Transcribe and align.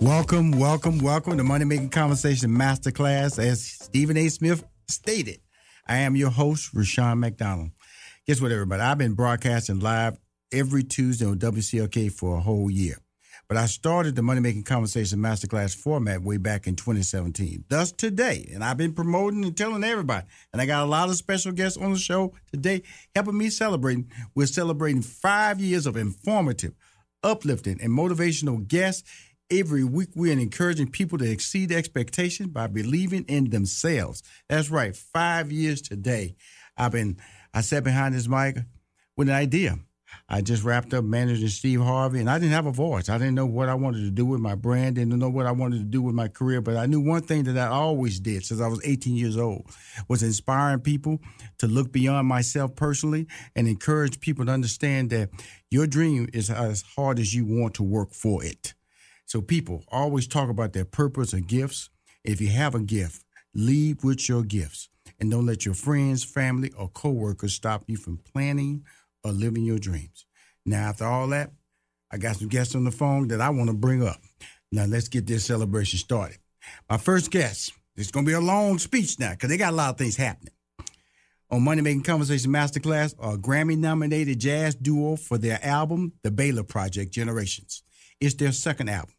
Welcome, 0.00 0.52
welcome, 0.52 0.98
welcome 0.98 1.36
to 1.36 1.44
Money 1.44 1.64
Making 1.64 1.90
Conversation 1.90 2.50
Masterclass. 2.50 3.38
As 3.38 3.64
Stephen 3.64 4.16
A. 4.16 4.28
Smith 4.28 4.64
stated, 4.88 5.40
I 5.86 5.98
am 5.98 6.16
your 6.16 6.30
host, 6.30 6.72
Rushion 6.74 7.20
McDonald. 7.20 7.70
Guess 8.26 8.40
what, 8.40 8.52
everybody? 8.52 8.82
I've 8.82 8.98
been 8.98 9.14
broadcasting 9.14 9.80
live 9.80 10.18
every 10.52 10.82
Tuesday 10.82 11.26
on 11.26 11.38
WCLK 11.38 12.12
for 12.12 12.36
a 12.36 12.40
whole 12.40 12.70
year. 12.70 12.98
But 13.48 13.56
I 13.56 13.64
started 13.66 14.14
the 14.14 14.22
Money 14.22 14.40
Making 14.40 14.64
Conversation 14.64 15.20
Masterclass 15.20 15.74
format 15.74 16.22
way 16.22 16.36
back 16.36 16.66
in 16.66 16.76
2017. 16.76 17.64
Thus 17.68 17.92
today, 17.92 18.50
and 18.52 18.62
I've 18.62 18.76
been 18.76 18.92
promoting 18.92 19.42
and 19.42 19.56
telling 19.56 19.84
everybody, 19.84 20.26
and 20.52 20.60
I 20.60 20.66
got 20.66 20.84
a 20.84 20.86
lot 20.86 21.08
of 21.08 21.16
special 21.16 21.52
guests 21.52 21.78
on 21.78 21.92
the 21.92 21.98
show 21.98 22.34
today 22.52 22.82
helping 23.14 23.38
me 23.38 23.48
celebrating. 23.48 24.10
We're 24.34 24.46
celebrating 24.46 25.00
five 25.00 25.60
years 25.60 25.86
of 25.86 25.96
informative, 25.96 26.74
uplifting, 27.22 27.80
and 27.80 27.90
motivational 27.90 28.66
guests 28.68 29.08
Every 29.50 29.82
week, 29.82 30.10
we're 30.14 30.38
encouraging 30.38 30.90
people 30.90 31.16
to 31.16 31.30
exceed 31.30 31.72
expectations 31.72 32.50
by 32.50 32.66
believing 32.66 33.24
in 33.28 33.48
themselves. 33.48 34.22
That's 34.46 34.68
right. 34.68 34.94
Five 34.94 35.50
years 35.50 35.80
today, 35.80 36.36
I've 36.76 36.92
been, 36.92 37.16
I 37.54 37.62
sat 37.62 37.82
behind 37.82 38.14
this 38.14 38.28
mic 38.28 38.58
with 39.16 39.30
an 39.30 39.34
idea. 39.34 39.78
I 40.28 40.42
just 40.42 40.64
wrapped 40.64 40.92
up 40.92 41.02
managing 41.04 41.48
Steve 41.48 41.80
Harvey, 41.80 42.20
and 42.20 42.28
I 42.28 42.38
didn't 42.38 42.52
have 42.52 42.66
a 42.66 42.72
voice. 42.72 43.08
I 43.08 43.16
didn't 43.16 43.36
know 43.36 43.46
what 43.46 43.70
I 43.70 43.74
wanted 43.74 44.00
to 44.00 44.10
do 44.10 44.26
with 44.26 44.40
my 44.40 44.54
brand, 44.54 44.96
didn't 44.96 45.18
know 45.18 45.30
what 45.30 45.46
I 45.46 45.52
wanted 45.52 45.78
to 45.78 45.84
do 45.84 46.02
with 46.02 46.14
my 46.14 46.28
career, 46.28 46.60
but 46.60 46.76
I 46.76 46.84
knew 46.84 47.00
one 47.00 47.22
thing 47.22 47.44
that 47.44 47.56
I 47.56 47.68
always 47.68 48.20
did 48.20 48.44
since 48.44 48.60
I 48.60 48.68
was 48.68 48.80
18 48.84 49.16
years 49.16 49.38
old 49.38 49.70
was 50.08 50.22
inspiring 50.22 50.80
people 50.80 51.20
to 51.58 51.66
look 51.66 51.90
beyond 51.90 52.28
myself 52.28 52.76
personally 52.76 53.26
and 53.56 53.66
encourage 53.66 54.20
people 54.20 54.44
to 54.44 54.52
understand 54.52 55.08
that 55.10 55.30
your 55.70 55.86
dream 55.86 56.28
is 56.34 56.50
as 56.50 56.82
hard 56.96 57.18
as 57.18 57.34
you 57.34 57.46
want 57.46 57.74
to 57.74 57.82
work 57.82 58.12
for 58.12 58.44
it. 58.44 58.74
So 59.28 59.42
people 59.42 59.84
always 59.88 60.26
talk 60.26 60.48
about 60.48 60.72
their 60.72 60.86
purpose 60.86 61.34
and 61.34 61.46
gifts. 61.46 61.90
If 62.24 62.40
you 62.40 62.48
have 62.48 62.74
a 62.74 62.80
gift, 62.80 63.26
lead 63.54 64.02
with 64.02 64.26
your 64.26 64.42
gifts 64.42 64.88
and 65.20 65.30
don't 65.30 65.44
let 65.44 65.66
your 65.66 65.74
friends, 65.74 66.24
family, 66.24 66.72
or 66.78 66.88
coworkers 66.88 67.52
stop 67.52 67.84
you 67.88 67.98
from 67.98 68.16
planning 68.32 68.84
or 69.22 69.32
living 69.32 69.64
your 69.64 69.78
dreams. 69.78 70.24
Now, 70.64 70.88
after 70.88 71.04
all 71.04 71.28
that, 71.28 71.50
I 72.10 72.16
got 72.16 72.36
some 72.36 72.48
guests 72.48 72.74
on 72.74 72.84
the 72.84 72.90
phone 72.90 73.28
that 73.28 73.42
I 73.42 73.50
want 73.50 73.68
to 73.68 73.76
bring 73.76 74.02
up. 74.02 74.16
Now, 74.72 74.86
let's 74.86 75.08
get 75.08 75.26
this 75.26 75.44
celebration 75.44 75.98
started. 75.98 76.38
My 76.88 76.96
first 76.96 77.30
guest, 77.30 77.74
it's 77.96 78.10
going 78.10 78.24
to 78.24 78.30
be 78.30 78.34
a 78.34 78.40
long 78.40 78.78
speech 78.78 79.18
now 79.18 79.32
because 79.32 79.50
they 79.50 79.58
got 79.58 79.74
a 79.74 79.76
lot 79.76 79.90
of 79.90 79.98
things 79.98 80.16
happening. 80.16 80.54
On 81.50 81.62
Money 81.62 81.82
Making 81.82 82.02
Conversation 82.02 82.50
Masterclass, 82.50 83.12
a 83.20 83.36
Grammy 83.36 83.76
nominated 83.76 84.38
jazz 84.38 84.74
duo 84.74 85.16
for 85.16 85.36
their 85.36 85.62
album, 85.62 86.14
The 86.22 86.30
Baylor 86.30 86.62
Project 86.62 87.12
Generations. 87.12 87.82
It's 88.20 88.34
their 88.34 88.52
second 88.52 88.88
album. 88.88 89.12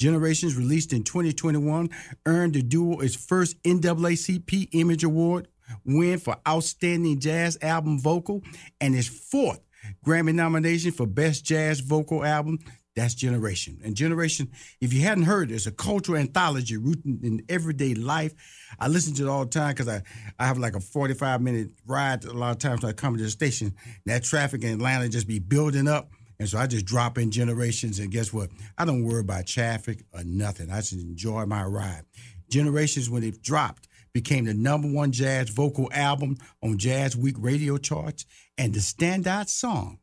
Generations, 0.00 0.56
released 0.56 0.94
in 0.94 1.04
2021, 1.04 1.90
earned 2.24 2.54
the 2.54 2.62
duo 2.62 3.00
its 3.00 3.14
first 3.14 3.62
NAACP 3.62 4.68
Image 4.72 5.04
Award 5.04 5.46
win 5.84 6.18
for 6.18 6.36
Outstanding 6.48 7.20
Jazz 7.20 7.58
Album 7.60 8.00
Vocal 8.00 8.42
and 8.80 8.94
its 8.96 9.08
fourth 9.08 9.60
Grammy 10.04 10.34
nomination 10.34 10.90
for 10.92 11.06
Best 11.06 11.44
Jazz 11.44 11.80
Vocal 11.80 12.24
Album. 12.24 12.58
That's 12.96 13.14
Generation. 13.14 13.78
And 13.84 13.94
Generation, 13.94 14.50
if 14.80 14.92
you 14.92 15.02
hadn't 15.02 15.24
heard, 15.24 15.50
it's 15.50 15.66
a 15.66 15.70
cultural 15.70 16.18
anthology 16.18 16.76
rooted 16.76 17.22
in 17.22 17.44
everyday 17.48 17.94
life. 17.94 18.32
I 18.78 18.88
listen 18.88 19.14
to 19.14 19.24
it 19.24 19.28
all 19.28 19.44
the 19.44 19.50
time 19.50 19.74
because 19.74 19.88
I, 19.88 20.02
I 20.38 20.46
have 20.46 20.58
like 20.58 20.74
a 20.74 20.80
45 20.80 21.40
minute 21.40 21.70
ride 21.86 22.24
a 22.24 22.32
lot 22.32 22.50
of 22.50 22.58
times 22.58 22.82
when 22.82 22.90
I 22.90 22.94
come 22.94 23.16
to 23.16 23.22
the 23.22 23.30
station. 23.30 23.74
That 24.06 24.24
traffic 24.24 24.64
in 24.64 24.72
Atlanta 24.72 25.08
just 25.08 25.28
be 25.28 25.38
building 25.38 25.88
up. 25.88 26.10
And 26.40 26.48
so 26.48 26.56
I 26.56 26.66
just 26.66 26.86
drop 26.86 27.18
in 27.18 27.30
generations, 27.30 27.98
and 27.98 28.10
guess 28.10 28.32
what? 28.32 28.48
I 28.78 28.86
don't 28.86 29.04
worry 29.04 29.20
about 29.20 29.46
traffic 29.46 30.04
or 30.14 30.24
nothing. 30.24 30.70
I 30.70 30.76
just 30.76 30.94
enjoy 30.94 31.44
my 31.44 31.62
ride. 31.64 32.04
Generations, 32.48 33.10
when 33.10 33.22
it 33.22 33.42
dropped, 33.42 33.88
became 34.14 34.46
the 34.46 34.54
number 34.54 34.88
one 34.88 35.12
jazz 35.12 35.50
vocal 35.50 35.90
album 35.92 36.38
on 36.62 36.78
Jazz 36.78 37.14
Week 37.14 37.36
radio 37.38 37.76
charts, 37.76 38.24
and 38.56 38.72
the 38.72 38.80
standout 38.80 39.50
song, 39.50 39.98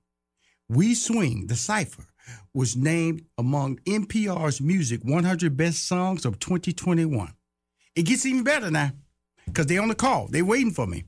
We 0.70 0.94
Swing, 0.94 1.48
the 1.48 1.56
Cipher, 1.56 2.06
was 2.54 2.78
named 2.78 3.24
among 3.40 3.78
NPR's 3.88 4.62
Music 4.62 5.02
100 5.04 5.58
Best 5.58 5.88
Songs 5.88 6.24
of 6.24 6.38
2021. 6.38 7.34
It 7.96 8.04
gets 8.04 8.28
even 8.28 8.44
better 8.44 8.70
now 8.70 8.92
because 9.48 9.66
they're 9.66 9.82
on 9.82 9.88
the 9.88 9.96
call. 9.96 10.28
They're 10.28 10.46
waiting 10.46 10.72
for 10.72 10.86
me. 10.86 11.06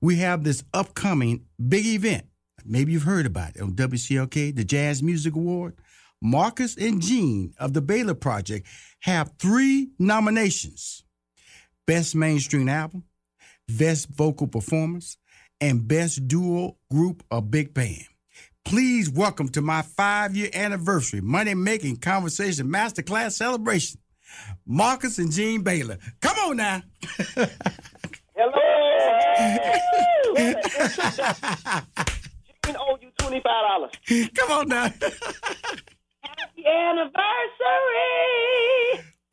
We 0.00 0.16
have 0.16 0.42
this 0.42 0.64
upcoming 0.72 1.44
big 1.68 1.84
event 1.84 2.24
Maybe 2.64 2.92
you've 2.92 3.02
heard 3.02 3.26
about 3.26 3.56
it 3.56 3.62
on 3.62 3.72
WCLK, 3.72 4.56
the 4.56 4.64
Jazz 4.64 5.02
Music 5.02 5.34
Award. 5.34 5.74
Marcus 6.22 6.76
and 6.76 7.02
Jean 7.02 7.52
of 7.58 7.74
the 7.74 7.82
Baylor 7.82 8.14
Project 8.14 8.66
have 9.00 9.32
three 9.38 9.90
nominations 9.98 11.04
Best 11.86 12.14
Mainstream 12.14 12.68
Album, 12.70 13.04
Best 13.68 14.08
Vocal 14.08 14.46
Performance, 14.46 15.18
and 15.60 15.86
Best 15.86 16.26
Duo 16.26 16.78
Group 16.90 17.22
or 17.30 17.42
Big 17.42 17.74
Band. 17.74 18.06
Please 18.64 19.10
welcome 19.10 19.50
to 19.50 19.60
my 19.60 19.82
five 19.82 20.34
year 20.34 20.48
anniversary 20.54 21.20
Money 21.20 21.52
Making 21.52 21.96
Conversation 21.96 22.68
Masterclass 22.68 23.32
celebration, 23.32 24.00
Marcus 24.64 25.18
and 25.18 25.30
Jean 25.30 25.60
Baylor. 25.62 25.98
Come 26.22 26.38
on 26.38 26.56
now. 26.56 26.82
Hello. 28.36 28.60
Jean 32.66 32.76
owe 32.78 32.98
you 33.00 33.10
twenty 33.18 33.40
five 33.40 33.64
dollars. 33.68 33.92
Come 34.34 34.50
on 34.50 34.68
now. 34.68 34.84
Happy 34.84 36.66
anniversary. 36.66 37.12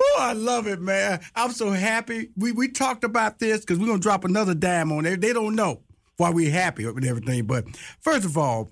Oh, 0.03 0.17
I 0.19 0.33
love 0.33 0.67
it, 0.67 0.81
man. 0.81 1.19
I'm 1.35 1.51
so 1.51 1.69
happy. 1.71 2.29
We 2.35 2.51
we 2.51 2.67
talked 2.69 3.03
about 3.03 3.39
this 3.39 3.61
because 3.61 3.79
we're 3.79 3.87
gonna 3.87 3.99
drop 3.99 4.25
another 4.25 4.53
dime 4.55 4.91
on 4.91 5.03
there. 5.03 5.15
They 5.17 5.33
don't 5.33 5.55
know 5.55 5.81
why 6.17 6.29
we're 6.31 6.51
happy 6.51 6.85
with 6.85 7.05
everything. 7.05 7.45
But 7.45 7.65
first 8.01 8.25
of 8.25 8.37
all, 8.37 8.71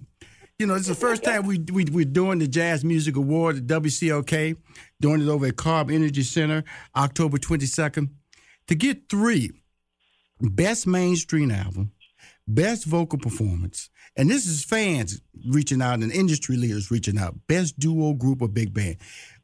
You 0.60 0.68
know, 0.68 0.76
it's 0.76 0.88
the 0.88 0.96
first 0.96 1.24
time 1.24 1.46
we, 1.46 1.60
we 1.72 1.86
we're 1.86 2.04
doing 2.04 2.40
the 2.40 2.48
Jazz 2.48 2.84
Music 2.84 3.16
Award 3.16 3.56
at 3.58 3.68
WCLK, 3.68 4.58
doing 5.00 5.22
it 5.22 5.30
over 5.30 5.46
at 5.46 5.56
Cobb 5.56 5.90
Energy 5.90 6.24
Center, 6.24 6.64
October 6.96 7.38
twenty 7.38 7.66
second. 7.66 8.10
To 8.68 8.76
get 8.76 9.10
three, 9.10 9.52
best 10.42 10.86
mainstream 10.86 11.50
album, 11.52 11.92
best 12.48 12.86
vocal 12.86 13.20
performance, 13.20 13.90
and 14.20 14.30
this 14.30 14.46
is 14.46 14.66
fans 14.66 15.22
reaching 15.48 15.82
out 15.82 16.00
and 16.00 16.12
industry 16.12 16.58
leaders 16.58 16.92
reaching 16.92 17.18
out. 17.18 17.36
Best 17.48 17.80
duo 17.80 18.14
group 18.14 18.42
or 18.42 18.50
big 18.50 18.74
band. 18.74 18.98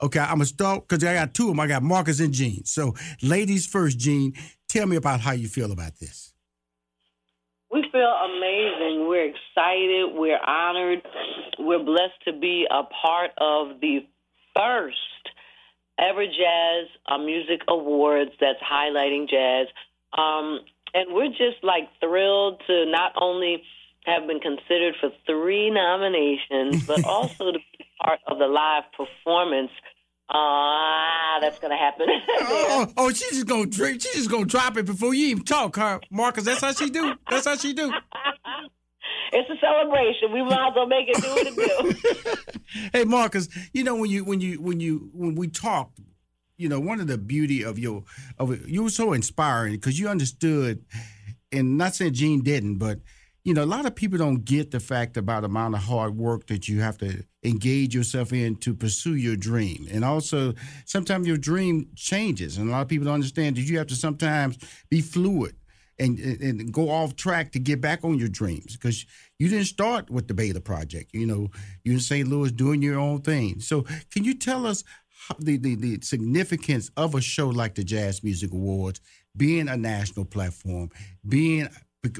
Okay, 0.04 0.20
I'm 0.20 0.36
gonna 0.36 0.46
start 0.46 0.86
because 0.86 1.02
I 1.02 1.14
got 1.14 1.34
two 1.34 1.44
of 1.44 1.50
them. 1.52 1.62
I 1.62 1.68
got 1.68 1.82
Marcus 1.82 2.20
and 2.20 2.34
Jean. 2.34 2.66
So, 2.66 2.94
ladies 3.24 3.66
first, 3.66 3.98
Jean. 3.98 4.34
Tell 4.68 4.86
me 4.86 4.98
about 4.98 5.22
how 5.22 5.32
you 5.32 5.48
feel 5.48 5.72
about 5.72 5.98
this. 6.00 6.34
We 7.72 7.86
feel 7.90 8.02
amazing. 8.02 9.08
We're 9.08 9.30
excited. 9.30 10.10
We're 10.14 10.44
honored. 10.46 11.02
We're 11.58 11.84
blessed 11.84 12.22
to 12.26 12.34
be 12.34 12.68
a 12.70 12.84
part 12.84 13.32
of 13.38 13.80
the 13.80 14.00
first 14.54 14.98
ever 15.98 16.26
Jazz 16.26 16.88
uh, 17.08 17.18
Music 17.18 17.62
Awards 17.70 18.32
that's 18.42 18.60
highlighting 18.60 19.30
jazz. 19.30 19.68
Um, 20.18 20.60
and 20.94 21.14
we're 21.14 21.30
just 21.30 21.64
like 21.64 21.88
thrilled 22.02 22.62
to 22.68 22.86
not 22.88 23.14
only 23.20 23.64
have 24.06 24.28
been 24.28 24.40
considered 24.40 24.96
for 25.00 25.10
three 25.26 25.70
nominations, 25.72 26.86
but 26.86 27.04
also 27.06 27.52
to 27.52 27.60
be 27.60 27.86
part 28.02 28.20
of 28.28 28.38
the 28.38 28.48
live 28.48 28.84
performance. 28.96 29.72
Ah, 30.30 31.38
that's 31.40 31.60
gonna 31.60 31.78
happen. 31.78 32.08
oh, 32.42 32.94
oh, 32.98 33.10
she's 33.10 33.30
just 33.30 33.48
gonna 33.48 33.68
drink. 33.68 34.02
She's 34.02 34.16
just 34.16 34.32
gonna 34.32 34.46
drop 34.46 34.78
it 34.78 34.86
before 34.86 35.14
you 35.14 35.28
even 35.28 35.44
talk, 35.44 35.76
huh, 35.76 36.00
Marcus? 36.10 36.46
That's 36.46 36.62
how 36.62 36.72
she 36.72 36.90
do. 36.90 37.14
That's 37.30 37.46
how 37.46 37.56
she 37.56 37.74
do. 37.74 37.92
it's 39.34 39.50
a 39.50 39.56
celebration. 39.60 40.32
We 40.34 40.44
might 40.44 40.70
as 40.70 40.74
well 40.76 40.88
make 40.88 41.08
it 41.10 41.22
do 41.22 41.30
what 41.30 41.48
it 41.48 42.24
do. 42.24 42.90
hey, 42.94 43.04
Marcus, 43.04 43.50
you 43.72 43.84
know 43.84 43.96
when 43.96 44.10
you 44.10 44.24
when 44.24 44.42
you 44.42 44.60
when 44.60 44.80
you 44.80 45.12
when 45.14 45.36
we 45.36 45.48
talked, 45.48 46.00
you 46.58 46.70
know 46.70 46.80
one 46.80 47.00
of 47.00 47.06
the 47.06 47.20
beauty 47.20 47.64
of 47.64 47.78
your 47.78 48.04
of 48.40 48.68
you 48.68 48.82
were 48.82 48.90
so 48.90 49.14
inspiring 49.14 49.74
because 49.74 50.00
you 50.00 50.08
understood, 50.08 50.84
and 51.52 51.78
not 51.78 51.94
saying 51.94 52.14
Jean 52.14 52.42
didn't, 52.42 52.80
but 52.80 52.98
you 53.46 53.54
know, 53.54 53.64
a 53.64 53.66
lot 53.66 53.86
of 53.86 53.96
people 53.96 54.18
don't 54.18 54.44
get 54.44 54.72
the 54.72 54.80
fact 54.80 55.18
about 55.18 55.42
the 55.42 55.46
amount 55.46 55.76
of 55.76 55.82
hard 55.82 56.18
work 56.18 56.48
that 56.48 56.68
you 56.68 56.82
have 56.82 56.98
to 56.98 57.24
engage 57.44 57.94
yourself 57.94 58.34
in 58.34 58.56
to 58.56 58.74
pursue 58.74 59.14
your 59.14 59.36
dream. 59.36 59.88
And 59.92 60.04
also, 60.04 60.56
sometimes 60.86 61.28
your 61.28 61.38
dream 61.38 61.90
changes. 61.96 62.58
And 62.58 62.68
a 62.68 62.72
lot 62.72 62.82
of 62.82 62.88
people 62.88 63.06
don't 63.06 63.14
understand 63.14 63.56
that 63.56 63.62
you 63.62 63.78
have 63.78 63.88
to 63.88 63.96
sometimes 63.96 64.58
be 64.90 65.00
fluid 65.00 65.56
and, 66.00 66.18
and 66.20 66.74
go 66.74 66.90
off 66.90 67.16
track 67.16 67.52
to 67.52 67.60
get 67.60 67.80
back 67.80 68.04
on 68.04 68.18
your 68.18 68.30
dreams 68.30 68.76
because 68.76 69.06
you 69.38 69.48
didn't 69.48 69.66
start 69.66 70.10
with 70.10 70.28
the 70.28 70.34
Baylor 70.34 70.60
Project. 70.60 71.12
You 71.14 71.28
know, 71.28 71.52
you're 71.84 71.94
in 71.94 72.00
St. 72.02 72.28
Louis 72.28 72.52
doing 72.52 72.82
your 72.82 73.00
own 73.00 73.22
thing. 73.22 73.60
So, 73.60 73.84
can 74.10 74.24
you 74.24 74.34
tell 74.34 74.66
us 74.66 74.84
the, 75.38 75.58
the, 75.58 75.76
the 75.76 76.00
significance 76.02 76.90
of 76.98 77.14
a 77.14 77.22
show 77.22 77.50
like 77.50 77.76
the 77.76 77.84
Jazz 77.84 78.24
Music 78.24 78.52
Awards 78.52 79.02
being 79.38 79.68
a 79.68 79.78
national 79.78 80.26
platform, 80.26 80.90
being 81.28 81.70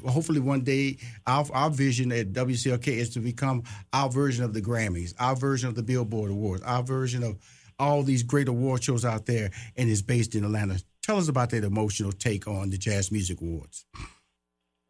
hopefully 0.08 0.40
one 0.40 0.62
day 0.62 0.98
our, 1.28 1.46
our 1.54 1.70
vision 1.70 2.12
at 2.12 2.34
WCLK 2.34 2.88
is 2.88 3.10
to 3.12 3.20
become 3.20 3.64
our 3.94 4.10
version 4.10 4.44
of 4.44 4.54
the 4.54 4.62
Grammys, 4.62 5.14
our 5.20 5.36
version 5.36 5.70
of 5.70 5.76
the 5.76 5.84
Billboard 5.84 6.32
Awards, 6.32 6.64
our 6.64 6.84
version 6.84 7.24
of 7.24 7.38
all 7.80 8.04
these 8.04 8.24
great 8.24 8.48
award 8.48 8.84
shows 8.84 9.04
out 9.04 9.26
there, 9.26 9.52
and 9.76 9.90
is 9.90 10.02
based 10.02 10.36
in 10.36 10.44
Atlanta. 10.44 10.80
Tell 11.04 11.18
us 11.18 11.28
about 11.28 11.50
that 11.52 11.64
emotional 11.64 12.12
take 12.12 12.48
on 12.48 12.70
the 12.70 12.78
Jazz 12.78 13.12
Music 13.12 13.42
Awards. 13.42 13.86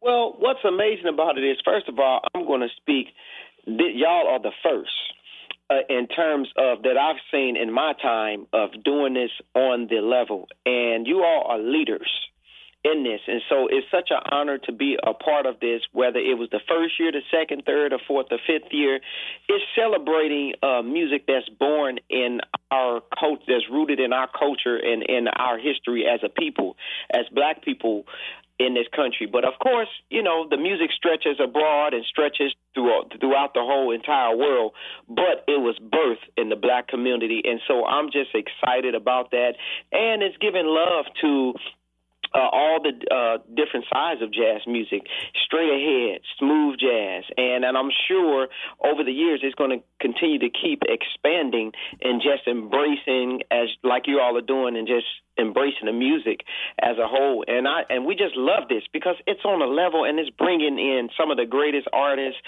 Well, 0.02 0.36
what's 0.38 0.64
amazing 0.64 1.08
about 1.12 1.38
it 1.38 1.44
is, 1.44 1.58
first 1.66 1.90
of 1.90 2.00
all, 2.00 2.22
I'm 2.34 2.46
going 2.46 2.62
to 2.62 2.70
speak. 2.78 3.08
Y'all 3.66 4.28
are 4.28 4.40
the 4.40 4.52
first 4.62 4.92
uh, 5.70 5.78
in 5.90 6.08
terms 6.08 6.48
of 6.58 6.84
that 6.84 6.98
I've 6.98 7.20
seen 7.32 7.58
in 7.58 7.74
my 7.74 7.94
time 8.02 8.46
of 8.54 8.70
doing 8.84 9.16
this 9.16 9.32
on 9.56 9.88
the 9.88 10.02
level, 10.02 10.48
and 10.66 11.08
you 11.08 11.24
all 11.24 11.48
are 11.48 11.60
leaders 11.60 12.12
in 12.86 13.04
this. 13.04 13.20
And 13.28 13.42
so 13.50 13.68
it's 13.68 13.88
such 13.90 14.10
an 14.12 14.22
honor 14.32 14.60
to 14.60 14.72
be 14.72 14.96
a 15.02 15.14
part 15.14 15.48
of 15.48 15.60
this, 15.60 15.82
whether 15.92 16.20
it 16.20 16.38
was 16.38 16.50
the 16.52 16.62
first 16.70 17.00
year, 17.00 17.12
the 17.12 17.26
second, 17.32 17.64
third, 17.66 17.94
or 17.94 18.00
fourth, 18.08 18.28
or 18.30 18.38
fifth 18.46 18.72
year. 18.72 19.00
It's 19.50 19.66
celebrating 19.76 20.54
uh, 20.62 20.84
music 20.84 21.26
that's 21.28 21.50
born 21.50 21.98
in 22.10 22.42
our 22.70 23.02
culture, 23.20 23.44
that's 23.48 23.66
rooted 23.72 24.00
in 24.00 24.14
our 24.14 24.30
culture 24.30 24.78
and 24.78 25.02
in 25.02 25.28
our 25.28 25.58
history 25.58 26.06
as 26.06 26.20
a 26.24 26.30
people, 26.30 26.78
as 27.12 27.26
black 27.34 27.64
people 27.64 28.06
in 28.60 28.74
this 28.74 28.88
country. 28.96 29.26
But 29.26 29.46
of 29.46 29.54
course, 29.60 29.90
you 30.10 30.22
know, 30.22 30.48
the 30.48 30.58
music 30.58 30.92
stretches 30.96 31.40
abroad 31.44 31.94
and 31.94 32.06
stretches 32.06 32.54
throughout, 32.74 33.12
throughout 33.20 33.54
the 33.54 33.62
whole 33.62 33.92
entire 33.92 34.36
world. 34.36 34.74
But 35.10 35.44
it 35.48 35.60
was 35.60 35.76
birthed 35.82 36.30
in 36.38 36.50
the 36.50 36.56
black 36.56 36.88
community. 36.88 37.42
And 37.44 37.60
so 37.68 37.84
I'm 37.84 38.12
just 38.12 38.30
excited 38.34 38.96
about 38.96 39.32
that. 39.32 39.56
And 39.92 40.22
it's 40.22 40.38
giving 40.38 40.66
love 40.66 41.06
to 41.22 41.54
uh, 42.36 42.50
all 42.52 42.80
the 42.84 42.92
uh, 43.08 43.38
different 43.56 43.86
sides 43.92 44.22
of 44.22 44.32
jazz 44.32 44.62
music, 44.68 45.08
straight 45.46 45.72
ahead, 45.72 46.22
smooth 46.38 46.78
jazz, 46.80 47.24
and 47.38 47.64
and 47.64 47.78
I'm 47.78 47.92
sure 48.08 48.48
over 48.84 49.04
the 49.04 49.12
years 49.12 49.40
it's 49.44 49.56
going 49.56 49.72
to 49.72 49.84
continue 50.02 50.40
to 50.40 50.50
keep 50.50 50.84
expanding 50.84 51.72
and 52.02 52.22
just 52.22 52.48
embracing 52.48 53.42
as 53.52 53.70
like 53.84 54.04
you 54.08 54.20
all 54.20 54.38
are 54.38 54.42
doing 54.42 54.76
and 54.76 54.88
just 54.88 55.08
embracing 55.40 55.86
the 55.86 55.94
music 55.94 56.42
as 56.82 56.98
a 56.98 57.08
whole. 57.08 57.46
And 57.48 57.68
I 57.68 57.84
and 57.90 58.06
we 58.06 58.16
just 58.16 58.36
love 58.36 58.68
this 58.68 58.84
because 58.92 59.16
it's 59.26 59.46
on 59.46 59.62
a 59.62 59.72
level 59.72 60.04
and 60.04 60.20
it's 60.20 60.30
bringing 60.32 60.78
in 60.78 61.10
some 61.18 61.32
of 61.32 61.38
the 61.38 61.46
greatest 61.46 61.88
artists 61.94 62.40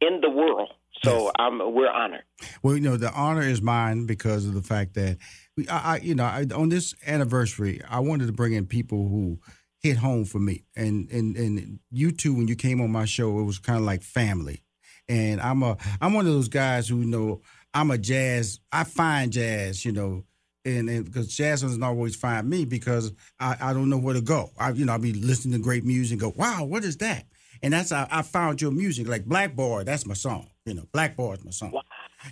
in 0.00 0.20
the 0.20 0.30
world. 0.30 0.72
So 1.02 1.24
yes. 1.24 1.32
I'm 1.38 1.58
we're 1.74 1.90
honored. 1.90 2.22
Well, 2.62 2.74
you 2.74 2.80
know, 2.80 2.96
the 2.96 3.12
honor 3.12 3.42
is 3.42 3.60
mine 3.60 4.06
because 4.06 4.46
of 4.46 4.54
the 4.54 4.62
fact 4.62 4.94
that 4.94 5.18
I, 5.68 6.00
you 6.02 6.14
know, 6.14 6.24
I, 6.24 6.46
on 6.54 6.68
this 6.68 6.94
anniversary, 7.06 7.80
I 7.88 8.00
wanted 8.00 8.26
to 8.26 8.32
bring 8.32 8.52
in 8.52 8.66
people 8.66 9.08
who 9.08 9.38
hit 9.80 9.96
home 9.96 10.24
for 10.24 10.38
me, 10.38 10.64
and 10.76 11.10
and 11.10 11.36
and 11.36 11.78
you 11.90 12.12
two, 12.12 12.34
when 12.34 12.48
you 12.48 12.56
came 12.56 12.80
on 12.80 12.90
my 12.90 13.06
show, 13.06 13.38
it 13.40 13.44
was 13.44 13.58
kind 13.58 13.78
of 13.78 13.84
like 13.84 14.02
family, 14.02 14.62
and 15.08 15.40
I'm 15.40 15.62
a 15.62 15.76
I'm 16.00 16.12
one 16.12 16.26
of 16.26 16.32
those 16.32 16.48
guys 16.48 16.88
who 16.88 16.98
you 17.00 17.06
know 17.06 17.40
I'm 17.72 17.90
a 17.90 17.98
jazz. 17.98 18.60
I 18.70 18.84
find 18.84 19.32
jazz, 19.32 19.84
you 19.84 19.92
know. 19.92 20.24
And, 20.64 21.04
because 21.04 21.28
jazz 21.28 21.62
doesn't 21.62 21.84
always 21.84 22.16
find 22.16 22.50
me 22.50 22.64
because 22.64 23.12
I, 23.38 23.56
I 23.60 23.72
don't 23.72 23.88
know 23.88 23.98
where 23.98 24.14
to 24.14 24.20
go. 24.20 24.50
I 24.58 24.70
you 24.70 24.84
know 24.84 24.94
I'll 24.94 24.98
be 24.98 25.12
listening 25.12 25.56
to 25.56 25.62
great 25.62 25.84
music 25.84 26.14
and 26.14 26.20
go 26.20 26.32
wow 26.36 26.64
what 26.64 26.82
is 26.82 26.96
that 26.96 27.24
and 27.62 27.72
that's 27.72 27.90
how 27.90 28.08
I 28.10 28.22
found 28.22 28.60
your 28.60 28.72
music 28.72 29.06
like 29.06 29.26
Black 29.26 29.54
Boy 29.54 29.84
that's 29.84 30.06
my 30.06 30.14
song 30.14 30.48
you 30.64 30.74
know 30.74 30.82
Black 30.92 31.14
Boy 31.14 31.34
is 31.34 31.44
my 31.44 31.52
song 31.52 31.70
wow. 31.70 31.82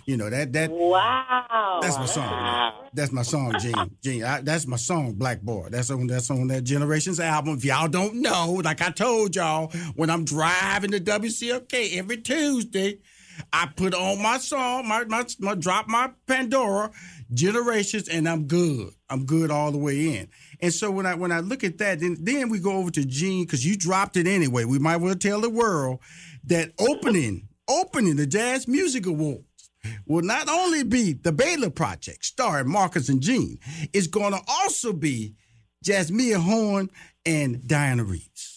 You 0.05 0.17
know 0.17 0.29
that 0.29 0.53
that. 0.53 0.71
Wow. 0.71 1.79
That's 1.81 1.97
my 1.97 2.05
song. 2.05 2.31
Wow. 2.31 2.89
That's 2.93 3.11
my 3.11 3.21
song, 3.23 3.55
Jean. 3.59 3.97
Jean. 4.03 4.23
I, 4.23 4.41
that's 4.41 4.67
my 4.67 4.77
song, 4.77 5.13
Black 5.13 5.41
Boy. 5.41 5.67
That's 5.69 5.89
on 5.89 6.07
that's 6.07 6.29
on 6.29 6.47
that 6.47 6.63
Generations 6.63 7.19
album. 7.19 7.57
If 7.57 7.65
y'all 7.65 7.87
don't 7.87 8.21
know, 8.21 8.61
like 8.63 8.81
I 8.81 8.91
told 8.91 9.35
y'all, 9.35 9.71
when 9.95 10.09
I'm 10.09 10.25
driving 10.25 10.91
to 10.91 10.99
WCLK 10.99 11.97
every 11.97 12.17
Tuesday, 12.17 12.99
I 13.51 13.67
put 13.75 13.93
on 13.93 14.21
my 14.21 14.37
song, 14.37 14.87
my 14.87 15.03
my, 15.05 15.25
my 15.39 15.55
drop 15.55 15.87
my 15.87 16.11
Pandora 16.27 16.91
Generations, 17.33 18.07
and 18.07 18.27
I'm 18.27 18.45
good. 18.45 18.93
I'm 19.09 19.25
good 19.25 19.51
all 19.51 19.71
the 19.71 19.77
way 19.77 20.17
in. 20.17 20.27
And 20.61 20.73
so 20.73 20.91
when 20.91 21.05
I 21.05 21.15
when 21.15 21.31
I 21.31 21.39
look 21.39 21.63
at 21.63 21.77
that, 21.79 21.99
then 21.99 22.17
then 22.19 22.49
we 22.49 22.59
go 22.59 22.73
over 22.77 22.91
to 22.91 23.05
Jean 23.05 23.45
because 23.45 23.65
you 23.65 23.77
dropped 23.77 24.17
it 24.17 24.27
anyway. 24.27 24.65
We 24.65 24.79
might 24.79 24.97
well 24.97 25.15
tell 25.15 25.41
the 25.41 25.49
world 25.49 25.99
that 26.45 26.71
opening 26.79 27.47
opening 27.67 28.15
the 28.15 28.27
Jazz 28.27 28.67
Music 28.67 29.05
Award 29.05 29.43
will 30.05 30.23
not 30.23 30.49
only 30.49 30.83
be 30.83 31.13
the 31.13 31.31
Baylor 31.31 31.69
Project 31.69 32.25
starring 32.25 32.69
Marcus 32.69 33.09
and 33.09 33.21
Jean, 33.21 33.59
it's 33.93 34.07
going 34.07 34.33
to 34.33 34.39
also 34.47 34.93
be 34.93 35.35
Jazzmeia 35.85 36.37
Horn 36.37 36.89
and 37.25 37.57
Dianne 37.57 38.07
Reeves. 38.07 38.55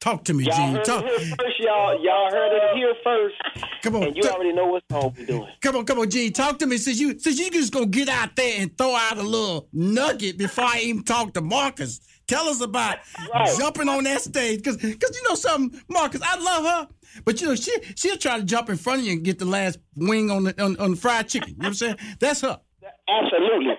Talk 0.00 0.24
to 0.26 0.34
me, 0.34 0.44
y'all 0.44 0.56
Jean. 0.56 0.74
Heard 0.76 0.84
Talk. 0.84 1.04
It 1.04 1.20
here 1.20 1.36
first, 1.36 1.58
y'all. 1.58 2.04
Y'all 2.04 2.30
heard 2.30 2.52
it 2.52 2.76
here 2.76 2.94
first. 3.02 3.34
Come 3.82 3.96
on. 3.96 4.02
And 4.04 4.16
you 4.16 4.22
t- 4.22 4.28
already 4.28 4.52
know 4.52 4.66
what 4.66 4.84
song 4.90 5.14
we 5.18 5.24
doing. 5.24 5.48
Come 5.60 5.76
on, 5.76 5.84
come 5.84 5.98
on, 5.98 6.10
Jean. 6.10 6.32
Talk 6.32 6.60
to 6.60 6.66
me. 6.66 6.76
Since 6.76 7.00
you 7.00 7.18
since 7.18 7.38
you 7.40 7.50
just 7.50 7.72
gonna 7.72 7.86
get 7.86 8.08
out 8.08 8.36
there 8.36 8.60
and 8.60 8.76
throw 8.78 8.94
out 8.94 9.18
a 9.18 9.22
little 9.22 9.68
nugget 9.72 10.38
before 10.38 10.64
I 10.64 10.80
even 10.84 11.02
talk 11.02 11.32
to 11.34 11.40
Marcus. 11.40 12.00
Tell 12.26 12.48
us 12.48 12.60
about 12.60 12.98
right. 13.32 13.56
jumping 13.58 13.88
on 13.88 14.04
that 14.04 14.20
stage. 14.20 14.64
Cause 14.64 14.76
cause 14.76 14.84
you 14.86 15.22
know 15.28 15.34
something, 15.34 15.80
Marcus, 15.88 16.20
I 16.24 16.38
love 16.38 16.64
her. 16.64 16.94
But 17.24 17.40
you 17.40 17.48
know, 17.48 17.54
she 17.54 17.72
she'll 17.94 18.16
try 18.16 18.38
to 18.38 18.44
jump 18.44 18.68
in 18.68 18.76
front 18.76 19.00
of 19.00 19.06
you 19.06 19.12
and 19.12 19.22
get 19.24 19.38
the 19.38 19.44
last 19.44 19.78
wing 19.96 20.30
on 20.30 20.44
the 20.44 20.62
on, 20.62 20.76
on 20.78 20.92
the 20.92 20.96
fried 20.96 21.28
chicken. 21.28 21.50
You 21.50 21.56
know 21.56 21.62
what 21.62 21.68
I'm 21.68 21.74
saying? 21.74 21.96
That's 22.20 22.40
her. 22.40 22.60
Absolutely. 23.08 23.74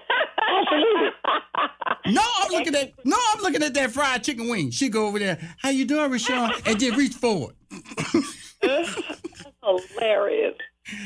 Absolutely. 0.50 1.10
No, 2.06 2.22
I'm 2.42 2.51
looking 2.51 2.75
at 2.75 2.94
no, 3.04 3.18
I'm 3.34 3.42
looking 3.42 3.63
at 3.63 3.74
that 3.74 3.92
fried 3.92 4.24
chicken 4.24 4.48
wing. 4.48 4.72
She 4.72 4.88
go 4.88 5.08
over 5.08 5.20
there. 5.20 5.38
How 5.58 5.70
you 5.70 5.84
doing, 5.84 6.10
Rushion? 6.10 6.51
And 6.66 6.80
then 6.80 6.94
reach 6.96 7.13
forward. 7.13 7.56
That's 8.62 8.96
hilarious. 9.62 10.56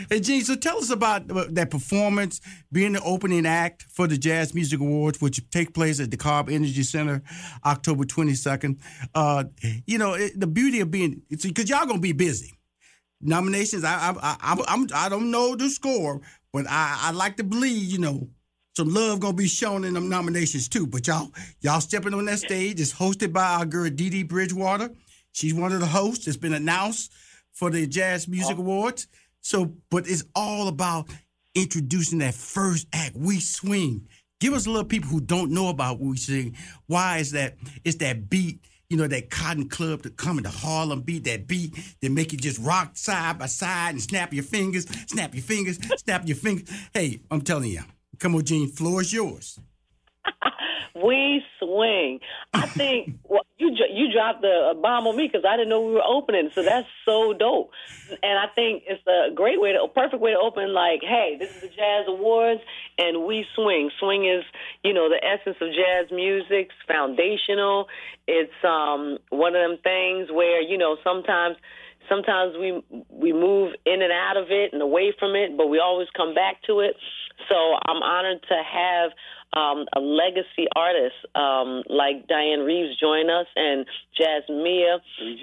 Hey, 0.10 0.20
Jean, 0.20 0.44
so 0.44 0.56
tell 0.56 0.78
us 0.78 0.90
about 0.92 1.28
that 1.56 1.72
performance, 1.72 2.42
being 2.72 2.94
the 2.94 3.02
opening 3.04 3.46
act 3.46 3.86
for 3.92 4.08
the 4.08 4.18
Jazz 4.18 4.54
Music 4.54 4.80
Awards, 4.80 5.22
which 5.22 5.42
take 5.52 5.74
place 5.74 6.00
at 6.00 6.12
the 6.12 6.18
Cobb 6.18 6.50
Energy 6.50 6.84
Center, 6.84 7.22
October 7.66 8.06
22nd. 8.06 8.80
Uh, 9.16 9.46
you 9.88 9.98
know, 9.98 10.14
it, 10.14 10.40
the 10.40 10.48
beauty 10.48 10.80
of 10.82 10.92
being, 10.92 11.22
because 11.30 11.70
y'all 11.70 11.86
going 11.86 11.98
to 11.98 12.02
be 12.02 12.14
busy. 12.14 12.54
nominations. 13.22 13.84
I 13.84 13.94
I 14.12 14.38
I 14.42 14.64
I'm, 14.68 14.88
I 14.94 15.10
don't 15.10 15.32
know 15.32 15.56
the 15.56 15.70
score, 15.70 16.22
but 16.54 16.66
I 16.70 16.98
I 17.04 17.12
like 17.12 17.38
to 17.38 17.44
believe 17.44 17.84
you 17.92 18.00
know 18.00 18.30
some 18.76 18.94
love 18.94 19.20
gonna 19.20 19.34
be 19.36 19.48
shown 19.48 19.84
in 19.86 19.94
them 19.94 20.10
nominations 20.10 20.68
too. 20.70 20.88
But 20.88 21.08
y'all 21.08 21.32
y'all 21.62 21.82
stepping 21.82 22.14
on 22.14 22.26
that 22.26 22.40
stage. 22.40 22.80
It's 22.80 22.94
hosted 22.94 23.34
by 23.34 23.44
our 23.46 23.66
girl 23.66 23.90
Dee 23.90 24.10
Dee 24.10 24.24
Bridgewater. 24.24 24.92
She's 25.34 25.54
one 25.54 25.72
of 25.72 25.80
the 25.80 25.86
hosts. 25.88 26.28
It's 26.28 26.38
been 26.38 26.54
announced 26.54 27.12
for 27.54 27.70
the 27.70 27.88
Jazz 27.88 28.28
Music 28.28 28.58
Awards. 28.58 29.08
So, 29.42 29.74
but 29.90 30.08
it's 30.08 30.24
all 30.36 30.68
about 30.68 31.10
introducing 31.56 32.20
that 32.20 32.34
first 32.34 32.88
act. 32.94 33.16
We 33.16 33.40
swing. 33.40 34.08
Give 34.40 34.54
us 34.54 34.66
a 34.66 34.70
little 34.70 34.86
people 34.86 35.10
who 35.10 35.22
don't 35.22 35.52
know 35.52 35.70
about 35.70 36.00
we 36.00 36.18
sing. 36.18 36.56
Why 36.88 37.18
is 37.18 37.32
that? 37.32 37.58
It's 37.84 37.98
that 37.98 38.30
beat 38.30 38.60
you 38.92 38.98
know, 38.98 39.08
that 39.08 39.30
cotton 39.30 39.70
club 39.70 40.04
to 40.04 40.10
come 40.10 40.38
into 40.38 40.50
Harlem 40.50 41.00
beat, 41.00 41.24
that 41.24 41.48
beat 41.48 41.74
that 42.02 42.12
make 42.12 42.34
you 42.34 42.38
just 42.38 42.60
rock 42.60 42.98
side 42.98 43.40
by 43.40 43.46
side 43.46 43.92
and 43.92 44.02
snap 44.02 44.34
your 44.34 44.44
fingers, 44.44 44.86
snap 45.08 45.34
your 45.34 45.42
fingers, 45.42 45.80
snap 46.00 46.28
your 46.28 46.36
fingers. 46.36 46.70
Hey, 46.94 47.22
I'm 47.32 47.40
telling 47.40 47.70
you, 47.70 47.84
come 48.20 48.36
on, 48.36 48.44
Jean, 48.44 48.68
floor 48.68 49.00
is 49.00 49.14
yours. 49.14 49.58
We 50.96 51.44
swing. 51.60 52.20
I 52.54 52.66
think 52.68 53.16
well, 53.30 53.46
you 53.58 53.72
you 53.92 54.12
dropped 54.12 54.42
the 54.42 54.74
bomb 54.82 55.08
on 55.08 55.16
me 55.16 55.28
because 55.28 55.46
I 55.48 55.56
didn't 55.56 55.70
know 55.70 55.82
we 55.82 55.94
were 55.94 56.04
opening. 56.06 56.50
So 56.54 56.64
that's 56.64 56.88
so 57.06 57.34
dope, 57.34 57.72
and 58.24 58.40
I 58.40 58.48
think 58.54 58.84
it's 58.88 59.06
a 59.08 59.34
great 59.34 59.62
way 59.62 59.74
to, 59.74 59.84
a 59.84 59.88
perfect 59.88 60.22
way 60.22 60.32
to 60.32 60.40
open. 60.40 60.74
Like, 60.74 61.02
hey, 61.02 61.38
this 61.40 61.56
is 61.56 61.62
the 61.62 61.68
Jazz 61.68 62.06
Awards, 62.08 62.62
and 62.98 63.26
we 63.26 63.46
swing. 63.56 63.92
Swing 64.00 64.26
is 64.26 64.44
you 64.84 64.94
know 64.94 65.10
the 65.10 65.24
essence 65.24 65.58
of 65.62 65.70
jazz 65.70 66.12
music. 66.12 66.70
It's 66.72 66.88
foundational. 66.88 67.88
It's 68.28 68.52
um 68.64 69.18
one 69.30 69.56
of 69.56 69.62
them 69.62 69.78
things 69.84 70.30
where 70.32 70.62
you 70.62 70.78
know 70.78 70.98
sometimes 71.04 71.58
sometimes 72.10 72.56
we 72.60 72.82
we 73.10 73.34
move 73.34 73.74
in 73.86 74.02
and 74.02 74.12
out 74.12 74.38
of 74.38 74.52
it 74.52 74.74
and 74.74 74.82
away 74.82 75.14
from 75.18 75.36
it, 75.36 75.58
but 75.58 75.68
we 75.68 75.80
always 75.80 76.08
come 76.16 76.34
back 76.34 76.62
to 76.68 76.80
it. 76.80 76.96
So 77.50 77.56
I'm 77.56 78.02
honored 78.04 78.44
to 78.50 78.62
have 78.64 79.12
um, 79.54 79.86
a 79.96 80.00
legacy 80.00 80.68
artist 80.76 81.16
um, 81.36 81.84
like 81.90 82.28
Dianne 82.28 82.66
Reeves 82.66 82.98
join 83.00 83.30
us 83.30 83.48
and 83.56 83.86
Jazzmeia, 84.20 85.00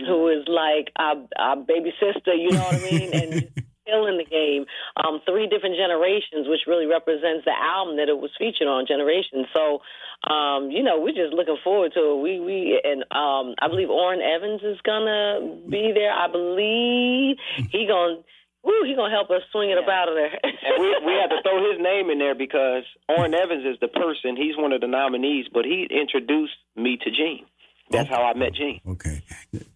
who 0.07 0.29
is 0.29 0.47
like 0.49 0.91
our, 0.97 1.17
our 1.38 1.57
baby 1.57 1.93
sister, 2.00 2.35
you 2.35 2.50
know 2.50 2.62
what 2.62 2.75
I 2.75 2.91
mean? 2.91 3.15
And 3.15 3.49
in 3.88 4.18
the 4.18 4.28
game. 4.28 4.66
Um, 4.97 5.21
three 5.25 5.47
different 5.47 5.76
generations, 5.76 6.49
which 6.49 6.66
really 6.66 6.87
represents 6.87 7.45
the 7.45 7.57
album 7.57 7.97
that 7.97 8.09
it 8.09 8.18
was 8.18 8.30
featured 8.38 8.68
on, 8.68 8.87
Generation. 8.87 9.47
So, 9.54 9.80
um, 10.28 10.71
you 10.71 10.83
know, 10.83 11.00
we're 11.00 11.16
just 11.16 11.33
looking 11.33 11.59
forward 11.64 11.92
to 11.95 12.00
it. 12.00 12.23
We 12.23 12.40
we 12.40 12.80
and 12.83 13.02
um, 13.11 13.54
I 13.61 13.68
believe 13.68 13.90
Orrin 13.90 14.21
Evans 14.21 14.62
is 14.62 14.78
gonna 14.85 15.64
be 15.68 15.92
there. 15.95 16.12
I 16.12 16.28
believe 16.28 17.37
he 17.71 17.87
gonna 17.87 18.21
Woo, 18.64 18.85
he 18.85 18.95
gonna 18.95 19.14
help 19.14 19.30
us 19.30 19.42
swing 19.52 19.71
it 19.71 19.78
up 19.78 19.88
out 19.88 20.09
of 20.09 20.14
there. 20.14 20.35
and 20.42 20.75
we 20.80 20.88
we 21.07 21.12
had 21.14 21.30
to 21.30 21.40
throw 21.47 21.62
his 21.71 21.80
name 21.80 22.11
in 22.11 22.18
there 22.18 22.35
because 22.35 22.83
Orrin 23.09 23.35
Evans 23.35 23.64
is 23.64 23.78
the 23.80 23.88
person. 23.88 24.37
He's 24.37 24.57
one 24.57 24.73
of 24.73 24.80
the 24.80 24.88
nominees, 24.88 25.47
but 25.52 25.64
he 25.64 25.87
introduced 25.90 26.59
me 26.76 26.99
to 26.99 27.11
Jean. 27.11 27.47
That's 27.90 28.09
how 28.09 28.23
I 28.23 28.35
met 28.35 28.54
Jean. 28.54 28.80
Okay, 28.87 29.23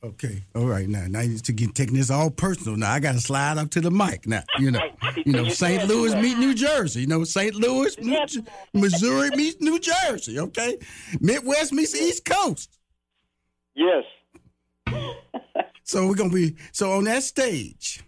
okay, 0.04 0.42
all 0.54 0.66
right. 0.66 0.88
Now, 0.88 1.06
now 1.08 1.20
you 1.20 1.38
to 1.38 1.52
get 1.52 1.74
taking 1.74 1.96
this 1.96 2.10
all 2.10 2.30
personal. 2.30 2.76
Now 2.76 2.92
I 2.92 3.00
got 3.00 3.12
to 3.12 3.20
slide 3.20 3.58
up 3.58 3.70
to 3.70 3.80
the 3.80 3.90
mic. 3.90 4.26
Now 4.26 4.42
you 4.58 4.70
know, 4.70 4.80
you 5.24 5.32
know, 5.32 5.48
St. 5.48 5.86
Louis 5.88 6.14
meet 6.16 6.38
New 6.38 6.54
Jersey. 6.54 7.02
You 7.02 7.06
know, 7.06 7.24
St. 7.24 7.54
Louis, 7.54 7.98
New, 7.98 8.18
Missouri 8.74 9.30
meets 9.30 9.60
New 9.60 9.78
Jersey. 9.78 10.38
Okay, 10.38 10.78
Midwest 11.20 11.72
meets 11.72 11.94
East 11.94 12.24
Coast. 12.24 12.78
Yes. 13.74 14.04
so 15.84 16.06
we're 16.06 16.14
gonna 16.14 16.30
be 16.30 16.56
so 16.72 16.92
on 16.92 17.04
that 17.04 17.22
stage 17.22 18.02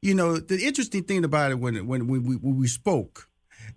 you 0.00 0.14
know, 0.14 0.36
the 0.38 0.64
interesting 0.64 1.02
thing 1.02 1.24
about 1.24 1.50
it 1.50 1.58
when 1.58 1.86
when 1.86 2.06
we 2.06 2.18
when 2.18 2.56
we 2.56 2.68
spoke, 2.68 3.27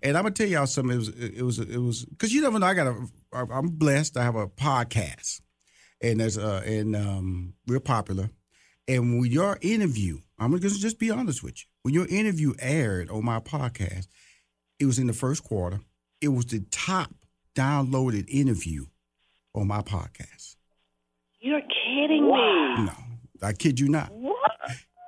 and 0.02 0.16
I'm 0.16 0.24
gonna 0.24 0.34
tell 0.34 0.46
y'all 0.46 0.66
something. 0.66 0.94
It 0.94 0.98
was 0.98 1.08
it 1.08 1.42
was 1.42 1.58
it 1.58 1.78
was 1.78 2.04
because 2.04 2.32
you 2.32 2.42
never 2.42 2.58
know. 2.58 2.66
I 2.66 2.74
got 2.74 2.88
a 2.88 3.06
I'm 3.32 3.68
blessed. 3.68 4.16
I 4.16 4.24
have 4.24 4.36
a 4.36 4.48
podcast, 4.48 5.40
and 6.00 6.20
there's 6.20 6.38
uh 6.38 6.62
and 6.66 6.96
um 6.96 7.54
we're 7.66 7.80
popular. 7.80 8.30
And 8.88 9.20
when 9.20 9.30
your 9.30 9.58
interview, 9.60 10.18
I'm 10.38 10.50
gonna 10.50 10.60
just 10.60 10.98
be 10.98 11.10
honest 11.10 11.42
with 11.42 11.62
you. 11.62 11.66
When 11.82 11.94
your 11.94 12.06
interview 12.06 12.54
aired 12.58 13.10
on 13.10 13.24
my 13.24 13.38
podcast, 13.40 14.08
it 14.78 14.86
was 14.86 14.98
in 14.98 15.06
the 15.06 15.12
first 15.12 15.44
quarter. 15.44 15.80
It 16.20 16.28
was 16.28 16.46
the 16.46 16.60
top 16.70 17.14
downloaded 17.54 18.28
interview 18.28 18.86
on 19.54 19.68
my 19.68 19.82
podcast. 19.82 20.56
You're 21.40 21.60
kidding 21.60 22.26
wow. 22.28 22.74
me. 22.78 22.84
No, 22.84 23.46
I 23.46 23.52
kid 23.52 23.78
you 23.78 23.88
not. 23.88 24.12
What? 24.12 24.36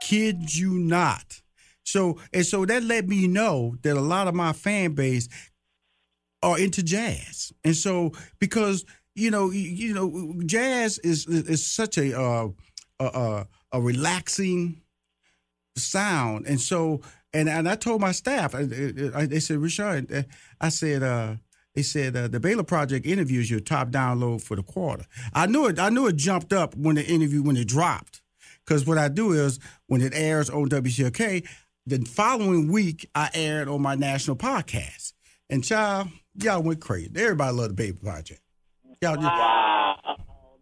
Kid 0.02 0.54
you 0.54 0.78
not. 0.78 1.40
So 1.84 2.18
and 2.32 2.44
so 2.44 2.64
that 2.66 2.82
let 2.82 3.08
me 3.08 3.26
know 3.28 3.76
that 3.82 3.96
a 3.96 4.00
lot 4.00 4.26
of 4.28 4.34
my 4.34 4.52
fan 4.52 4.92
base 4.92 5.28
are 6.42 6.58
into 6.58 6.82
jazz, 6.82 7.52
and 7.62 7.76
so 7.76 8.12
because 8.38 8.84
you 9.14 9.30
know 9.30 9.50
you, 9.50 9.94
know 9.94 10.34
jazz 10.44 10.98
is 10.98 11.26
is 11.26 11.64
such 11.64 11.98
a 11.98 12.18
uh, 12.18 12.48
a, 13.00 13.46
a 13.72 13.80
relaxing 13.80 14.82
sound, 15.76 16.46
and 16.46 16.60
so 16.60 17.00
and 17.32 17.48
and 17.48 17.68
I 17.68 17.76
told 17.76 18.00
my 18.00 18.12
staff, 18.12 18.54
I, 18.54 18.64
they 18.64 19.40
said 19.40 19.58
Richard, 19.58 20.12
uh, 20.12 20.22
I 20.60 20.68
said. 20.70 21.02
uh 21.02 21.36
they 21.74 21.82
said 21.82 22.16
uh, 22.16 22.28
the 22.28 22.38
Baylor 22.38 22.62
Project 22.62 23.04
interview 23.04 23.40
is 23.40 23.50
your 23.50 23.58
top 23.60 23.88
download 23.90 24.42
for 24.42 24.54
the 24.54 24.62
quarter. 24.62 25.06
I 25.32 25.46
knew 25.46 25.66
it. 25.66 25.78
I 25.78 25.88
knew 25.88 26.06
it 26.06 26.16
jumped 26.16 26.52
up 26.52 26.76
when 26.76 26.94
the 26.94 27.04
interview 27.04 27.42
when 27.42 27.56
it 27.56 27.66
dropped. 27.66 28.22
Because 28.64 28.86
what 28.86 28.96
I 28.96 29.08
do 29.08 29.32
is 29.32 29.58
when 29.88 30.00
it 30.00 30.12
airs 30.14 30.48
on 30.48 30.68
WCLK, 30.68 31.46
the 31.86 31.98
following 32.04 32.70
week 32.70 33.08
I 33.14 33.30
aired 33.34 33.68
on 33.68 33.82
my 33.82 33.94
national 33.94 34.36
podcast. 34.36 35.12
And 35.50 35.62
child, 35.62 36.08
y'all 36.34 36.62
went 36.62 36.80
crazy. 36.80 37.10
Everybody 37.14 37.54
loved 37.56 37.70
the 37.70 37.74
Baylor 37.74 37.98
Project. 38.02 38.40
Y'all 39.02 39.16
just, 39.16 39.26
wow. 39.26 39.96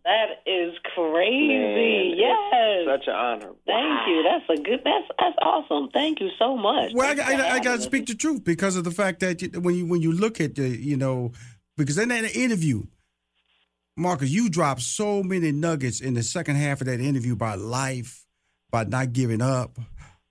That 0.04 0.42
is 0.46 0.74
crazy. 0.94 1.58
Man, 1.58 2.14
yes. 2.16 2.86
Such 2.86 3.06
an 3.06 3.14
honor. 3.14 3.52
Thank 3.66 3.68
wow. 3.68 4.06
you. 4.08 4.22
That's 4.24 4.60
a 4.60 4.62
good. 4.62 4.80
That's 4.84 5.06
that's 5.18 5.36
awesome. 5.40 5.90
Thank 5.92 6.20
you 6.20 6.28
so 6.38 6.56
much. 6.56 6.92
Well, 6.92 7.20
I, 7.20 7.34
I, 7.34 7.50
I 7.52 7.60
got 7.60 7.76
to 7.76 7.82
speak 7.82 8.06
the 8.06 8.14
truth 8.16 8.42
because 8.42 8.74
of 8.74 8.82
the 8.82 8.90
fact 8.90 9.20
that 9.20 9.56
when 9.62 9.76
you 9.76 9.86
when 9.86 10.02
you 10.02 10.12
look 10.12 10.40
at 10.40 10.56
the 10.56 10.68
you 10.68 10.96
know 10.96 11.30
because 11.76 11.98
in 11.98 12.08
that 12.08 12.34
interview 12.34 12.82
Marcus, 13.96 14.30
you 14.30 14.48
dropped 14.48 14.80
so 14.80 15.22
many 15.22 15.52
nuggets 15.52 16.00
in 16.00 16.14
the 16.14 16.22
second 16.22 16.56
half 16.56 16.80
of 16.80 16.86
that 16.88 17.00
interview 17.00 17.34
about 17.34 17.58
life, 17.60 18.26
about 18.72 18.88
not 18.88 19.12
giving 19.12 19.42
up, 19.42 19.78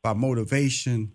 about 0.03 0.17
motivation, 0.17 1.13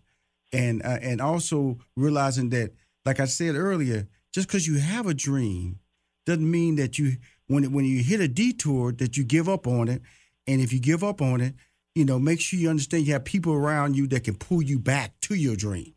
and 0.52 0.82
uh, 0.84 0.98
and 1.00 1.20
also 1.20 1.78
realizing 1.96 2.50
that, 2.50 2.72
like 3.04 3.20
I 3.20 3.26
said 3.26 3.54
earlier, 3.54 4.08
just 4.32 4.48
because 4.48 4.66
you 4.66 4.78
have 4.78 5.06
a 5.06 5.14
dream 5.14 5.80
doesn't 6.24 6.50
mean 6.50 6.76
that 6.76 6.98
you 6.98 7.16
when 7.46 7.72
when 7.72 7.84
you 7.84 8.02
hit 8.02 8.20
a 8.20 8.28
detour 8.28 8.92
that 8.92 9.16
you 9.16 9.24
give 9.24 9.48
up 9.48 9.66
on 9.66 9.88
it. 9.88 10.02
And 10.46 10.60
if 10.60 10.72
you 10.72 10.78
give 10.78 11.02
up 11.02 11.20
on 11.20 11.40
it, 11.40 11.54
you 11.94 12.04
know, 12.04 12.18
make 12.18 12.40
sure 12.40 12.58
you 12.58 12.70
understand 12.70 13.06
you 13.06 13.14
have 13.14 13.24
people 13.24 13.52
around 13.52 13.96
you 13.96 14.06
that 14.08 14.24
can 14.24 14.36
pull 14.36 14.62
you 14.62 14.78
back 14.78 15.18
to 15.22 15.34
your 15.34 15.56
dream. 15.56 15.94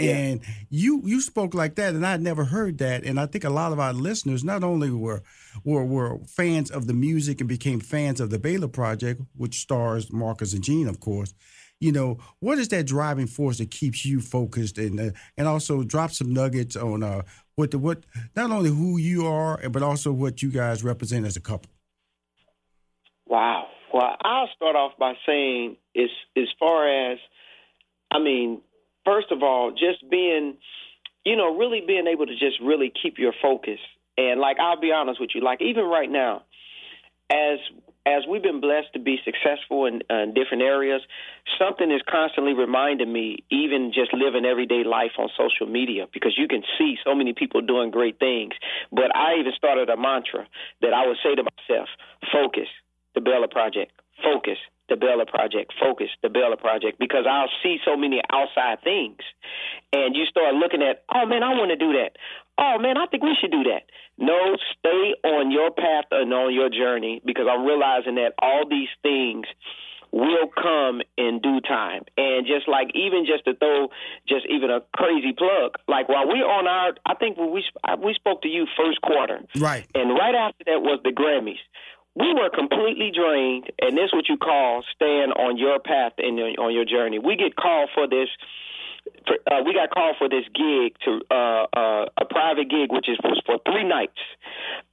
And 0.00 0.42
yeah. 0.42 0.48
you 0.70 1.02
you 1.04 1.20
spoke 1.20 1.54
like 1.54 1.74
that, 1.76 1.94
and 1.94 2.06
I 2.06 2.12
had 2.12 2.20
never 2.20 2.44
heard 2.44 2.78
that. 2.78 3.04
And 3.04 3.18
I 3.18 3.26
think 3.26 3.44
a 3.44 3.50
lot 3.50 3.72
of 3.72 3.80
our 3.80 3.92
listeners 3.92 4.44
not 4.44 4.62
only 4.62 4.90
were 4.90 5.22
were 5.64 5.84
were 5.84 6.18
fans 6.26 6.70
of 6.70 6.86
the 6.86 6.94
music 6.94 7.40
and 7.40 7.48
became 7.48 7.80
fans 7.80 8.20
of 8.20 8.30
the 8.30 8.38
Baylor 8.38 8.68
Project, 8.68 9.22
which 9.34 9.60
stars 9.60 10.12
Marcus 10.12 10.52
and 10.52 10.62
Jean, 10.62 10.88
of 10.88 11.00
course. 11.00 11.34
You 11.80 11.92
know, 11.92 12.18
what 12.40 12.58
is 12.58 12.68
that 12.68 12.86
driving 12.86 13.28
force 13.28 13.58
that 13.58 13.70
keeps 13.70 14.04
you 14.04 14.20
focused 14.20 14.78
and 14.78 14.98
uh, 14.98 15.10
and 15.36 15.46
also 15.46 15.84
drop 15.84 16.10
some 16.10 16.32
nuggets 16.32 16.74
on 16.74 17.04
uh, 17.04 17.22
what 17.54 17.70
the 17.70 17.78
what 17.78 18.04
not 18.34 18.50
only 18.50 18.70
who 18.70 18.98
you 18.98 19.26
are, 19.26 19.60
but 19.70 19.82
also 19.82 20.12
what 20.12 20.42
you 20.42 20.50
guys 20.50 20.82
represent 20.82 21.24
as 21.24 21.36
a 21.36 21.40
couple. 21.40 21.70
Wow. 23.26 23.66
Well, 23.92 24.16
I'll 24.22 24.48
start 24.56 24.74
off 24.74 24.92
by 24.98 25.14
saying, 25.24 25.76
as 25.96 26.10
as 26.36 26.48
far 26.58 27.12
as, 27.12 27.18
I 28.10 28.18
mean, 28.18 28.60
first 29.04 29.30
of 29.30 29.42
all, 29.42 29.70
just 29.70 30.08
being, 30.10 30.56
you 31.24 31.36
know, 31.36 31.56
really 31.56 31.82
being 31.86 32.06
able 32.06 32.26
to 32.26 32.32
just 32.32 32.60
really 32.60 32.92
keep 33.02 33.18
your 33.18 33.32
focus. 33.40 33.78
And 34.16 34.40
like, 34.40 34.58
I'll 34.58 34.80
be 34.80 34.90
honest 34.92 35.20
with 35.20 35.30
you, 35.34 35.42
like 35.42 35.62
even 35.62 35.84
right 35.84 36.10
now, 36.10 36.42
as 37.30 37.60
as 38.08 38.24
we've 38.28 38.42
been 38.42 38.60
blessed 38.60 38.92
to 38.94 38.98
be 38.98 39.18
successful 39.24 39.84
in, 39.84 40.00
uh, 40.10 40.24
in 40.24 40.34
different 40.34 40.62
areas, 40.62 41.02
something 41.58 41.90
is 41.90 42.00
constantly 42.08 42.54
reminding 42.54 43.12
me, 43.12 43.44
even 43.50 43.92
just 43.92 44.14
living 44.14 44.44
everyday 44.44 44.82
life 44.84 45.12
on 45.18 45.28
social 45.36 45.66
media, 45.66 46.06
because 46.12 46.34
you 46.36 46.48
can 46.48 46.62
see 46.78 46.96
so 47.04 47.14
many 47.14 47.32
people 47.34 47.60
doing 47.60 47.90
great 47.90 48.18
things. 48.18 48.54
But 48.90 49.14
I 49.14 49.36
even 49.40 49.52
started 49.56 49.90
a 49.90 49.96
mantra 49.96 50.46
that 50.80 50.92
I 50.94 51.06
would 51.06 51.18
say 51.22 51.34
to 51.34 51.44
myself: 51.44 51.88
focus, 52.32 52.68
the 53.14 53.20
Baylor 53.20 53.48
Project, 53.48 53.92
focus, 54.22 54.58
the 54.88 54.96
Baylor 54.96 55.26
Project, 55.26 55.74
focus 55.78 56.08
the 56.22 56.30
Baylor 56.30 56.56
Project, 56.56 56.98
because 56.98 57.26
I'll 57.28 57.52
see 57.62 57.78
so 57.84 57.96
many 57.96 58.22
outside 58.32 58.82
things. 58.82 59.20
And 59.92 60.16
you 60.16 60.24
start 60.26 60.54
looking 60.54 60.82
at, 60.82 61.04
oh 61.14 61.26
man, 61.26 61.42
I 61.42 61.52
want 61.54 61.70
to 61.70 61.76
do 61.76 61.92
that. 62.00 62.16
Oh 62.58 62.78
man, 62.78 62.98
I 62.98 63.06
think 63.06 63.22
we 63.22 63.36
should 63.40 63.52
do 63.52 63.62
that. 63.64 63.82
No, 64.18 64.56
stay 64.78 65.14
on 65.22 65.50
your 65.52 65.70
path 65.70 66.06
and 66.10 66.32
on 66.34 66.52
your 66.52 66.68
journey 66.68 67.22
because 67.24 67.46
I'm 67.48 67.64
realizing 67.64 68.16
that 68.16 68.34
all 68.42 68.68
these 68.68 68.88
things 69.02 69.46
will 70.10 70.48
come 70.48 71.00
in 71.16 71.40
due 71.40 71.60
time. 71.60 72.02
And 72.16 72.46
just 72.46 72.66
like 72.68 72.88
even 72.94 73.26
just 73.26 73.44
to 73.44 73.54
throw 73.54 73.88
just 74.28 74.46
even 74.50 74.70
a 74.70 74.80
crazy 74.96 75.32
plug, 75.32 75.76
like 75.86 76.08
while 76.08 76.26
we're 76.26 76.46
on 76.46 76.66
our, 76.66 76.94
I 77.06 77.14
think 77.14 77.36
when 77.38 77.52
we 77.52 77.64
we 78.02 78.14
spoke 78.14 78.42
to 78.42 78.48
you 78.48 78.66
first 78.76 79.00
quarter, 79.02 79.40
right, 79.56 79.86
and 79.94 80.10
right 80.10 80.34
after 80.34 80.64
that 80.66 80.82
was 80.82 81.00
the 81.04 81.12
Grammys. 81.12 81.62
We 82.16 82.34
were 82.34 82.50
completely 82.50 83.12
drained, 83.14 83.70
and 83.80 83.96
this 83.96 84.06
is 84.06 84.12
what 84.12 84.28
you 84.28 84.38
call 84.38 84.82
staying 84.92 85.30
on 85.38 85.56
your 85.56 85.78
path 85.78 86.14
and 86.18 86.40
on 86.58 86.74
your 86.74 86.84
journey. 86.84 87.20
We 87.20 87.36
get 87.36 87.54
called 87.54 87.90
for 87.94 88.08
this 88.08 88.28
uh, 89.50 89.62
we 89.64 89.74
got 89.74 89.90
called 89.90 90.16
for 90.18 90.28
this 90.28 90.44
gig 90.54 90.96
to 91.04 91.20
uh, 91.30 91.66
uh, 91.72 92.04
a 92.16 92.24
private 92.24 92.68
gig, 92.70 92.90
which 92.90 93.08
is 93.08 93.18
was 93.22 93.40
for 93.46 93.58
three 93.64 93.84
nights. 93.84 94.18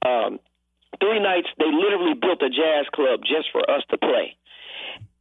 Um, 0.04 0.38
three 1.00 1.20
nights. 1.20 1.48
They 1.58 1.70
literally 1.70 2.14
built 2.14 2.42
a 2.42 2.50
jazz 2.50 2.86
club 2.94 3.20
just 3.20 3.50
for 3.52 3.62
us 3.68 3.82
to 3.90 3.98
play, 3.98 4.36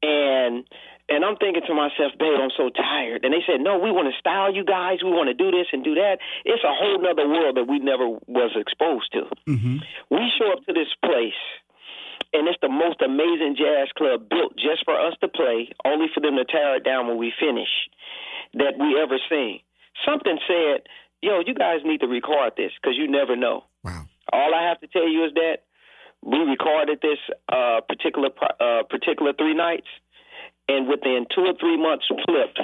and 0.01 0.63
and 1.07 1.23
I'm 1.23 1.37
thinking 1.37 1.61
to 1.67 1.73
myself, 1.73 2.17
babe, 2.17 2.39
I'm 2.41 2.49
so 2.57 2.69
tired. 2.69 3.23
And 3.23 3.33
they 3.33 3.45
said, 3.45 3.61
no, 3.61 3.77
we 3.77 3.91
want 3.91 4.09
to 4.09 4.17
style 4.17 4.49
you 4.49 4.65
guys. 4.65 5.05
We 5.05 5.11
want 5.11 5.29
to 5.29 5.37
do 5.37 5.51
this 5.51 5.67
and 5.71 5.83
do 5.83 5.93
that. 5.93 6.17
It's 6.45 6.63
a 6.63 6.73
whole 6.73 6.97
nother 6.97 7.29
world 7.29 7.57
that 7.57 7.69
we 7.69 7.77
never 7.77 8.09
was 8.25 8.57
exposed 8.57 9.13
to. 9.13 9.29
Mm-hmm. 9.45 9.85
We 10.09 10.33
show 10.33 10.49
up 10.51 10.65
to 10.65 10.73
this 10.73 10.89
place 11.05 11.37
and 12.33 12.47
it's 12.47 12.57
the 12.61 12.69
most 12.69 13.01
amazing 13.01 13.55
jazz 13.55 13.87
club 13.95 14.27
built 14.29 14.57
just 14.57 14.83
for 14.83 14.97
us 14.97 15.13
to 15.21 15.27
play, 15.27 15.69
only 15.85 16.07
for 16.13 16.19
them 16.19 16.35
to 16.35 16.45
tear 16.45 16.75
it 16.75 16.83
down 16.83 17.07
when 17.07 17.17
we 17.17 17.31
finish 17.39 17.69
that 18.53 18.77
we 18.79 18.99
ever 19.01 19.17
seen. 19.29 19.59
Something 20.05 20.37
said, 20.47 20.87
"Yo, 21.21 21.41
you 21.45 21.53
guys 21.53 21.79
need 21.83 22.01
to 22.01 22.07
record 22.07 22.53
this 22.57 22.71
because 22.81 22.97
you 22.97 23.07
never 23.07 23.35
know." 23.35 23.63
Wow. 23.83 24.05
All 24.31 24.53
I 24.53 24.63
have 24.67 24.79
to 24.81 24.87
tell 24.87 25.07
you 25.07 25.25
is 25.25 25.33
that 25.35 25.63
we 26.21 26.39
recorded 26.39 26.99
this 27.01 27.19
uh, 27.49 27.81
particular 27.87 28.29
uh, 28.59 28.83
particular 28.89 29.33
three 29.33 29.53
nights, 29.53 29.87
and 30.67 30.87
within 30.87 31.25
two 31.33 31.41
or 31.41 31.53
three 31.59 31.77
months, 31.77 32.05
flipped 32.07 32.59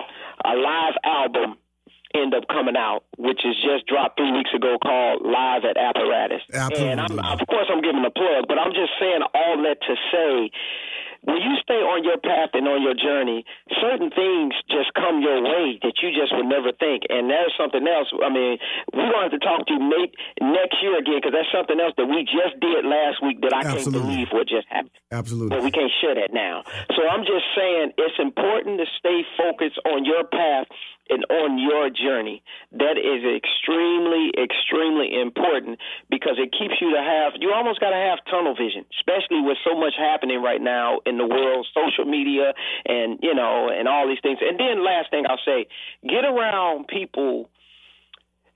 a 0.45 0.55
live 0.55 0.95
album 1.03 1.57
end 2.13 2.33
up 2.33 2.43
coming 2.47 2.75
out, 2.75 3.03
which 3.17 3.45
is 3.45 3.55
just 3.63 3.87
dropped 3.87 4.17
three 4.17 4.31
weeks 4.31 4.51
ago, 4.53 4.77
called 4.81 5.23
Live 5.23 5.63
at 5.63 5.77
Apparatus. 5.77 6.41
Absolutely. 6.51 6.91
And 6.91 6.99
I'm, 6.99 7.19
of 7.19 7.47
course, 7.47 7.67
I'm 7.71 7.81
giving 7.81 8.03
a 8.03 8.11
plug, 8.11 8.47
but 8.47 8.57
I'm 8.57 8.73
just 8.73 8.91
saying 8.99 9.21
all 9.33 9.63
that 9.63 9.79
to 9.87 9.95
say 10.11 10.51
when 11.21 11.37
you 11.37 11.53
stay 11.61 11.77
on 11.85 12.01
your 12.01 12.17
path 12.17 12.49
and 12.57 12.65
on 12.65 12.81
your 12.81 12.97
journey, 12.97 13.45
certain 13.77 14.09
things 14.09 14.57
just 14.73 14.89
come 14.97 15.21
your 15.21 15.37
way 15.37 15.77
that 15.85 15.93
you 16.01 16.09
just 16.09 16.33
would 16.33 16.49
never 16.49 16.73
think. 16.73 17.05
And 17.13 17.29
there's 17.29 17.53
something 17.53 17.85
else. 17.85 18.09
I 18.09 18.29
mean, 18.33 18.57
we 18.89 19.05
want 19.13 19.29
to 19.29 19.37
talk 19.37 19.69
to 19.69 19.73
you 19.77 19.81
maybe 19.81 20.17
next 20.41 20.81
year 20.81 20.97
again 20.97 21.21
because 21.21 21.37
that's 21.37 21.53
something 21.53 21.77
else 21.77 21.93
that 22.01 22.09
we 22.09 22.25
just 22.25 22.57
did 22.57 22.85
last 22.89 23.21
week 23.21 23.37
that 23.45 23.53
I 23.53 23.61
Absolutely. 23.61 23.85
can't 23.85 23.93
believe 24.01 24.27
what 24.33 24.49
just 24.49 24.65
happened. 24.73 24.97
Absolutely. 25.13 25.53
But 25.53 25.61
we 25.61 25.69
can't 25.69 25.93
share 26.01 26.17
that 26.17 26.33
now. 26.33 26.65
So 26.97 27.05
I'm 27.05 27.21
just 27.21 27.45
saying 27.53 27.93
it's 28.01 28.17
important 28.17 28.81
to 28.81 28.87
stay 28.97 29.21
focused 29.37 29.77
on 29.85 30.01
your 30.05 30.25
path 30.25 30.65
and 31.11 31.25
on 31.29 31.59
your 31.59 31.89
journey. 31.91 32.41
That 32.71 32.95
is 32.95 33.21
extremely, 33.27 34.31
extremely 34.39 35.19
important 35.19 35.77
because 36.09 36.39
it 36.39 36.55
keeps 36.55 36.79
you 36.79 36.95
to 36.95 37.01
have, 37.03 37.33
you 37.39 37.51
almost 37.51 37.79
got 37.79 37.91
to 37.91 37.99
have 37.99 38.19
tunnel 38.31 38.55
vision, 38.55 38.85
especially 38.97 39.41
with 39.43 39.57
so 39.67 39.75
much 39.77 39.93
happening 39.99 40.41
right 40.41 40.61
now 40.61 40.99
in 41.05 41.17
the 41.17 41.27
world, 41.27 41.67
social 41.75 42.09
media 42.09 42.53
and, 42.85 43.19
you 43.21 43.35
know, 43.35 43.69
and 43.69 43.87
all 43.87 44.07
these 44.07 44.23
things. 44.23 44.39
And 44.41 44.57
then 44.57 44.83
last 44.83 45.11
thing 45.11 45.25
I'll 45.27 45.43
say, 45.45 45.67
get 46.07 46.23
around 46.23 46.87
people, 46.87 47.49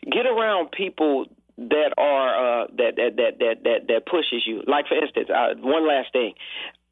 get 0.10 0.26
around 0.26 0.72
people 0.72 1.28
that 1.58 1.94
are 1.98 2.64
uh, 2.64 2.68
that, 2.76 2.96
that 2.98 3.16
that 3.16 3.64
that 3.64 3.88
that 3.88 4.06
pushes 4.06 4.44
you. 4.46 4.62
Like 4.68 4.88
for 4.88 4.98
instance, 4.98 5.30
uh, 5.30 5.56
one 5.60 5.88
last 5.88 6.12
thing. 6.12 6.34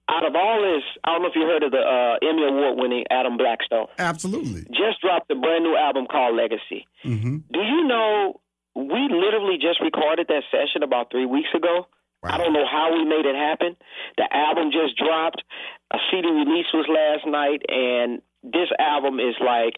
Out 0.10 0.25
of 0.27 0.36
all 0.36 0.62
this, 0.62 0.83
I 1.03 1.13
don't 1.13 1.24
know 1.24 1.29
if 1.29 1.36
you 1.36 1.48
heard 1.48 1.63
of 1.63 1.72
the 1.72 1.79
uh, 1.79 2.19
Emmy 2.22 2.43
Award 2.43 2.77
winning 2.77 3.05
Adam 3.10 3.38
Blackstone. 3.38 3.88
Absolutely. 3.98 4.63
Just 4.69 5.00
dropped 5.01 5.31
a 5.31 5.36
brand 5.36 5.63
new 5.63 5.77
album 5.77 6.07
called 6.12 6.36
Legacy. 6.36 6.86
Mm-hmm. 7.05 7.38
Do 7.51 7.60
you 7.60 7.88
know 7.88 8.41
we 8.75 9.07
literally 9.10 9.57
just 9.62 9.79
recorded 9.79 10.27
that 10.27 10.43
session 10.51 10.83
about 10.83 11.09
three 11.09 11.25
weeks 11.25 11.50
ago? 11.55 11.87
I 12.24 12.37
don't 12.37 12.53
know 12.53 12.66
how 12.70 12.94
we 12.94 13.03
made 13.03 13.25
it 13.25 13.35
happen. 13.35 13.75
The 14.18 14.27
album 14.31 14.72
just 14.72 14.98
dropped. 14.98 15.44
A 15.92 15.98
CD 16.09 16.27
release 16.29 16.68
was 16.74 16.87
last 16.87 17.27
night, 17.27 17.61
and 17.68 18.22
this 18.44 18.72
album 18.79 19.20
is 19.20 19.35
like 19.44 19.75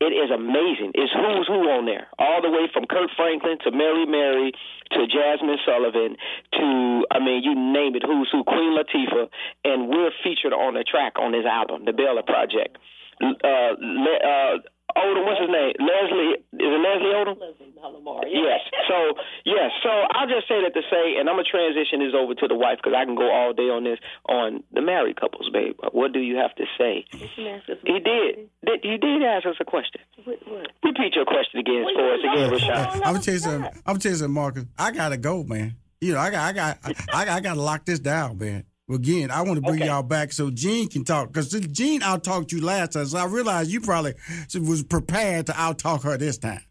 it 0.00 0.14
is 0.14 0.30
amazing. 0.30 0.92
It's 0.94 1.12
who's 1.12 1.46
who 1.48 1.66
on 1.74 1.86
there, 1.86 2.06
all 2.18 2.40
the 2.40 2.50
way 2.50 2.70
from 2.72 2.86
Kirk 2.86 3.10
Franklin 3.16 3.58
to 3.64 3.70
Mary 3.70 4.06
Mary 4.06 4.52
to 4.92 5.00
Jazmine 5.10 5.58
Sullivan 5.66 6.16
to 6.54 7.06
I 7.10 7.18
mean 7.18 7.42
you 7.42 7.54
name 7.54 7.96
it, 7.96 8.02
who's 8.06 8.28
who, 8.30 8.44
Queen 8.44 8.78
Latifah, 8.78 9.28
and 9.64 9.88
we're 9.88 10.14
featured 10.22 10.52
on 10.52 10.74
the 10.74 10.84
track 10.84 11.18
on 11.18 11.32
this 11.32 11.44
album, 11.44 11.84
the 11.84 11.92
Baylor 11.92 12.22
Project. 12.22 12.78
Uh, 13.20 13.74
uh, 13.74 14.58
Odom, 14.96 15.24
what's 15.26 15.40
his 15.40 15.50
name? 15.52 15.74
Leslie, 15.78 16.40
is 16.40 16.70
it 16.72 16.80
Leslie 16.80 17.12
Odom? 17.12 17.36
Leslie 17.38 17.68
Lamar. 17.76 18.26
Yes. 18.26 18.60
So 18.88 18.96
yes. 19.44 19.70
So 19.82 19.88
I'll 19.88 20.28
just 20.28 20.48
say 20.48 20.62
that 20.62 20.74
to 20.74 20.82
say, 20.90 21.16
and 21.18 21.28
I'm 21.28 21.36
gonna 21.36 21.48
transition 21.48 22.00
this 22.00 22.14
over 22.16 22.34
to 22.34 22.48
the 22.48 22.56
wife 22.56 22.78
because 22.82 22.96
I 22.96 23.04
can 23.04 23.14
go 23.14 23.30
all 23.30 23.52
day 23.52 23.68
on 23.68 23.84
this 23.84 23.98
on 24.28 24.64
the 24.72 24.80
married 24.82 25.20
couples, 25.20 25.48
babe. 25.52 25.76
What 25.92 26.12
do 26.12 26.20
you 26.20 26.36
have 26.36 26.54
to 26.56 26.64
say? 26.76 27.04
He 27.12 28.00
did. 28.00 28.48
did 28.64 28.80
he 28.82 28.96
did 28.98 29.22
ask 29.22 29.46
us 29.46 29.56
a 29.60 29.64
question. 29.64 30.00
What, 30.24 30.38
what? 30.48 30.66
Repeat 30.82 31.14
your 31.14 31.24
question 31.24 31.60
again 31.60 31.84
for 31.94 32.14
us 32.14 32.20
again, 32.20 32.50
Rashad. 32.50 32.94
I'm 32.94 33.00
gonna 33.00 33.20
tell 33.20 33.34
you 33.34 33.40
something. 33.40 33.64
I'm 33.86 33.94
gonna 33.94 33.98
tell 34.00 34.12
you 34.12 34.18
something, 34.18 34.34
Marcus. 34.34 34.64
I 34.78 34.90
gotta 34.90 35.16
go, 35.16 35.44
man. 35.44 35.76
You 36.00 36.14
know, 36.14 36.20
I 36.20 36.30
got, 36.30 36.44
I 36.44 36.52
got, 36.52 36.78
I, 37.12 37.36
I 37.36 37.40
gotta 37.40 37.60
lock 37.60 37.84
this 37.84 37.98
down, 37.98 38.38
man. 38.38 38.64
Again, 38.90 39.30
I 39.30 39.42
want 39.42 39.56
to 39.56 39.60
bring 39.62 39.82
Okay. 39.82 39.86
y'all 39.86 40.02
back 40.02 40.32
so 40.32 40.50
Jean 40.50 40.88
can 40.88 41.04
talk 41.04 41.28
because 41.30 41.50
Jean 41.50 42.02
out 42.02 42.24
talked 42.24 42.52
you 42.52 42.62
last 42.62 42.92
time, 42.92 43.06
so 43.06 43.18
I 43.18 43.26
realized 43.26 43.70
you 43.70 43.80
probably 43.80 44.14
was 44.54 44.82
prepared 44.82 45.46
to 45.46 45.60
out 45.60 45.78
talk 45.78 46.02
her 46.04 46.16
this 46.16 46.38
time. 46.38 46.62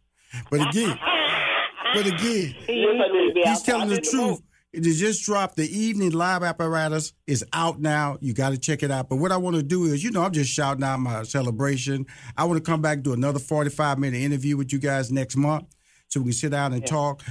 But 0.50 0.68
again, 0.68 0.98
but 1.94 2.08
again, 2.08 2.56
he's 2.66 3.62
telling 3.62 3.90
the 3.90 4.02
truth. 4.02 4.42
It 4.74 4.82
just 4.82 5.24
dropped. 5.24 5.56
The 5.56 5.66
evening 5.76 6.12
live 6.12 6.44
apparatus 6.44 7.14
is 7.26 7.44
out 7.54 7.80
now. 7.80 8.18
You 8.20 8.34
got 8.34 8.50
to 8.50 8.58
check 8.58 8.84
it 8.84 8.92
out. 8.92 9.10
But 9.10 9.16
what 9.16 9.32
I 9.32 9.38
want 9.38 9.56
to 9.56 9.64
do 9.64 9.86
is, 9.86 10.04
you 10.04 10.12
know, 10.12 10.22
I'm 10.24 10.34
just 10.34 10.52
shouting 10.52 10.84
out 10.84 11.00
my 11.00 11.24
celebration. 11.24 12.06
I 12.36 12.44
want 12.44 12.64
to 12.64 12.70
come 12.70 12.82
back 12.82 13.02
do 13.02 13.14
another 13.14 13.40
45 13.40 13.98
minute 13.98 14.22
interview 14.22 14.58
with 14.58 14.74
you 14.74 14.80
guys 14.80 15.12
next 15.12 15.36
month, 15.36 15.66
so 16.10 16.20
we 16.20 16.26
can 16.26 16.34
sit 16.34 16.52
down 16.52 16.74
and 16.74 16.86
talk 16.86 17.24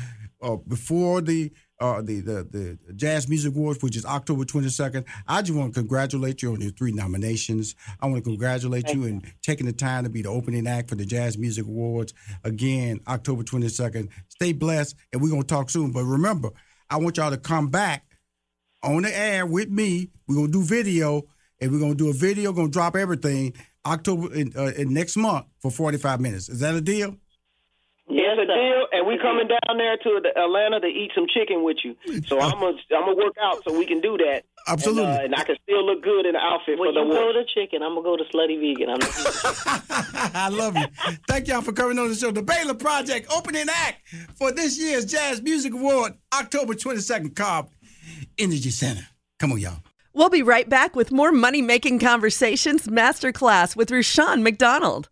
uh, 0.43 0.57
before 0.57 1.21
the. 1.21 1.53
Uh, 1.79 2.01
the, 2.01 2.21
the 2.21 2.79
the 2.87 2.93
Jazz 2.95 3.29
Music 3.29 3.55
Awards, 3.55 3.83
which 3.83 3.97
is 3.97 4.07
October 4.07 4.45
22nd. 4.45 5.05
I 5.29 5.43
just 5.43 5.59
want 5.59 5.75
to 5.75 5.81
congratulate 5.81 6.41
you 6.41 6.55
on 6.55 6.61
your 6.63 6.71
three 6.71 6.93
nominations. 6.93 7.75
I 8.01 8.07
want 8.07 8.25
to 8.25 8.31
congratulate 8.31 8.95
you 8.95 9.05
and 9.05 9.23
taking 9.43 9.67
the 9.67 9.75
time 9.75 10.05
to 10.05 10.11
be 10.11 10.23
the 10.23 10.31
opening 10.31 10.67
act 10.67 10.89
for 10.89 10.95
the 10.95 11.05
Jazz 11.05 11.37
Music 11.37 11.67
Awards. 11.67 12.15
Again, 12.45 13.01
October 13.07 13.43
22nd. 13.43 14.09
Stay 14.29 14.53
blessed, 14.55 14.97
and 15.13 15.21
we're 15.21 15.29
going 15.29 15.43
to 15.43 15.47
talk 15.47 15.69
soon. 15.69 15.93
But 15.93 16.05
remember, 16.05 16.49
I 16.89 16.97
want 16.97 17.19
y'all 17.19 17.31
to 17.31 17.37
come 17.37 17.69
back 17.69 18.07
on 18.83 19.03
the 19.03 19.17
air 19.17 19.45
with 19.45 19.69
me. 19.69 20.11
We're 20.27 20.37
gonna 20.37 20.49
do 20.49 20.63
video, 20.63 21.23
and 21.61 21.73
we're 21.73 21.81
gonna 21.81 21.95
do 21.95 22.11
a 22.11 22.13
video. 22.13 22.53
Gonna 22.53 22.69
drop 22.69 22.97
everything 22.97 23.55
October 23.85 24.33
in, 24.35 24.53
uh, 24.57 24.73
in 24.77 24.93
next 24.93 25.17
month 25.17 25.47
for 25.61 25.71
45 25.71 26.21
minutes. 26.21 26.49
Is 26.49 26.61
that 26.61 26.75
a 26.75 26.81
deal? 26.81 27.17
It's 28.09 28.41
a 28.43 28.47
deal, 28.47 28.87
and 28.93 29.07
we 29.07 29.19
coming 29.19 29.49
down 29.49 29.79
there 29.79 29.97
to 29.97 30.21
the 30.23 30.39
Atlanta 30.39 30.81
to 30.81 30.87
eat 30.87 31.11
some 31.15 31.27
chicken 31.33 31.65
with 31.65 31.79
you. 31.83 31.97
So 32.27 32.39
I'm 32.39 32.61
gonna 32.61 32.77
I'm 32.95 33.05
gonna 33.07 33.17
work 33.17 33.35
out 33.43 33.63
so 33.67 33.77
we 33.77 33.87
can 33.87 34.01
do 34.01 34.17
that. 34.19 34.45
Absolutely. 34.69 35.05
and, 35.05 35.13
uh, 35.13 35.25
and 35.25 35.35
I 35.35 35.45
can 35.45 35.57
still 35.63 35.85
look 35.85 36.03
good 36.03 36.27
in 36.27 36.33
the 36.33 36.39
outfit 36.39 36.79
When 36.79 36.91
for 36.91 36.93
the 36.93 37.07
you 37.07 37.13
go 37.13 37.33
to 37.33 37.45
chicken, 37.53 37.83
I'm 37.83 37.95
gonna 37.95 38.03
go 38.03 38.17
to 38.17 38.25
slutty 38.25 38.61
vegan. 38.61 38.91
I'm 38.91 38.99
not 39.01 40.33
I 40.35 40.49
love 40.51 40.77
you. 40.77 40.87
Thank 41.29 41.49
y'all 41.49 41.63
for 41.63 41.73
coming 41.73 41.99
on 41.99 42.09
the 42.09 42.15
show. 42.15 42.31
The 42.31 42.43
Baylor 42.43 42.75
Project 42.75 43.33
opening 43.33 43.67
act 43.69 44.07
for 44.35 44.53
this 44.53 44.79
year's 44.79 45.07
Jazz 45.07 45.43
Music 45.43 45.73
Award, 45.73 46.15
October 46.35 46.75
22nd, 46.75 47.35
Cobb 47.35 47.71
Energy 48.39 48.71
Center. 48.71 49.07
Come 49.39 49.53
on, 49.53 49.59
y'all. 49.59 49.79
We'll 50.13 50.31
be 50.31 50.43
right 50.43 50.69
back 50.69 50.97
with 50.97 51.13
more 51.13 51.31
Money 51.33 51.61
Making 51.61 51.99
Conversations 51.99 52.87
Masterclass 52.87 53.77
with 53.77 53.91
Rushion 53.91 54.43
McDonald. 54.43 55.09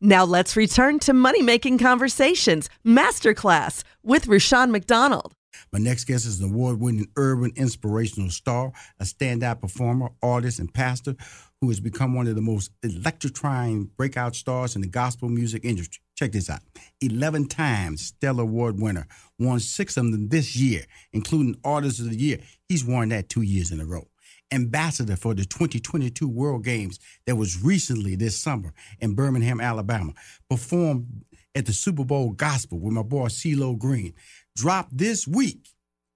Now 0.00 0.24
let's 0.24 0.56
return 0.56 1.00
to 1.00 1.12
Money 1.12 1.42
Making 1.42 1.76
Conversations 1.76 2.70
Masterclass 2.86 3.82
with 4.04 4.28
Rushion 4.28 4.70
McDonald. 4.70 5.34
My 5.72 5.80
next 5.80 6.04
guest 6.04 6.24
is 6.24 6.38
an 6.38 6.50
award 6.50 6.78
winning 6.78 7.08
urban 7.16 7.50
inspirational 7.56 8.30
star, 8.30 8.70
a 9.00 9.04
standout 9.04 9.60
performer, 9.60 10.10
artist, 10.22 10.60
and 10.60 10.72
pastor 10.72 11.16
who 11.60 11.68
has 11.68 11.80
become 11.80 12.14
one 12.14 12.28
of 12.28 12.36
the 12.36 12.40
most 12.40 12.70
electrifying 12.84 13.90
breakout 13.96 14.36
stars 14.36 14.76
in 14.76 14.82
the 14.82 14.88
gospel 14.88 15.28
music 15.28 15.64
industry. 15.64 16.00
Check 16.14 16.30
this 16.30 16.48
out 16.48 16.60
11 17.00 17.48
times 17.48 18.06
Stellar 18.06 18.44
Award 18.44 18.80
winner, 18.80 19.08
won 19.40 19.58
six 19.58 19.96
of 19.96 20.12
them 20.12 20.28
this 20.28 20.54
year, 20.54 20.84
including 21.12 21.56
Artist 21.64 21.98
of 21.98 22.08
the 22.08 22.16
Year. 22.16 22.38
He's 22.68 22.84
won 22.84 23.08
that 23.08 23.28
two 23.28 23.42
years 23.42 23.72
in 23.72 23.80
a 23.80 23.84
row. 23.84 24.06
Ambassador 24.52 25.16
for 25.16 25.34
the 25.34 25.44
2022 25.44 26.28
World 26.28 26.64
Games 26.64 26.98
that 27.26 27.36
was 27.36 27.62
recently 27.62 28.16
this 28.16 28.38
summer 28.38 28.72
in 29.00 29.14
Birmingham, 29.14 29.60
Alabama. 29.60 30.12
Performed 30.48 31.24
at 31.54 31.66
the 31.66 31.72
Super 31.72 32.04
Bowl 32.04 32.30
Gospel 32.30 32.78
with 32.78 32.92
my 32.92 33.02
boy 33.02 33.26
CeeLo 33.26 33.78
Green. 33.78 34.14
Dropped 34.56 34.96
this 34.96 35.26
week. 35.26 35.68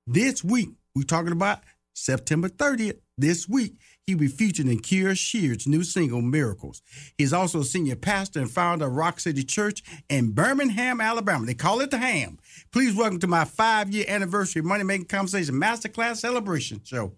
This 0.07 0.43
week, 0.43 0.71
we're 0.95 1.05
talking 1.05 1.33
about 1.33 1.61
September 1.95 2.49
30th, 2.49 2.99
this 3.19 3.49
week, 3.49 3.75
he'll 4.07 4.19
be 4.19 4.27
featured 4.27 4.67
in 4.67 4.81
Kierra 4.81 5.17
Sheard's 5.17 5.67
new 5.67 5.85
single, 5.85 6.23
Miracles. 6.23 6.83
He's 7.19 7.33
also 7.33 7.61
a 7.61 7.65
senior 7.65 7.97
pastor 7.97 8.41
and 8.41 8.51
founder 8.51 8.87
of 8.87 8.95
Rock 8.95 9.21
City 9.21 9.45
Church 9.45 9.83
in 10.09 10.33
Birmingham, 10.33 11.01
Alabama. 11.01 11.45
They 11.45 11.55
call 11.55 11.81
it 11.81 11.91
the 11.91 11.99
Ham. 11.99 12.39
Please 12.73 12.97
welcome 12.97 13.21
to 13.21 13.27
my 13.27 13.45
five-year 13.45 14.07
anniversary 14.09 14.63
Money 14.63 14.85
Making 14.85 15.07
Conversation 15.07 15.55
Masterclass 15.55 16.17
Celebration 16.17 16.81
Show, 16.83 17.15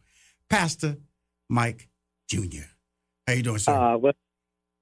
Pastor 0.55 0.99
Mike 1.49 1.89
Jr. 2.29 2.69
How 3.27 3.33
you 3.33 3.43
doing, 3.43 3.59
sir? 3.59 3.73
Uh, 3.73 3.97
well, 3.97 4.13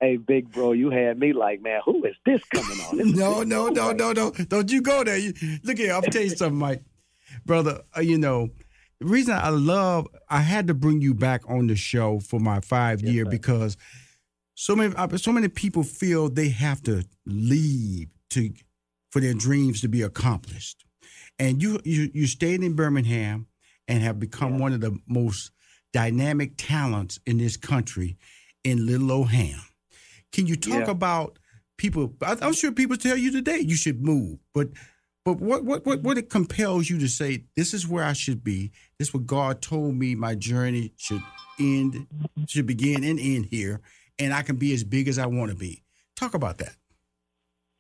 hey, 0.03 0.19
big 0.19 0.53
bro, 0.53 0.73
you 0.73 0.91
had 0.91 1.19
me 1.19 1.33
like, 1.33 1.63
man, 1.63 1.81
who 1.83 2.05
is 2.05 2.15
this 2.27 2.43
coming 2.55 2.79
on? 2.79 2.99
This 2.99 3.17
no, 3.17 3.43
no, 3.43 3.69
no, 3.69 3.91
no, 3.93 4.13
no. 4.13 4.31
Don't 4.33 4.71
you 4.71 4.83
go 4.83 5.03
there. 5.03 5.17
You, 5.17 5.33
look 5.65 5.79
here, 5.79 5.95
I'll 5.95 6.03
tell 6.03 6.21
you 6.21 6.29
something, 6.29 6.59
Mike. 6.59 6.83
Brother, 7.47 7.81
uh, 7.97 8.03
you 8.03 8.19
know, 8.19 8.51
the 9.01 9.07
reason 9.07 9.33
I 9.35 9.49
love, 9.49 10.09
I 10.29 10.41
had 10.41 10.67
to 10.67 10.75
bring 10.75 11.01
you 11.01 11.15
back 11.15 11.41
on 11.49 11.69
the 11.69 11.77
show 11.77 12.21
for 12.21 12.39
my 12.39 12.61
five 12.61 13.01
Yes, 13.01 13.11
year 13.11 13.25
sir. 13.25 13.31
because 13.31 13.79
so 14.55 14.77
many, 14.77 14.95
uh, 14.95 15.17
so 15.17 15.33
many 15.33 15.49
people 15.49 15.85
feel 15.85 16.29
they 16.29 16.51
have 16.51 16.83
to 16.83 17.03
leave 17.25 18.09
to 18.31 18.53
for 19.11 19.21
their 19.21 19.33
dreams 19.33 19.81
to 19.81 19.89
be 19.89 20.03
accomplished. 20.03 20.85
And 21.39 21.63
you, 21.63 21.81
you, 21.85 22.11
you 22.13 22.27
stayed 22.27 22.63
in 22.63 22.75
Birmingham 22.75 23.47
and 23.89 24.03
have 24.03 24.21
become 24.21 24.59
one 24.59 24.75
of 24.75 24.83
the 24.83 24.99
most 25.07 25.51
dynamic 25.93 26.55
talents 26.57 27.21
in 27.27 27.39
this 27.39 27.57
country 27.57 28.17
in 28.65 28.87
Little 28.87 29.11
Old 29.13 29.29
Ham. 29.31 29.61
Can 30.33 30.47
you 30.47 30.57
talk 30.57 30.87
Yeah. 30.87 30.91
about 30.91 31.39
people? 31.77 32.15
I'm 32.23 32.55
sure 32.55 32.73
people 32.73 32.97
tell 32.97 33.17
you 33.17 33.31
today 33.31 33.59
you 33.59 33.77
should 33.77 34.03
move, 34.03 34.39
but 34.55 34.69
but 35.25 35.41
what 35.41 35.65
what 35.65 35.85
what 35.87 36.01
what 36.03 36.19
it 36.19 36.31
compels 36.31 36.89
you 36.91 36.99
to 36.99 37.09
say 37.09 37.45
this 37.55 37.75
is 37.75 37.87
where 37.87 38.05
I 38.05 38.13
should 38.13 38.43
be? 38.43 38.73
This 38.99 39.09
is 39.09 39.15
what 39.15 39.27
God 39.27 39.63
told 39.63 39.95
me 39.95 40.15
my 40.15 40.35
journey 40.35 40.93
should 40.97 41.23
end, 41.61 42.07
should 42.49 42.67
begin 42.67 43.05
and 43.05 43.21
end 43.21 43.47
here, 43.51 43.81
and 44.19 44.33
I 44.33 44.43
can 44.43 44.57
be 44.57 44.73
as 44.73 44.85
big 44.85 45.09
as 45.09 45.19
I 45.19 45.27
want 45.27 45.51
to 45.51 45.57
be. 45.57 45.83
Talk 46.17 46.35
about 46.35 46.59
that. 46.59 46.75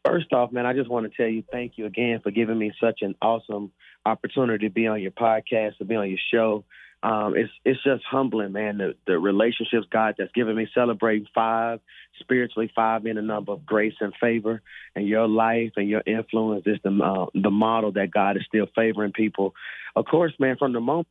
First 0.04 0.32
off, 0.32 0.50
man, 0.52 0.66
I 0.66 0.72
just 0.72 0.90
want 0.90 1.10
to 1.10 1.16
tell 1.16 1.30
you 1.30 1.44
thank 1.52 1.78
you 1.78 1.86
again 1.86 2.20
for 2.22 2.32
giving 2.32 2.58
me 2.58 2.72
such 2.80 3.02
an 3.02 3.14
awesome 3.22 3.70
opportunity 4.04 4.66
to 4.68 4.72
be 4.72 4.88
on 4.88 5.00
your 5.00 5.12
podcast, 5.12 5.78
to 5.78 5.84
be 5.84 5.94
on 5.94 6.08
your 6.08 6.18
show. 6.32 6.64
Um, 7.02 7.34
it's 7.36 7.52
it's 7.64 7.82
just 7.82 8.04
humbling, 8.04 8.52
man. 8.52 8.78
The 8.78 8.94
the 9.06 9.18
relationships 9.18 9.86
God 9.90 10.14
that's 10.18 10.30
given 10.32 10.54
me, 10.54 10.68
celebrating 10.72 11.26
five 11.34 11.80
spiritually, 12.20 12.70
five 12.74 13.06
in 13.06 13.18
a 13.18 13.22
number 13.22 13.52
of 13.52 13.66
grace 13.66 13.94
and 14.00 14.12
favor, 14.20 14.62
and 14.94 15.08
your 15.08 15.26
life 15.26 15.72
and 15.76 15.88
your 15.88 16.02
influence 16.06 16.64
is 16.66 16.78
the 16.84 16.90
uh, 16.90 17.26
the 17.34 17.50
model 17.50 17.92
that 17.92 18.12
God 18.12 18.36
is 18.36 18.44
still 18.46 18.66
favoring 18.74 19.12
people. 19.12 19.54
Of 19.96 20.06
course, 20.06 20.32
man. 20.38 20.56
From 20.58 20.72
the 20.72 20.80
moment 20.80 21.08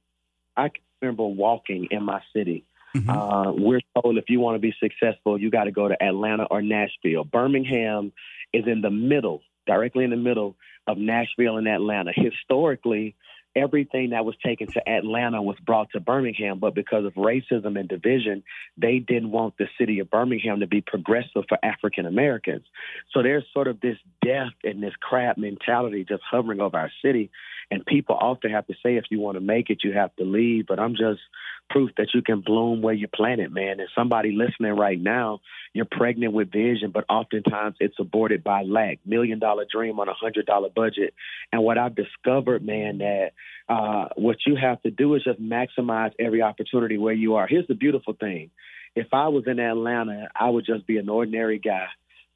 I 0.56 0.69
can 0.69 0.82
remember 1.01 1.25
walking 1.25 1.88
in 1.91 2.04
my 2.04 2.21
city, 2.34 2.63
uh, 3.10 3.51
we're 3.56 3.82
told 4.01 4.17
if 4.17 4.30
you 4.30 4.39
want 4.39 4.56
to 4.56 4.60
be 4.60 4.73
successful, 4.80 5.39
you 5.39 5.49
got 5.51 5.65
to 5.65 5.71
go 5.71 5.88
to 5.88 6.01
Atlanta 6.01 6.45
or 6.49 6.62
Nashville. 6.62 7.25
Birmingham 7.25 8.13
is 8.54 8.63
in 8.65 8.82
the 8.82 8.89
middle, 8.89 9.41
directly 9.67 10.04
in 10.04 10.10
the 10.10 10.17
middle 10.17 10.56
of 10.88 10.97
Nashville 10.97 11.58
and 11.58 11.67
Atlanta. 11.67 12.12
Historically, 12.15 13.15
everything 13.56 14.12
that 14.12 14.26
was 14.26 14.36
taken 14.44 14.68
to 14.68 14.90
Atlanta 14.90 15.42
was 15.42 15.58
brought 15.66 15.92
to 15.92 16.00
Birmingham, 16.00 16.60
but 16.60 16.74
because 16.74 17.06
of 17.06 17.14
racism 17.14 17.80
and 17.80 17.88
division, 17.88 18.44
they 18.78 19.00
didn't 19.00 19.32
want 19.32 19.58
the 19.58 19.68
city 19.78 20.00
of 20.00 20.10
Birmingham 20.10 20.62
to 20.62 20.68
be 20.68 20.82
progressive 20.82 21.44
for 21.48 21.58
African 21.64 22.06
Americans. 22.06 22.66
So 23.12 23.22
there's 23.22 23.46
sort 23.54 23.68
of 23.68 23.82
this 23.82 23.98
death 24.24 24.54
and 24.64 24.82
this 24.82 24.94
crab 25.00 25.38
mentality 25.38 26.06
just 26.08 26.24
hovering 26.30 26.62
over 26.62 26.78
our 26.78 26.92
city. 27.04 27.32
And 27.70 27.86
people 27.86 28.18
often 28.20 28.52
have 28.52 28.68
to 28.68 28.74
say, 28.84 28.98
if 28.98 29.06
you 29.10 29.20
want 29.20 29.36
to 29.36 29.42
make 29.42 29.70
it, 29.70 29.80
you 29.84 29.94
have 29.94 30.14
to 30.18 30.26
leave. 30.26 30.68
But 30.68 30.80
I'm 30.80 30.96
just 30.96 31.22
proof 31.69 31.91
that 31.97 32.10
you 32.13 32.21
can 32.21 32.41
bloom 32.41 32.82
where 32.82 32.93
you 32.93 33.08
planted, 33.08 33.54
man. 33.54 33.80
And 33.80 33.89
somebody 33.95 34.32
listening 34.32 34.76
right 34.76 35.00
now, 35.00 35.39
you're 35.74 35.86
pregnant 35.89 36.34
with 36.34 36.52
vision, 36.52 36.91
but 36.91 37.06
oftentimes 37.10 37.78
it's 37.80 37.95
aborted 38.00 38.43
by 38.43 38.63
lack. 38.63 39.00
Million 39.06 39.39
dollar 39.39 39.65
dream 39.71 40.00
on 40.00 40.10
a 40.10 40.13
hundred 40.13 40.45
dollar 40.45 40.69
budget. 40.69 41.13
And 41.52 41.63
what 41.63 41.78
I've 41.78 41.95
discovered, 41.95 42.65
man, 42.65 42.97
that 42.97 43.32
uh, 43.69 44.10
what 44.15 44.38
you 44.45 44.56
have 44.56 44.82
to 44.84 44.91
do 44.91 45.15
is 45.15 45.24
just 45.24 45.41
maximize 45.41 46.12
every 46.19 46.41
opportunity 46.41 46.97
where 46.97 47.13
you 47.13 47.36
are. 47.36 47.47
Here's 47.47 47.67
the 47.67 47.76
beautiful 47.76 48.13
thing. 48.13 48.52
If 48.95 49.08
I 49.13 49.30
was 49.30 49.45
in 49.47 49.60
Atlanta, 49.60 50.28
I 50.36 50.50
would 50.50 50.65
just 50.65 50.86
be 50.86 50.97
an 50.97 51.08
ordinary 51.08 51.60
guy. 51.60 51.88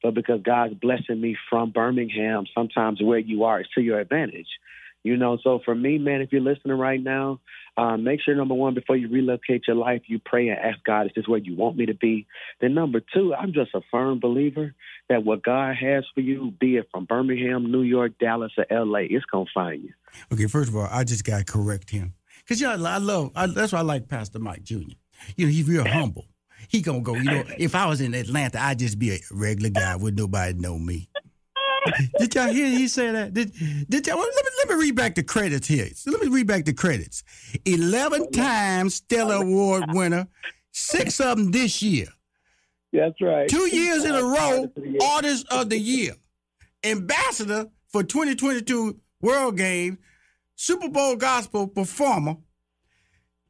But 0.02 0.14
because 0.14 0.40
God's 0.42 0.74
blessing 0.74 1.20
me 1.20 1.36
from 1.50 1.70
Birmingham, 1.70 2.44
sometimes 2.54 3.02
where 3.02 3.18
you 3.18 3.44
are 3.44 3.60
is 3.60 3.66
to 3.74 3.80
your 3.82 4.00
advantage. 4.00 4.48
You 5.06 5.16
know, 5.16 5.38
so 5.44 5.60
for 5.64 5.72
me, 5.72 5.98
man, 5.98 6.20
if 6.20 6.32
you're 6.32 6.40
listening 6.40 6.76
right 6.76 7.00
now, 7.00 7.38
uh, 7.76 7.96
make 7.96 8.20
sure 8.20 8.34
number 8.34 8.54
one, 8.54 8.74
before 8.74 8.96
you 8.96 9.08
relocate 9.08 9.62
your 9.68 9.76
life, 9.76 10.02
you 10.06 10.18
pray 10.18 10.48
and 10.48 10.58
ask 10.58 10.82
God, 10.84 11.06
is 11.06 11.12
this 11.14 11.28
where 11.28 11.38
you 11.38 11.54
want 11.54 11.76
me 11.76 11.86
to 11.86 11.94
be? 11.94 12.26
Then 12.60 12.74
number 12.74 13.00
two, 13.14 13.32
I'm 13.32 13.52
just 13.52 13.72
a 13.72 13.82
firm 13.92 14.18
believer 14.18 14.74
that 15.08 15.24
what 15.24 15.44
God 15.44 15.76
has 15.80 16.04
for 16.12 16.22
you, 16.22 16.52
be 16.58 16.76
it 16.76 16.88
from 16.90 17.04
Birmingham, 17.04 17.70
New 17.70 17.82
York, 17.82 18.14
Dallas, 18.18 18.50
or 18.58 18.66
LA, 18.84 19.00
it's 19.08 19.24
gonna 19.26 19.44
find 19.54 19.84
you. 19.84 19.90
Okay, 20.32 20.46
first 20.46 20.70
of 20.70 20.76
all, 20.76 20.88
I 20.90 21.04
just 21.04 21.22
got 21.22 21.38
to 21.38 21.44
correct 21.44 21.90
him 21.90 22.14
because 22.40 22.60
you 22.60 22.66
know 22.66 22.84
I 22.84 22.98
love. 22.98 23.30
I, 23.36 23.46
that's 23.46 23.72
why 23.72 23.78
I 23.78 23.82
like 23.82 24.08
Pastor 24.08 24.40
Mike 24.40 24.64
Jr. 24.64 24.74
You 25.36 25.46
know, 25.46 25.52
he's 25.52 25.68
real 25.68 25.84
humble. 25.88 26.24
He 26.66 26.80
gonna 26.80 27.00
go. 27.00 27.14
You 27.14 27.30
know, 27.30 27.44
if 27.58 27.76
I 27.76 27.86
was 27.86 28.00
in 28.00 28.12
Atlanta, 28.12 28.60
I'd 28.60 28.80
just 28.80 28.98
be 28.98 29.12
a 29.12 29.18
regular 29.30 29.70
guy. 29.70 29.94
Would 29.94 30.16
nobody 30.16 30.58
know 30.58 30.76
me? 30.76 31.08
Did 32.18 32.34
y'all 32.34 32.48
hear 32.48 32.66
he 32.66 32.88
say 32.88 33.10
that? 33.10 33.34
Did 33.34 33.52
did 33.88 34.06
y'all? 34.06 34.16
Well, 34.16 34.28
let 34.34 34.44
me 34.44 34.50
let 34.58 34.68
me 34.68 34.74
read 34.84 34.96
back 34.96 35.14
the 35.14 35.22
credits 35.22 35.66
here. 35.66 35.88
So 35.94 36.10
let 36.10 36.20
me 36.20 36.28
read 36.28 36.46
back 36.46 36.64
the 36.64 36.72
credits. 36.72 37.22
Eleven 37.64 38.30
times 38.32 38.96
Stellar 38.96 39.36
Award 39.36 39.84
winner, 39.88 40.28
six 40.72 41.20
of 41.20 41.38
them 41.38 41.50
this 41.50 41.82
year. 41.82 42.06
That's 42.92 43.20
right. 43.20 43.48
Two 43.48 43.68
years 43.74 44.04
in 44.04 44.14
a 44.14 44.22
row, 44.22 44.70
Artist 45.02 45.46
of 45.50 45.68
the 45.68 45.78
Year, 45.78 46.12
Ambassador 46.84 47.66
for 47.88 48.02
2022 48.02 48.98
World 49.20 49.56
Games, 49.56 49.98
Super 50.54 50.88
Bowl 50.88 51.16
Gospel 51.16 51.68
Performer. 51.68 52.36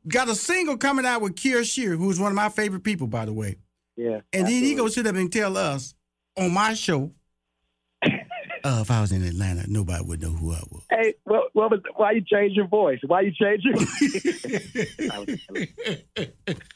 Got 0.09 0.29
a 0.29 0.35
single 0.35 0.77
coming 0.77 1.05
out 1.05 1.20
with 1.20 1.35
Kier 1.35 1.64
Shear, 1.64 1.96
who's 1.96 2.20
one 2.20 2.31
of 2.31 2.37
my 2.37 2.49
favorite 2.49 2.85
people, 2.85 3.09
by 3.09 3.25
the 3.25 3.33
way. 3.33 3.57
Yeah. 3.96 4.20
And 4.33 4.46
then 4.46 4.62
he 4.62 4.75
goes 4.75 4.94
sit 4.94 5.07
up 5.07 5.16
and 5.16 5.33
tell 5.33 5.57
us 5.57 5.94
on 6.37 6.53
my 6.53 6.75
show, 6.75 7.12
uh, 8.66 8.81
if 8.81 8.90
I 8.90 9.00
was 9.00 9.12
in 9.12 9.22
Atlanta, 9.22 9.64
nobody 9.68 10.05
would 10.05 10.20
know 10.20 10.31
who 10.31 10.52
I 10.52 10.61
was. 10.70 10.83
Hey, 10.90 11.14
well, 11.24 11.44
what 11.52 11.70
was, 11.70 11.81
why 11.94 12.12
you 12.12 12.22
change 12.22 12.57
your 12.57 12.66
voice? 12.66 12.98
Why 13.07 13.20
you 13.20 13.31
change 13.33 13.62
your? 13.62 13.76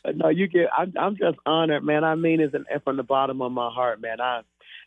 no, 0.15 0.29
you 0.29 0.47
get. 0.47 0.69
I'm, 0.77 0.93
I'm 0.99 1.17
just 1.17 1.39
honored, 1.45 1.83
man. 1.83 2.05
I 2.05 2.15
mean, 2.15 2.41
it's 2.41 2.55
an, 2.55 2.67
from 2.85 2.97
the 2.97 3.03
bottom 3.03 3.43
of 3.43 3.51
my 3.51 3.71
heart, 3.71 4.01
man. 4.01 4.21
I, 4.21 4.43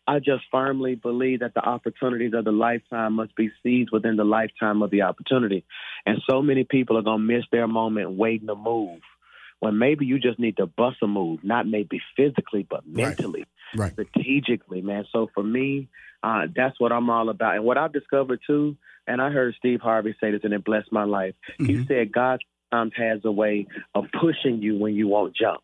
I 0.07 0.19
just 0.19 0.43
firmly 0.49 0.95
believe 0.95 1.41
that 1.41 1.53
the 1.53 1.61
opportunities 1.61 2.33
of 2.33 2.45
the 2.45 2.51
lifetime 2.51 3.13
must 3.13 3.35
be 3.35 3.51
seized 3.61 3.89
within 3.91 4.15
the 4.15 4.23
lifetime 4.23 4.81
of 4.81 4.89
the 4.89 5.01
opportunity, 5.01 5.65
and 6.05 6.21
so 6.29 6.41
many 6.41 6.63
people 6.63 6.97
are 6.97 7.03
gonna 7.03 7.19
miss 7.19 7.43
their 7.51 7.67
moment 7.67 8.11
waiting 8.11 8.47
to 8.47 8.55
move. 8.55 9.01
When 9.59 9.77
maybe 9.77 10.05
you 10.05 10.19
just 10.19 10.39
need 10.39 10.57
to 10.57 10.65
bust 10.65 10.97
a 11.01 11.07
move, 11.07 11.39
not 11.41 11.65
maybe 11.67 12.01
physically, 12.17 12.67
but 12.69 12.85
mentally 12.85 13.45
Right. 13.75 13.93
strategically, 13.93 14.81
man. 14.81 15.05
So 15.11 15.29
for 15.33 15.41
me, 15.43 15.87
uh, 16.23 16.47
that's 16.55 16.79
what 16.79 16.91
I'm 16.91 17.09
all 17.09 17.29
about. 17.29 17.55
And 17.55 17.65
what 17.65 17.77
I've 17.77 17.93
discovered 17.93 18.39
too, 18.47 18.77
and 19.05 19.21
I 19.21 19.29
heard 19.29 19.55
Steve 19.57 19.81
Harvey 19.81 20.15
say 20.21 20.31
this, 20.31 20.41
and 20.43 20.53
it 20.53 20.63
blessed 20.63 20.91
my 20.91 21.03
life. 21.03 21.35
He 21.57 21.85
said 21.87 22.13
God 22.13 22.39
sometimes 22.71 22.93
has 22.97 23.19
a 23.25 23.31
way 23.31 23.67
of 23.93 24.05
pushing 24.19 24.61
you 24.61 24.77
when 24.77 24.95
you 24.95 25.07
won't 25.07 25.35
jump. 25.35 25.63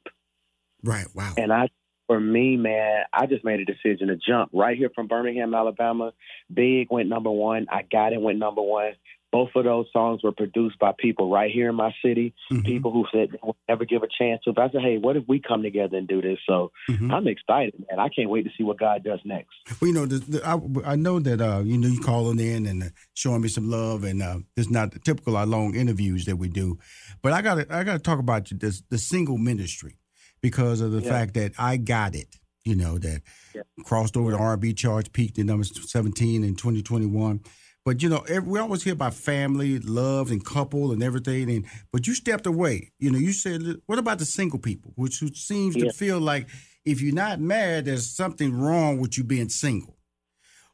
Right. 0.83 1.07
Wow. 1.15 1.33
And 1.37 1.51
I, 1.51 1.69
for 2.07 2.19
me, 2.19 2.57
man, 2.57 3.03
I 3.13 3.25
just 3.25 3.45
made 3.45 3.59
a 3.59 3.65
decision 3.65 4.07
to 4.07 4.17
jump 4.17 4.49
right 4.53 4.77
here 4.77 4.89
from 4.93 5.07
Birmingham, 5.07 5.53
Alabama. 5.53 6.11
Big 6.53 6.87
went 6.91 7.07
number 7.07 7.31
one. 7.31 7.67
I 7.71 7.83
got 7.83 8.13
it 8.13 8.21
went 8.21 8.39
number 8.39 8.61
one. 8.61 8.93
Both 9.31 9.49
of 9.55 9.63
those 9.63 9.85
songs 9.93 10.23
were 10.23 10.31
produced 10.31 10.79
by 10.79 10.91
people 10.97 11.29
right 11.29 11.51
here 11.51 11.69
in 11.69 11.75
my 11.75 11.93
city, 12.03 12.33
people 12.65 12.91
who 12.91 13.05
said 13.11 13.29
they 13.31 13.39
would 13.43 13.55
never 13.67 13.85
give 13.85 14.01
a 14.01 14.07
chance 14.07 14.41
to. 14.45 14.53
But 14.53 14.63
I 14.63 14.69
said, 14.71 14.81
hey, 14.81 14.97
what 14.97 15.17
if 15.17 15.23
we 15.27 15.39
come 15.39 15.61
together 15.61 15.97
and 15.97 16.07
do 16.07 16.19
this? 16.21 16.39
So 16.47 16.71
I'm 16.87 17.27
excited, 17.27 17.75
man. 17.89 17.99
I 17.99 18.09
can't 18.09 18.29
wait 18.29 18.43
to 18.45 18.49
see 18.57 18.63
what 18.63 18.79
God 18.79 19.03
does 19.03 19.19
next. 19.25 19.51
Well, 19.79 19.87
you 19.89 19.93
know, 19.93 20.05
the, 20.07 20.17
the, 20.17 20.47
I, 20.47 20.93
I 20.93 20.95
know 20.95 21.19
that 21.19 21.39
uh, 21.41 21.59
you 21.63 21.77
know 21.77 21.87
you 21.87 21.99
calling 21.99 22.39
in 22.39 22.65
and 22.65 22.81
uh, 22.83 22.87
showing 23.13 23.41
me 23.41 23.49
some 23.49 23.69
love, 23.69 24.03
and 24.03 24.21
uh, 24.23 24.39
it's 24.57 24.71
not 24.71 24.91
the 24.93 24.99
typical 24.99 25.37
uh, 25.37 25.45
long 25.45 25.75
interviews 25.75 26.25
that 26.25 26.37
we 26.37 26.49
do, 26.49 26.79
but 27.21 27.31
I 27.31 27.43
got 27.43 27.55
to 27.55 27.67
I 27.75 27.83
got 27.83 27.93
to 27.93 27.99
talk 27.99 28.17
about 28.19 28.49
this, 28.51 28.81
the 28.89 28.97
single 28.97 29.37
ministry 29.37 29.99
because 30.41 30.81
of 30.81 30.91
the 30.91 31.01
Yeah. 31.01 31.09
fact 31.09 31.35
that 31.35 31.51
I 31.59 31.77
got 31.77 32.15
it. 32.15 32.39
You 32.65 32.75
know 32.75 32.97
that 32.97 33.21
Yeah. 33.55 33.61
crossed 33.83 34.17
over 34.17 34.31
the 34.31 34.37
R&B 34.37 34.73
charts, 34.73 35.09
peaked 35.09 35.37
at 35.39 35.45
number 35.45 35.63
seventeen 35.65 36.43
in 36.43 36.55
twenty 36.55 36.81
twenty 36.81 37.05
one. 37.05 37.41
But 37.85 38.03
you 38.03 38.09
know, 38.09 38.19
every, 38.27 38.49
we 38.49 38.59
always 38.59 38.83
hear 38.83 38.93
about 38.93 39.13
family, 39.13 39.79
love, 39.79 40.31
and 40.31 40.43
couple, 40.43 40.91
and 40.91 41.01
everything. 41.01 41.49
And 41.49 41.65
but 41.91 42.07
you 42.07 42.13
stepped 42.13 42.45
away. 42.45 42.91
You 42.99 43.11
know, 43.11 43.17
you 43.17 43.33
said, 43.33 43.61
"What 43.85 43.99
about 43.99 44.19
the 44.19 44.25
single 44.25 44.59
people?" 44.59 44.91
Which 44.95 45.19
seems 45.37 45.75
Yeah. 45.75 45.85
to 45.85 45.93
feel 45.93 46.19
like 46.19 46.49
if 46.85 47.01
you're 47.01 47.13
not 47.13 47.39
married, 47.39 47.85
there's 47.85 48.07
something 48.07 48.53
wrong 48.53 48.99
with 48.99 49.17
you 49.17 49.23
being 49.23 49.49
single. 49.49 49.97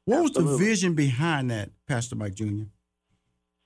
What 0.06 0.22
was 0.22 0.32
the 0.32 0.58
vision 0.58 0.94
behind 0.94 1.50
that, 1.52 1.72
Pastor 1.88 2.16
Mike 2.16 2.36
Jr.? 2.36 2.66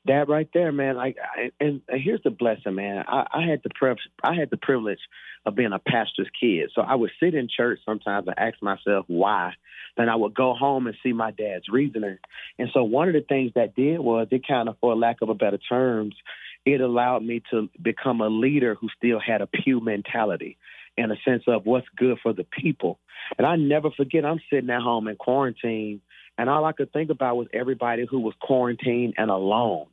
that 0.05 0.27
right 0.27 0.49
there, 0.53 0.71
man. 0.71 0.95
Like, 0.95 1.17
I, 1.21 1.51
and, 1.59 1.81
here's 1.89 2.21
the 2.23 2.31
blessing, 2.31 2.75
man. 2.75 3.03
I, 3.07 3.27
I 3.31 3.41
had 3.43 3.61
the 3.63 3.69
priv- 3.75 3.97
I 4.23 4.33
had 4.33 4.49
the 4.49 4.57
privilege 4.57 4.99
of 5.45 5.55
being 5.55 5.73
a 5.73 5.79
pastor's 5.79 6.29
kid, 6.39 6.69
so 6.73 6.81
I 6.81 6.95
would 6.95 7.11
sit 7.19 7.33
in 7.33 7.47
church 7.47 7.79
sometimes 7.85 8.27
and 8.27 8.37
ask 8.37 8.61
myself 8.61 9.05
why. 9.07 9.53
Then 9.97 10.09
I 10.09 10.15
would 10.15 10.35
go 10.35 10.53
home 10.53 10.87
and 10.87 10.95
see 11.01 11.13
my 11.13 11.31
dad's 11.31 11.69
reasoning. 11.69 12.17
And 12.57 12.69
so 12.73 12.83
one 12.83 13.07
of 13.07 13.13
the 13.13 13.21
things 13.21 13.51
that 13.55 13.75
did 13.75 13.99
was 13.99 14.27
it 14.31 14.47
kind 14.47 14.69
of, 14.69 14.77
for 14.79 14.95
lack 14.95 15.21
of 15.21 15.29
a 15.29 15.33
better 15.33 15.57
terms, 15.57 16.15
it 16.65 16.81
allowed 16.81 17.23
me 17.23 17.41
to 17.51 17.69
become 17.81 18.21
a 18.21 18.27
leader 18.27 18.75
who 18.75 18.89
still 18.97 19.19
had 19.19 19.41
a 19.41 19.47
pew 19.47 19.79
mentality 19.79 20.57
in 20.97 21.11
a 21.11 21.15
sense 21.25 21.43
of 21.47 21.65
what's 21.65 21.87
good 21.95 22.17
for 22.21 22.33
the 22.33 22.43
people. 22.43 22.99
And 23.37 23.47
I 23.47 23.55
never 23.55 23.89
forget, 23.91 24.25
I'm 24.25 24.41
sitting 24.49 24.69
at 24.69 24.81
home 24.81 25.07
in 25.07 25.15
quarantine, 25.15 26.01
and 26.37 26.49
all 26.49 26.65
I 26.65 26.73
could 26.73 26.91
think 26.93 27.09
about 27.09 27.37
was 27.37 27.47
everybody 27.53 28.05
who 28.09 28.19
was 28.19 28.33
quarantined 28.41 29.15
and 29.17 29.31
alone. 29.31 29.87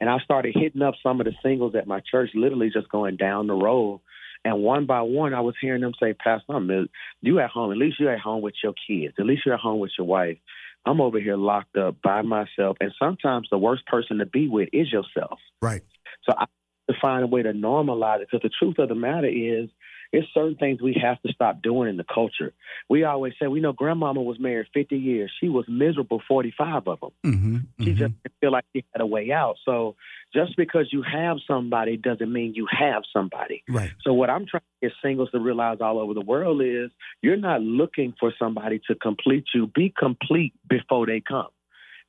And 0.00 0.08
I 0.08 0.18
started 0.18 0.54
hitting 0.56 0.82
up 0.82 0.94
some 1.02 1.20
of 1.20 1.26
the 1.26 1.32
singles 1.42 1.74
at 1.74 1.88
my 1.88 2.00
church, 2.00 2.30
literally 2.34 2.70
just 2.70 2.88
going 2.88 3.16
down 3.16 3.48
the 3.48 3.54
road. 3.54 4.00
And 4.44 4.62
one 4.62 4.86
by 4.86 5.02
one, 5.02 5.34
I 5.34 5.40
was 5.40 5.54
hearing 5.60 5.82
them 5.82 5.92
say, 6.00 6.14
Pastor, 6.14 6.54
I'm, 6.54 6.88
you 7.20 7.40
at 7.40 7.50
home. 7.50 7.72
At 7.72 7.78
least 7.78 8.00
you're 8.00 8.12
at 8.12 8.20
home 8.20 8.42
with 8.42 8.54
your 8.62 8.74
kids. 8.86 9.14
At 9.18 9.26
least 9.26 9.42
you're 9.44 9.54
at 9.54 9.60
home 9.60 9.80
with 9.80 9.92
your 9.98 10.06
wife. 10.06 10.38
I'm 10.86 11.00
over 11.00 11.20
here 11.20 11.36
locked 11.36 11.76
up 11.76 11.96
by 12.02 12.22
myself. 12.22 12.76
And 12.80 12.92
sometimes 12.98 13.48
the 13.50 13.58
worst 13.58 13.86
person 13.86 14.18
to 14.18 14.26
be 14.26 14.48
with 14.48 14.68
is 14.72 14.90
yourself. 14.90 15.38
Right. 15.60 15.82
So 16.24 16.34
I 16.36 16.40
have 16.40 16.94
to 16.94 17.00
find 17.00 17.24
a 17.24 17.26
way 17.26 17.42
to 17.42 17.52
normalize 17.52 18.20
it 18.20 18.28
because 18.30 18.42
the 18.42 18.50
truth 18.58 18.78
of 18.78 18.88
the 18.88 18.94
matter 18.94 19.28
is 19.28 19.68
it's 20.12 20.26
certain 20.32 20.56
things 20.56 20.80
we 20.80 20.96
have 21.02 21.20
to 21.22 21.32
stop 21.32 21.62
doing 21.62 21.88
in 21.88 21.96
the 21.96 22.04
culture. 22.04 22.52
We 22.88 23.04
always 23.04 23.34
say, 23.40 23.46
we 23.46 23.60
know 23.60 23.72
grandmama 23.72 24.22
was 24.22 24.38
married 24.40 24.66
50 24.72 24.96
years. 24.96 25.30
She 25.40 25.48
was 25.48 25.66
miserable 25.68 26.22
45 26.26 26.88
of 26.88 27.00
them. 27.00 27.10
Mm-hmm, 27.24 27.56
She 27.80 27.90
mm-hmm. 27.90 27.98
just 27.98 28.14
didn't 28.22 28.34
feel 28.40 28.52
like 28.52 28.64
she 28.74 28.84
had 28.92 29.02
a 29.02 29.06
way 29.06 29.30
out. 29.30 29.56
So 29.64 29.96
just 30.34 30.56
because 30.56 30.88
you 30.92 31.02
have 31.02 31.38
somebody 31.46 31.96
doesn't 31.96 32.32
mean 32.32 32.54
you 32.54 32.66
have 32.70 33.02
somebody. 33.12 33.62
Right. 33.68 33.90
So 34.02 34.12
what 34.12 34.30
I'm 34.30 34.46
trying 34.46 34.62
to 34.82 34.88
get 34.88 34.92
singles 35.02 35.30
to 35.32 35.40
realize 35.40 35.78
all 35.80 35.98
over 35.98 36.14
the 36.14 36.20
world 36.20 36.62
is 36.62 36.90
you're 37.22 37.36
not 37.36 37.60
looking 37.60 38.14
for 38.18 38.32
somebody 38.38 38.80
to 38.88 38.94
complete 38.94 39.44
you. 39.54 39.66
Be 39.66 39.92
complete 39.96 40.54
before 40.68 41.06
they 41.06 41.20
come. 41.20 41.48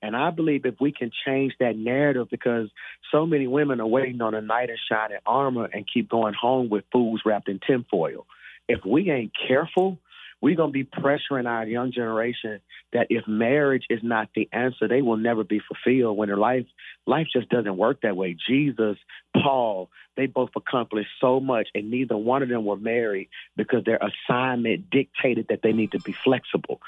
And 0.02 0.16
I 0.16 0.32
believe 0.32 0.66
if 0.66 0.76
we 0.80 0.92
can 0.92 1.12
change 1.26 1.54
that 1.60 1.76
narrative, 1.76 2.28
because 2.30 2.70
so 3.12 3.26
many 3.26 3.48
women 3.48 3.82
are 3.82 3.88
waiting 3.88 4.22
on 4.22 4.34
a 4.34 4.42
knight 4.42 4.70
in 4.70 4.78
shining 4.90 5.18
armor 5.26 5.70
and 5.72 5.86
keep 5.92 6.10
going 6.10 6.34
home 6.34 6.70
with 6.70 6.86
fools 6.92 7.22
wrapped 7.26 7.50
in 7.50 7.60
tinfoil. 7.66 8.26
If 8.68 8.86
we 8.86 9.10
ain't 9.10 9.32
careful, 9.48 10.00
we're 10.42 10.56
going 10.56 10.70
to 10.70 10.74
be 10.74 10.86
pressuring 10.86 11.48
our 11.48 11.66
young 11.66 11.92
generation 11.92 12.62
that 12.94 13.08
if 13.10 13.28
marriage 13.28 13.86
is 13.90 14.00
not 14.02 14.30
the 14.34 14.48
answer, 14.54 14.88
they 14.88 15.02
will 15.02 15.18
never 15.18 15.44
be 15.44 15.60
fulfilled 15.60 16.18
when 16.18 16.30
their 16.30 16.38
life 16.38 16.66
life 17.06 17.28
just 17.34 17.50
doesn't 17.50 17.76
work 17.76 18.02
that 18.02 18.16
way. 18.16 18.38
Jesus, 18.48 18.98
Paul, 19.36 19.90
they 20.16 20.28
both 20.28 20.52
accomplished 20.56 21.10
so 21.20 21.40
much, 21.40 21.68
and 21.76 21.92
neither 21.92 22.16
one 22.16 22.44
of 22.44 22.50
them 22.50 22.66
were 22.66 22.78
married 22.78 23.30
because 23.58 23.84
their 23.84 24.00
assignment 24.00 24.90
dictated 24.90 25.48
that 25.50 25.62
they 25.62 25.74
need 25.74 25.92
to 25.92 26.00
be 26.00 26.14
flexible. 26.14 26.80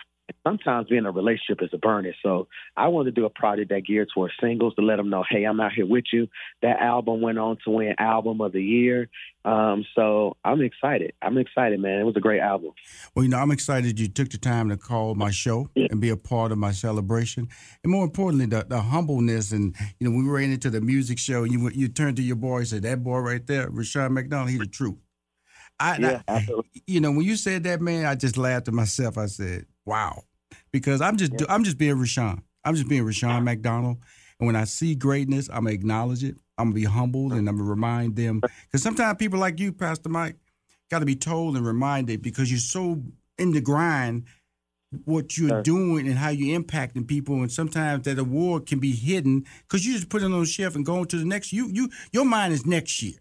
Sometimes 0.46 0.88
being 0.88 1.00
in 1.00 1.06
a 1.06 1.12
relationship 1.12 1.62
is 1.62 1.70
a 1.74 1.78
burden. 1.78 2.13
So 2.24 2.48
I 2.76 2.88
wanted 2.88 3.15
to 3.15 3.22
do 3.22 3.26
a 3.26 3.30
project 3.30 3.70
that 3.70 3.86
geared 3.86 4.10
towards 4.13 4.34
singles 4.41 4.76
to 4.76 4.82
let 4.82 4.98
them 4.98 5.10
know, 5.10 5.24
hey, 5.30 5.44
I'm 5.44 5.60
out 5.60 5.74
here 5.74 5.86
with 5.86 6.06
you. 6.12 6.28
That 6.62 6.80
album 6.80 7.22
went 7.22 7.38
on 7.38 7.58
to 7.65 7.72
win 7.72 7.96
Album 8.00 8.41
of 8.41 8.52
the 8.52 8.63
Year. 8.63 9.10
Um, 9.44 9.86
so 9.96 10.38
I'm 10.44 10.62
excited. 10.62 11.13
I'm 11.22 11.38
excited, 11.38 11.80
man. 11.80 12.00
It 12.00 12.04
was 12.04 12.15
a 12.15 12.20
great 12.20 12.41
album. 12.41 12.72
Well, 13.15 13.24
you 13.24 13.30
know, 13.30 13.38
I'm 13.38 13.52
excited 13.52 14.00
you 14.00 14.08
took 14.08 14.30
the 14.30 14.38
time 14.38 14.70
to 14.70 14.78
call 14.78 15.15
my 15.15 15.32
show 15.32 15.70
and 15.76 16.00
be 16.00 16.10
a 16.10 16.17
part 16.17 16.52
of 16.52 16.58
my 16.60 16.72
celebration, 16.72 17.48
and 17.84 17.91
more 17.91 18.04
importantly, 18.04 18.46
the, 18.46 18.65
the 18.67 18.80
humbleness. 18.80 19.52
And 19.52 19.76
you 20.00 20.08
know, 20.10 20.15
we 20.15 20.24
ran 20.30 20.52
into 20.52 20.70
the 20.70 20.82
music 20.82 21.17
show, 21.17 21.44
you 21.44 21.70
you 21.74 21.88
turned 21.88 22.17
to 22.17 22.24
your 22.24 22.36
boy 22.36 22.60
and 22.60 22.67
said, 22.67 22.84
"That 22.84 23.04
boy 23.04 23.17
right 23.20 23.46
there, 23.48 23.67
Rushion 23.72 24.13
McDonald, 24.13 24.52
he's 24.52 24.60
the 24.60 24.67
truth." 24.67 24.98
I, 25.80 25.98
Yeah, 25.98 26.22
I- 26.28 26.34
absolutely. 26.34 26.84
you 26.86 27.02
know, 27.02 27.12
when 27.12 27.22
you 27.26 27.36
said 27.36 27.63
that, 27.63 27.82
man, 27.82 28.06
I 28.06 28.13
just 28.13 28.38
laughed 28.38 28.65
to 28.65 28.72
myself. 28.72 29.17
I 29.17 29.26
said, 29.26 29.65
"Wow," 29.86 30.24
because 30.72 31.02
I'm 31.02 31.17
just 31.17 31.34
I'm 31.50 31.63
just 31.63 31.78
being 31.78 31.98
Rushion. 31.98 32.41
I'm 32.63 32.76
just 32.76 32.88
being 32.88 33.04
Rushion 33.04 33.44
McDonald. 33.44 33.98
And 34.39 34.48
when 34.48 34.56
I 34.56 34.63
see 34.63 34.96
greatness, 34.96 35.50
I'm 35.50 35.63
gonna 35.65 35.72
acknowledge 35.72 36.24
it. 36.24 36.36
I'm 36.58 36.67
gonna 36.67 36.76
be 36.76 36.86
humbled, 36.86 37.34
and 37.34 37.48
I'm 37.48 37.58
gonna 37.58 37.70
remind 37.70 38.15
them. 38.15 38.41
Because 38.65 38.84
sometimes 38.84 39.17
people 39.17 39.39
like 39.39 39.60
you, 39.60 39.72
Pastor 39.74 40.10
Mike, 40.10 40.38
got 40.89 41.00
to 41.00 41.06
be 41.06 41.15
told 41.15 41.58
and 41.58 41.65
reminded 41.65 42.22
because 42.22 42.50
you're 42.52 42.60
so 42.60 43.02
in 43.38 43.52
the 43.52 43.62
grind 43.62 44.26
what 45.06 45.38
you're 45.38 45.62
doing 45.62 46.06
and 46.08 46.17
how 46.17 46.30
you're 46.30 46.60
impacting 46.60 47.08
people. 47.08 47.36
And 47.36 47.52
sometimes 47.52 48.04
that 48.06 48.20
award 48.20 48.65
can 48.65 48.80
be 48.80 48.91
hidden 48.91 49.46
because 49.62 49.86
you 49.86 49.94
just 49.94 50.10
put 50.10 50.22
it 50.22 50.26
on 50.26 50.38
the 50.38 50.46
shelf 50.46 50.76
and 50.76 50.86
go 50.86 51.00
on 51.00 51.08
to 51.08 51.17
the 51.17 51.26
next 51.26 51.54
you 51.54 51.70
you 51.72 51.89
your 52.12 52.26
mind 52.26 52.54
is 52.54 52.65
next 52.65 53.02
year. 53.02 53.13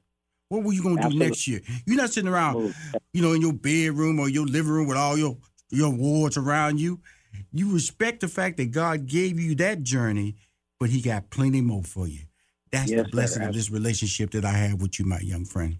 What 0.49 0.65
were 0.65 0.73
you 0.73 0.83
going 0.83 0.97
to 0.97 1.09
do 1.09 1.17
next 1.17 1.47
year? 1.47 1.61
You're 1.87 1.97
not 1.97 2.11
sitting 2.11 2.29
around 2.29 2.75
you 3.13 3.23
know 3.23 3.33
in 3.33 3.41
your 3.41 3.53
bedroom 3.53 4.19
or 4.19 4.29
your 4.29 4.47
living 4.47 4.73
room 4.73 4.89
with 4.89 4.97
all 4.97 5.17
your 5.17 5.37
your 5.71 5.89
awards 5.93 6.37
around 6.37 6.79
you 6.81 7.01
you 7.53 7.73
respect 7.73 8.21
the 8.21 8.29
fact 8.29 8.57
that 8.57 8.71
god 8.71 9.07
gave 9.07 9.39
you 9.39 9.55
that 9.55 9.83
journey 9.83 10.37
but 10.79 10.91
he 10.91 11.01
got 11.01 11.31
plenty 11.31 11.61
more 11.61 11.83
for 11.83 12.07
you 12.07 12.21
that's 12.73 12.91
Yes, 12.91 13.05
the 13.05 13.11
blessing 13.11 13.43
sir. 13.43 13.49
of 13.49 13.55
this 13.55 13.71
relationship 13.71 14.31
that 14.31 14.45
i 14.45 14.53
have 14.53 14.81
with 14.81 14.99
you 14.99 15.05
my 15.05 15.21
young 15.21 15.45
friend 15.45 15.79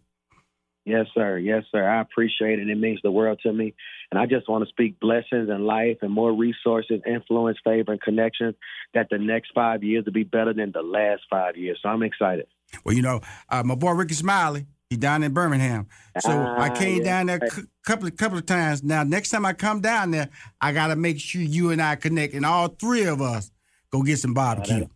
Yes, 0.87 1.07
sir. 1.15 1.37
Yes, 1.39 1.65
sir. 1.71 1.87
I 1.87 2.01
appreciate 2.01 2.59
it. 2.59 2.69
It 2.69 2.79
means 2.79 3.01
the 3.03 3.11
world 3.13 3.39
to 3.43 3.53
me. 3.53 3.75
And 4.11 4.19
I 4.19 4.25
just 4.25 4.49
want 4.49 4.65
to 4.65 4.69
speak 4.71 4.99
blessings 4.99 5.49
and 5.51 5.67
life 5.67 5.99
and 6.01 6.11
more 6.11 6.33
resources, 6.33 7.03
influence, 7.07 7.59
favor, 7.63 7.93
and 7.93 8.01
connections 8.01 8.55
that 8.95 9.09
the 9.11 9.19
next 9.19 9.51
five 9.55 9.85
years 9.85 10.07
will 10.07 10.15
be 10.15 10.25
better 10.25 10.55
than 10.55 10.73
the 10.73 10.83
last 10.83 11.23
five 11.29 11.57
years. 11.57 11.79
So 11.83 11.91
I'm 11.91 12.03
excited. 12.03 12.47
Well, 12.83 12.97
you 12.97 13.03
know, 13.03 13.21
uh, 13.51 13.63
my 13.63 13.75
boy 13.75 13.93
Rickey 13.93 14.15
Smiley, 14.15 14.67
he 14.91 14.97
down 14.97 15.23
in 15.23 15.33
Birmingham. 15.33 15.87
So 16.19 16.31
I 16.31 16.69
Ah, 16.69 16.75
came 16.75 16.99
yeah. 16.99 17.05
down 17.05 17.27
there 17.27 17.37
a 17.41 17.51
couple 17.87 18.09
of 18.09 18.17
couple 18.17 18.37
of 18.37 18.45
times. 18.45 18.83
Now, 18.83 19.05
next 19.05 19.31
time 19.31 19.47
I 19.47 19.53
come 19.53 19.81
down 19.81 20.11
there, 20.11 20.29
I 20.61 20.73
gotta 20.73 20.97
make 20.97 21.21
sure 21.21 21.41
you 21.41 21.71
and 21.71 21.81
I 21.81 21.95
connect, 21.95 22.35
and 22.35 22.45
all 22.45 22.69
three 22.69 23.05
of 23.05 23.23
us 23.23 23.53
go 23.93 24.03
get 24.03 24.19
some 24.19 24.35
barbecue. 24.35 24.87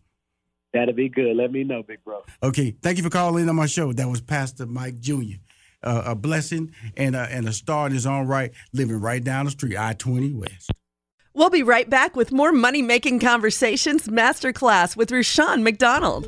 That'll 0.73 0.93
be 0.93 1.07
good. 1.07 1.37
Let 1.37 1.53
me 1.53 1.63
know, 1.63 1.81
big 1.83 2.03
bro. 2.03 2.23
Okay, 2.43 2.75
thank 2.83 2.97
you 2.97 3.03
for 3.03 3.09
calling 3.09 3.43
in 3.43 3.49
on 3.49 3.55
my 3.55 3.65
show. 3.65 3.93
That 3.93 4.09
was 4.09 4.19
Pastor 4.19 4.65
Mike 4.65 4.99
Jr. 4.99 5.37
Uh, 5.81 6.03
a 6.07 6.15
blessing 6.15 6.71
and 6.97 7.15
a, 7.15 7.21
and 7.31 7.47
a 7.47 7.53
star 7.53 7.87
in 7.87 7.93
his 7.93 8.05
own 8.05 8.27
right, 8.27 8.51
living 8.73 8.99
right 8.99 9.23
down 9.23 9.45
the 9.45 9.51
street, 9.51 9.77
I 9.77 9.93
twenty 9.93 10.33
West. 10.33 10.71
We'll 11.33 11.49
be 11.49 11.63
right 11.63 11.89
back 11.89 12.15
with 12.17 12.31
more 12.33 12.51
money 12.51 12.81
making 12.81 13.19
conversations 13.21 14.07
masterclass 14.09 14.97
with 14.97 15.11
Rushion 15.11 15.63
McDonald. 15.63 16.27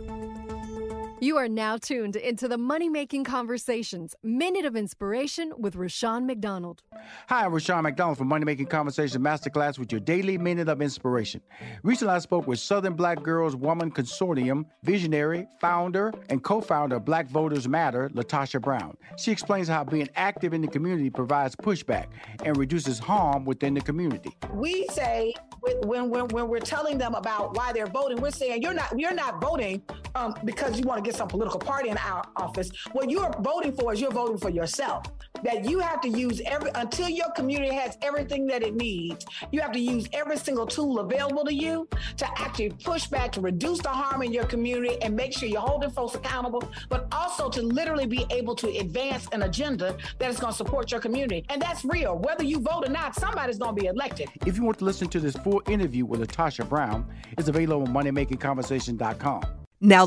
You 1.19 1.37
are 1.37 1.47
now 1.47 1.77
tuned 1.77 2.15
into 2.15 2.47
the 2.47 2.59
Money 2.59 2.89
Making 2.89 3.23
Conversations 3.23 4.13
Minute 4.21 4.65
of 4.65 4.75
Inspiration 4.75 5.51
with 5.57 5.75
Rushion 5.75 6.27
McDonald. 6.27 6.83
Hi, 7.27 7.43
I'm 7.43 7.51
Rushion 7.51 7.81
McDonald 7.81 8.19
from 8.19 8.27
Money 8.27 8.45
Making 8.45 8.67
Conversation 8.67 9.19
Masterclass 9.23 9.79
with 9.79 9.91
your 9.91 9.99
daily 9.99 10.37
minute 10.37 10.69
of 10.69 10.79
inspiration. 10.79 11.41
Recently, 11.81 12.13
I 12.13 12.19
spoke 12.19 12.45
with 12.45 12.59
Southern 12.59 12.93
Black 12.93 13.23
Girls 13.23 13.55
Woman 13.55 13.89
Consortium 13.89 14.65
visionary, 14.83 15.47
founder, 15.59 16.13
and 16.29 16.43
co 16.43 16.61
founder 16.61 16.97
of 16.97 17.05
Black 17.05 17.27
Voters 17.29 17.67
Matter, 17.67 18.09
LaTosha 18.09 18.61
Brown. 18.61 18.95
She 19.17 19.31
explains 19.31 19.67
how 19.67 19.83
being 19.83 20.09
active 20.15 20.53
in 20.53 20.61
the 20.61 20.67
community 20.67 21.09
provides 21.09 21.55
pushback 21.55 22.09
and 22.45 22.55
reduces 22.57 22.99
harm 22.99 23.43
within 23.43 23.73
the 23.73 23.81
community. 23.81 24.29
we 24.53 24.85
say 24.89 25.33
when, 25.83 26.09
when 26.09 26.27
when 26.27 26.47
we're 26.47 26.59
telling 26.59 26.99
them 26.99 27.15
about 27.15 27.55
why 27.55 27.73
they're 27.73 27.87
voting, 27.87 28.21
we're 28.21 28.29
saying 28.29 28.61
you're 28.61 28.73
not 28.73 28.97
you're 28.99 29.15
not 29.15 29.41
voting 29.41 29.81
um, 30.13 30.35
because 30.45 30.79
you 30.79 30.85
want 30.85 31.03
to 31.03 31.06
get 31.07 31.15
some 31.15 31.27
political 31.27 31.59
party 31.59 31.89
in 31.89 31.97
our 31.97 32.23
office. 32.35 32.69
What 32.91 33.09
you're 33.09 33.31
voting 33.39 33.73
for 33.73 33.93
is 33.93 34.01
you're 34.01 34.11
voting 34.11 34.37
for 34.37 34.49
yourself. 34.49 35.05
That 35.43 35.65
you 35.65 35.79
have 35.79 36.01
to 36.01 36.09
use 36.09 36.41
every 36.45 36.71
until 36.75 37.07
your 37.07 37.29
community 37.31 37.73
has 37.73 37.97
everything 38.01 38.47
that 38.47 38.63
it 38.63 38.75
needs. 38.75 39.25
You 39.51 39.61
have 39.61 39.71
to 39.71 39.79
use 39.79 40.07
every 40.13 40.37
single 40.37 40.65
tool 40.65 40.99
available 40.99 41.45
to 41.45 41.53
you 41.53 41.87
to 42.17 42.27
actually 42.39 42.71
push 42.83 43.07
back 43.07 43.31
to 43.33 43.41
reduce 43.41 43.79
the 43.79 43.89
harm 43.89 44.23
in 44.23 44.33
your 44.33 44.45
community 44.45 44.97
and 45.01 45.15
make 45.15 45.31
sure 45.33 45.47
you're 45.47 45.61
holding 45.61 45.91
folks 45.91 46.15
accountable, 46.15 46.63
but 46.89 47.07
also 47.11 47.49
to 47.49 47.61
literally 47.61 48.07
be 48.07 48.25
able 48.31 48.55
to 48.55 48.67
advance 48.77 49.27
an 49.31 49.43
agenda 49.43 49.95
that 50.19 50.29
is 50.29 50.39
going 50.39 50.51
to 50.51 50.57
support 50.57 50.91
your 50.91 50.99
community. 50.99 51.45
And 51.49 51.61
that's 51.61 51.85
real. 51.85 52.17
Whether 52.17 52.43
you 52.43 52.59
vote 52.59 52.83
or 52.87 52.91
not, 52.91 53.15
somebody's 53.15 53.59
going 53.59 53.75
to 53.75 53.81
be 53.81 53.87
elected. 53.87 54.29
If 54.45 54.57
you 54.57 54.63
want 54.63 54.79
to 54.79 54.85
listen 54.85 55.07
to 55.09 55.19
this 55.19 55.35
full 55.35 55.61
interview 55.67 56.05
with 56.05 56.19
LaTosha 56.27 56.67
Brown, 56.67 57.05
it's 57.37 57.47
available 57.47 57.87
on 57.87 57.93
moneymakingconversation.com. 57.93 59.43
Now, 59.79 60.06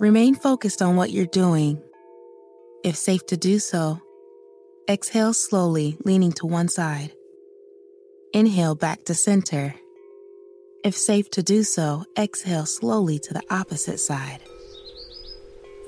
Remain 0.00 0.34
focused 0.34 0.80
on 0.80 0.96
what 0.96 1.10
you're 1.10 1.26
doing. 1.26 1.78
If 2.82 2.96
safe 2.96 3.26
to 3.26 3.36
do 3.36 3.58
so, 3.58 4.00
exhale 4.88 5.34
slowly, 5.34 5.98
leaning 6.06 6.32
to 6.40 6.46
one 6.46 6.68
side. 6.68 7.12
Inhale 8.32 8.74
back 8.74 9.04
to 9.04 9.14
center. 9.14 9.74
If 10.84 10.96
safe 10.96 11.30
to 11.32 11.42
do 11.42 11.64
so, 11.64 12.06
exhale 12.18 12.64
slowly 12.64 13.18
to 13.18 13.34
the 13.34 13.42
opposite 13.50 14.00
side. 14.00 14.40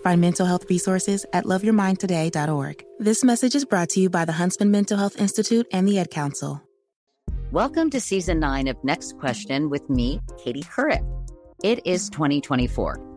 Find 0.03 0.21
mental 0.21 0.45
health 0.45 0.69
resources 0.69 1.25
at 1.33 1.47
loveyourmindtoday.org. 1.47 2.85
This 2.99 3.25
message 3.25 3.55
is 3.55 3.65
brought 3.65 3.89
to 3.91 4.01
you 4.01 4.11
by 4.11 4.27
the 4.27 4.33
Huntsman 4.33 4.71
Mental 4.71 4.99
Health 4.99 5.19
Institute 5.19 5.67
and 5.73 5.89
the 5.89 5.99
Ad 5.99 6.11
Council. 6.11 6.61
Welcome 7.51 7.89
to 7.89 7.99
season 7.99 8.41
nine 8.41 8.69
of 8.69 8.77
Next 8.85 9.17
Question 9.19 9.71
with 9.71 9.89
me, 9.89 10.21
Katie 10.37 10.65
Couric. 10.65 11.03
It 11.65 11.87
is 11.87 12.11
2024, 12.11 13.12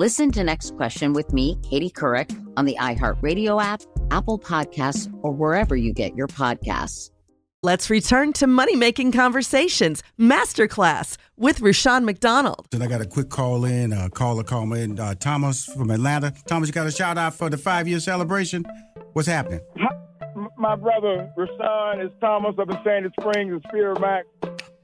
Listen 0.00 0.32
to 0.32 0.42
Next 0.42 0.74
Question 0.76 1.12
with 1.12 1.30
me, 1.34 1.58
Katie 1.62 1.90
Couric, 1.90 2.34
on 2.56 2.64
the 2.64 2.74
iHeartRadio 2.80 3.62
app, 3.62 3.82
Apple 4.10 4.38
Podcasts, 4.38 5.12
or 5.22 5.30
wherever 5.30 5.76
you 5.76 5.92
get 5.92 6.16
your 6.16 6.26
podcasts. 6.26 7.10
Let's 7.62 7.90
return 7.90 8.32
to 8.32 8.46
Money 8.46 8.76
Making 8.76 9.12
Conversations 9.12 10.02
Masterclass 10.18 11.18
with 11.36 11.60
Rushion 11.60 12.06
McDonald. 12.06 12.66
And 12.72 12.82
I 12.82 12.86
got 12.86 13.02
a 13.02 13.04
quick 13.04 13.28
call 13.28 13.66
in, 13.66 13.92
uh, 13.92 14.08
caller 14.08 14.42
call 14.42 14.64
me 14.64 14.84
in, 14.84 14.98
uh, 14.98 15.16
Thomas 15.16 15.66
from 15.66 15.90
Atlanta. 15.90 16.32
Thomas, 16.46 16.70
you 16.70 16.72
got 16.72 16.86
a 16.86 16.90
shout 16.90 17.18
out 17.18 17.34
for 17.34 17.50
the 17.50 17.58
five 17.58 17.86
year 17.86 18.00
celebration? 18.00 18.64
What's 19.12 19.28
happening? 19.28 19.60
my 20.56 20.76
brother 20.76 21.30
Rushion 21.36 22.00
is 22.00 22.10
Thomas 22.22 22.54
up 22.58 22.70
in 22.70 22.78
Sandy 22.84 23.10
Springs 23.20 23.52
and 23.52 23.62
Spirit 23.68 24.00
Mac. 24.00 24.24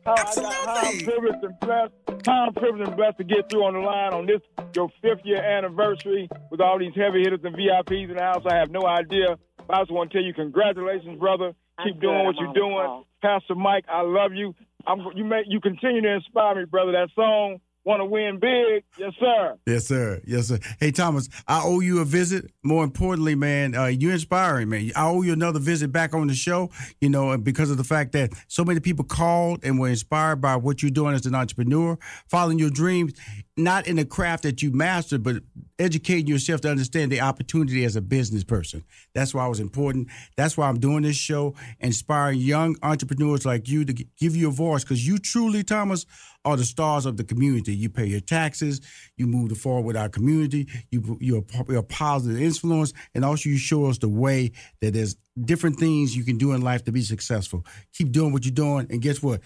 How, 0.07 0.13
I 0.13 0.23
got, 0.23 0.67
how 0.67 0.75
I'm 0.87 0.99
privileged 1.01 1.43
and 1.43 1.59
blessed. 1.59 1.93
How 2.25 2.47
I'm 2.47 2.55
privileged 2.55 2.87
and 2.87 2.97
blessed 2.97 3.19
to 3.19 3.25
get 3.25 3.51
through 3.51 3.65
on 3.65 3.75
the 3.75 3.81
line 3.81 4.13
on 4.13 4.27
this 4.27 4.41
your 4.73 4.89
fifth 5.03 5.25
year 5.25 5.43
anniversary 5.43 6.29
with 6.49 6.61
all 6.61 6.79
these 6.79 6.95
heavy 6.95 7.25
hitters 7.25 7.41
and 7.43 7.57
VIPs 7.57 8.11
in 8.11 8.15
the 8.15 8.23
house. 8.23 8.45
I 8.49 8.55
have 8.55 8.71
no 8.71 8.87
idea. 8.87 9.37
But 9.67 9.77
I 9.77 9.81
just 9.81 9.91
want 9.91 10.13
to 10.13 10.19
tell 10.19 10.25
you 10.25 10.33
congratulations, 10.33 11.19
brother. 11.19 11.55
Keep 11.83 12.01
doing 12.01 12.25
what 12.25 12.37
you're 12.39 12.55
doing. 12.55 13.03
Pastor 13.21 13.57
Mike, 13.57 13.85
I 13.93 14.03
love 14.03 14.33
you. 14.33 14.55
I'm 14.87 15.01
you 15.17 15.25
make 15.25 15.47
you 15.49 15.61
continue 15.61 16.03
to 16.03 16.15
inspire 16.15 16.55
me, 16.55 16.67
brother. 16.67 16.93
That 16.93 17.09
song, 17.17 17.59
Want 17.87 18.01
to 18.01 18.05
Win 18.05 18.41
Big, 18.41 18.83
yes 18.99 19.13
sir. 19.21 19.57
Yes, 19.65 19.87
sir. 19.87 20.21
Yes, 20.27 20.49
sir. 20.49 20.59
Hey, 20.81 20.91
Thomas, 20.91 21.29
I 21.47 21.63
owe 21.63 21.79
you 21.79 22.01
a 22.01 22.05
visit. 22.05 22.51
More 22.65 22.83
importantly, 22.83 23.37
man, 23.37 23.77
uh, 23.77 23.85
you're 23.85 24.13
inspiring, 24.13 24.71
man. 24.71 24.91
I 24.97 25.07
owe 25.07 25.23
you 25.23 25.33
another 25.33 25.61
visit 25.61 25.93
back 25.93 26.13
on 26.13 26.27
the 26.27 26.35
show, 26.35 26.69
you 27.01 27.09
know, 27.09 27.39
because 27.39 27.71
of 27.71 27.77
the 27.77 27.85
fact 27.85 28.11
that 28.15 28.33
so 28.49 28.65
many 28.65 28.81
people 28.81 29.05
called 29.05 29.61
and 29.63 29.79
were 29.79 29.89
inspired 29.89 30.41
by 30.41 30.57
what 30.57 30.83
you're 30.83 30.91
doing 30.91 31.15
as 31.15 31.27
an 31.27 31.37
entrepreneur, 31.37 31.97
following 32.29 32.59
your 32.59 32.71
dreams, 32.71 33.13
not 33.57 33.87
in 33.87 33.95
the 33.95 34.05
craft 34.05 34.43
that 34.43 34.63
you 34.63 34.73
mastered, 34.73 35.23
but 35.23 35.37
educating 35.79 36.27
yourself 36.27 36.61
to 36.63 36.69
understand 36.69 37.13
the 37.13 37.21
opportunity 37.21 37.85
as 37.85 37.95
a 37.95 38.03
business 38.03 38.43
person. 38.43 38.83
That's 39.15 39.33
why 39.33 39.47
it 39.47 39.49
was 39.49 39.61
important. 39.61 40.09
That's 40.37 40.57
why 40.57 40.69
I'm 40.69 40.81
doing 40.81 41.03
this 41.03 41.17
show, 41.17 41.55
inspiring 41.79 42.41
young 42.41 42.77
entrepreneurs 42.83 43.47
like 43.47 43.69
you 43.69 43.85
to 43.85 43.93
give 43.93 44.35
you 44.35 44.49
a 44.49 44.53
voice 44.53 44.83
because 44.83 45.07
you 45.07 45.19
truly, 45.19 45.63
Thomas, 45.63 46.05
are 46.47 46.57
the 46.57 46.65
stars 46.65 47.05
of 47.05 47.17
the 47.17 47.25
community. 47.25 47.75
You 47.75 47.91
pay 47.91 48.07
your 48.07 48.21
taxes, 48.21 48.81
you 49.17 49.27
move 49.27 49.57
forward 49.59 49.85
with 49.85 49.97
our 49.97 50.09
community, 50.09 50.69
you, 50.91 51.19
you're, 51.21 51.45
you're 51.69 51.81
a 51.81 51.83
positive 51.83 52.41
influence, 52.41 52.93
and 53.15 53.25
also 53.25 53.51
you 53.51 53.59
show 53.59 53.87
us 53.87 53.99
the 53.99 54.09
way 54.09 54.53
that 54.81 54.95
there's 54.95 55.17
different 55.45 55.79
things 55.79 56.17
you 56.17 56.25
can 56.25 56.39
do 56.39 56.53
in 56.53 56.63
life 56.63 56.85
to 56.85 56.93
be 56.93 57.03
successful. 57.03 57.67
Keep 57.93 58.13
doing 58.13 58.33
what 58.33 58.45
you're 58.45 58.55
doing, 58.55 58.87
and 58.91 59.03
guess 59.03 59.21
what? 59.21 59.41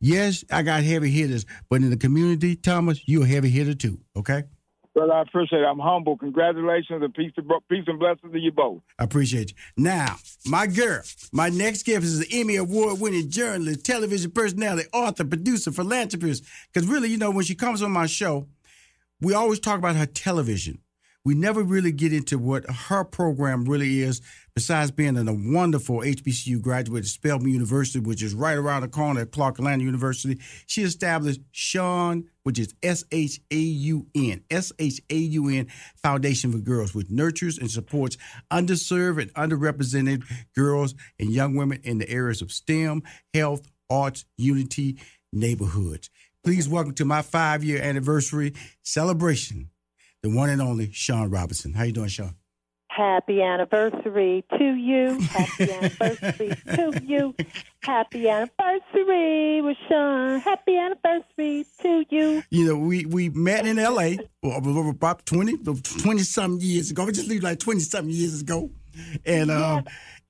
Yes, 0.00 0.44
I 0.50 0.62
got 0.62 0.82
heavy 0.82 1.10
hitters, 1.10 1.46
but 1.68 1.76
in 1.76 1.90
the 1.90 1.96
community, 1.96 2.56
Thomas, 2.56 3.00
you're 3.06 3.24
a 3.24 3.28
heavy 3.28 3.50
hitter 3.50 3.74
too, 3.74 4.00
okay? 4.16 4.44
Brother, 4.96 5.12
I 5.12 5.20
appreciate 5.20 5.60
it. 5.60 5.66
I'm 5.66 5.78
humble. 5.78 6.16
Congratulations 6.16 7.02
and 7.02 7.12
peace, 7.12 7.30
to, 7.34 7.42
peace 7.68 7.84
and 7.86 7.98
blessings 7.98 8.32
to 8.32 8.38
you 8.38 8.50
both. 8.50 8.80
I 8.98 9.04
appreciate 9.04 9.50
you. 9.50 9.56
Now, 9.76 10.16
my 10.46 10.66
girl, 10.66 11.02
my 11.32 11.50
next 11.50 11.82
guest 11.82 12.02
is 12.04 12.20
an 12.20 12.26
Emmy 12.32 12.56
Award 12.56 12.98
winning 12.98 13.28
journalist, 13.28 13.84
television 13.84 14.30
personality, 14.30 14.88
author, 14.94 15.26
producer, 15.26 15.70
philanthropist. 15.70 16.44
Because 16.72 16.88
really, 16.88 17.10
you 17.10 17.18
know, 17.18 17.30
when 17.30 17.44
she 17.44 17.54
comes 17.54 17.82
on 17.82 17.90
my 17.90 18.06
show, 18.06 18.48
we 19.20 19.34
always 19.34 19.60
talk 19.60 19.78
about 19.78 19.96
her 19.96 20.06
television. 20.06 20.78
We 21.26 21.34
never 21.34 21.64
really 21.64 21.90
get 21.90 22.12
into 22.12 22.38
what 22.38 22.70
her 22.70 23.02
program 23.02 23.64
really 23.64 24.00
is, 24.00 24.20
besides 24.54 24.92
being 24.92 25.16
a 25.16 25.32
wonderful 25.32 25.96
HBCU 25.96 26.62
graduate 26.62 27.02
at 27.02 27.08
Spelman 27.08 27.50
University, 27.50 27.98
which 27.98 28.22
is 28.22 28.32
right 28.32 28.56
around 28.56 28.82
the 28.82 28.88
corner 28.88 29.22
at 29.22 29.32
Clark 29.32 29.58
Atlanta 29.58 29.82
University. 29.82 30.38
She 30.68 30.84
established 30.84 31.40
Shaun, 31.50 32.28
which 32.44 32.60
is 32.60 32.76
S 32.80 33.02
H 33.10 33.40
A 33.50 33.56
U 33.56 34.06
N, 34.14 34.44
S 34.52 34.70
H 34.78 35.00
A 35.10 35.16
U 35.16 35.48
N 35.48 35.66
Foundation 35.96 36.52
for 36.52 36.58
Girls, 36.58 36.94
which 36.94 37.10
nurtures 37.10 37.58
and 37.58 37.72
supports 37.72 38.16
underserved 38.52 39.20
and 39.20 39.34
underrepresented 39.34 40.22
girls 40.54 40.94
and 41.18 41.32
young 41.32 41.56
women 41.56 41.80
in 41.82 41.98
the 41.98 42.08
areas 42.08 42.40
of 42.40 42.52
STEM, 42.52 43.02
health, 43.34 43.68
arts, 43.90 44.26
unity, 44.36 45.00
neighborhoods. 45.32 46.08
Please 46.44 46.68
welcome 46.68 46.94
to 46.94 47.04
my 47.04 47.20
five 47.20 47.64
year 47.64 47.82
anniversary 47.82 48.54
celebration, 48.84 49.70
the 50.26 50.36
one 50.36 50.50
and 50.50 50.60
only 50.60 50.90
Shaun 50.92 51.30
Robinson. 51.30 51.72
How 51.72 51.84
you 51.84 51.92
doing, 51.92 52.08
Shaun? 52.08 52.34
Happy 52.88 53.42
anniversary 53.42 54.44
to 54.58 54.64
you. 54.74 55.20
Happy 55.20 55.72
anniversary 55.72 56.52
to 56.74 57.00
you. 57.04 57.34
Happy 57.82 58.28
anniversary, 58.28 59.62
Shaun. 59.88 60.40
Happy 60.40 60.78
anniversary 60.78 61.66
to 61.82 62.04
you. 62.10 62.42
You 62.50 62.64
know, 62.64 62.76
we, 62.76 63.06
we 63.06 63.28
met 63.28 63.66
in 63.66 63.76
LA 63.76 64.14
about 64.42 65.26
20, 65.26 65.58
20 65.58 66.18
something 66.20 66.66
years 66.66 66.90
ago. 66.90 67.04
We 67.04 67.12
just 67.12 67.28
leave 67.28 67.42
like 67.44 67.60
20 67.60 67.80
something 67.80 68.12
years 68.12 68.40
ago. 68.40 68.70
And, 69.24 69.50
um, 69.50 69.84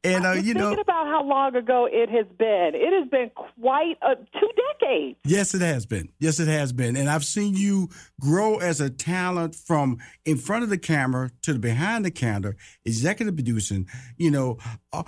and 0.06 0.26
uh, 0.26 0.32
you 0.32 0.54
know, 0.54 0.68
thinking 0.68 0.82
about 0.82 1.06
how 1.06 1.24
long 1.24 1.54
ago 1.56 1.88
it 1.90 2.08
has 2.10 2.26
been. 2.38 2.72
It 2.74 2.92
has 2.92 3.08
been 3.10 3.30
quite 3.30 3.96
a, 4.02 4.16
two 4.16 4.50
decades. 4.80 5.18
Yes, 5.24 5.54
it 5.54 5.60
has 5.60 5.86
been. 5.86 6.08
Yes, 6.18 6.40
it 6.40 6.48
has 6.48 6.72
been. 6.72 6.96
And 6.96 7.08
I've 7.08 7.24
seen 7.24 7.54
you 7.54 7.88
grow 8.20 8.56
as 8.58 8.80
a 8.80 8.90
talent 8.90 9.54
from 9.54 9.98
in 10.24 10.36
front 10.36 10.64
of 10.64 10.70
the 10.70 10.78
camera 10.78 11.30
to 11.42 11.52
the 11.52 11.58
behind 11.58 12.04
the 12.04 12.10
counter, 12.10 12.56
executive 12.84 13.34
producing, 13.34 13.88
you 14.16 14.30
know. 14.30 14.58
Uh, 14.92 15.02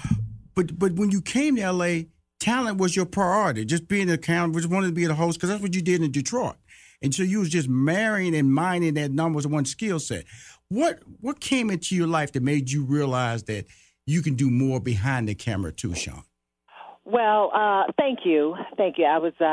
But 0.54 0.76
but 0.76 0.94
when 0.94 1.12
you 1.12 1.22
came 1.22 1.54
to 1.56 1.70
LA, 1.70 2.02
talent 2.40 2.78
was 2.78 2.96
your 2.96 3.06
priority. 3.06 3.64
Just 3.64 3.86
being 3.86 4.10
a 4.10 4.14
account, 4.14 4.56
just 4.56 4.68
wanted 4.68 4.88
to 4.88 4.92
be 4.92 5.06
the 5.06 5.14
host 5.14 5.38
because 5.38 5.50
that's 5.50 5.62
what 5.62 5.74
you 5.74 5.82
did 5.82 6.02
in 6.02 6.10
Detroit. 6.10 6.56
And 7.00 7.14
so 7.14 7.22
you 7.22 7.38
was 7.38 7.48
just 7.48 7.68
marrying 7.68 8.34
and 8.34 8.52
mining 8.52 8.94
that 8.94 9.12
number 9.12 9.40
one 9.48 9.64
skill 9.64 10.00
set. 10.00 10.24
What 10.68 11.00
what 11.20 11.38
came 11.38 11.70
into 11.70 11.94
your 11.94 12.08
life 12.08 12.32
that 12.32 12.42
made 12.42 12.70
you 12.70 12.82
realize 12.84 13.44
that 13.44 13.66
you 14.08 14.22
can 14.22 14.34
do 14.34 14.50
more 14.50 14.80
behind 14.80 15.28
the 15.28 15.34
camera 15.34 15.70
too, 15.70 15.94
Shaun? 15.94 16.22
Well, 17.04 17.50
uh, 17.54 17.92
thank 17.98 18.20
you, 18.24 18.56
thank 18.76 18.96
you. 18.98 19.04
I 19.04 19.18
was 19.18 19.34
uh, 19.40 19.44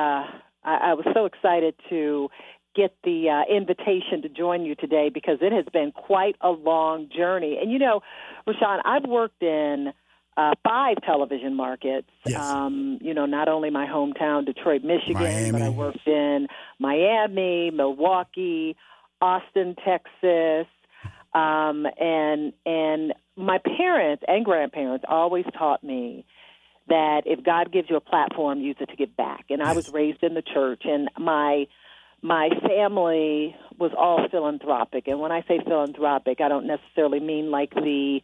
I, 0.63 0.91
I 0.91 0.93
was 0.93 1.05
so 1.13 1.25
excited 1.25 1.75
to 1.89 2.29
get 2.75 2.95
the 3.03 3.29
uh, 3.29 3.53
invitation 3.53 4.21
to 4.21 4.29
join 4.29 4.65
you 4.65 4.75
today 4.75 5.09
because 5.13 5.37
it 5.41 5.51
has 5.51 5.65
been 5.71 5.91
quite 5.91 6.35
a 6.41 6.49
long 6.49 7.09
journey. 7.15 7.57
And 7.61 7.71
you 7.71 7.79
know, 7.79 8.01
Rushion, 8.47 8.81
I've 8.83 9.05
worked 9.05 9.41
in 9.43 9.93
uh, 10.37 10.51
five 10.63 10.97
television 11.05 11.55
markets. 11.55 12.09
Yes. 12.25 12.39
Um, 12.39 12.97
you 13.01 13.13
know, 13.13 13.25
not 13.25 13.47
only 13.47 13.69
my 13.69 13.85
hometown, 13.85 14.45
Detroit, 14.45 14.83
Michigan, 14.83 15.21
Miami. 15.21 15.51
but 15.51 15.61
I 15.61 15.69
worked 15.69 16.07
in 16.07 16.47
Miami, 16.79 17.71
Milwaukee, 17.71 18.75
Austin, 19.21 19.75
Texas, 19.85 20.67
um, 21.33 21.85
and 21.99 22.53
and 22.65 23.13
my 23.35 23.59
parents 23.77 24.23
and 24.27 24.45
grandparents 24.45 25.05
always 25.07 25.45
taught 25.57 25.83
me 25.83 26.25
that 26.87 27.23
if 27.25 27.43
God 27.43 27.71
gives 27.71 27.89
you 27.89 27.95
a 27.95 28.01
platform, 28.01 28.61
use 28.61 28.77
it 28.79 28.89
to 28.89 28.95
give 28.95 29.15
back. 29.17 29.45
And 29.49 29.61
I 29.61 29.73
was 29.73 29.91
raised 29.91 30.23
in 30.23 30.33
the 30.33 30.41
church, 30.41 30.83
and 30.85 31.09
my 31.17 31.65
my 32.21 32.49
family 32.65 33.55
was 33.77 33.91
all 33.97 34.27
philanthropic. 34.29 35.07
And 35.07 35.19
when 35.19 35.31
I 35.31 35.41
say 35.47 35.59
philanthropic, 35.63 36.41
I 36.41 36.47
don't 36.47 36.65
necessarily 36.65 37.19
mean 37.19 37.51
like 37.51 37.73
the 37.73 38.21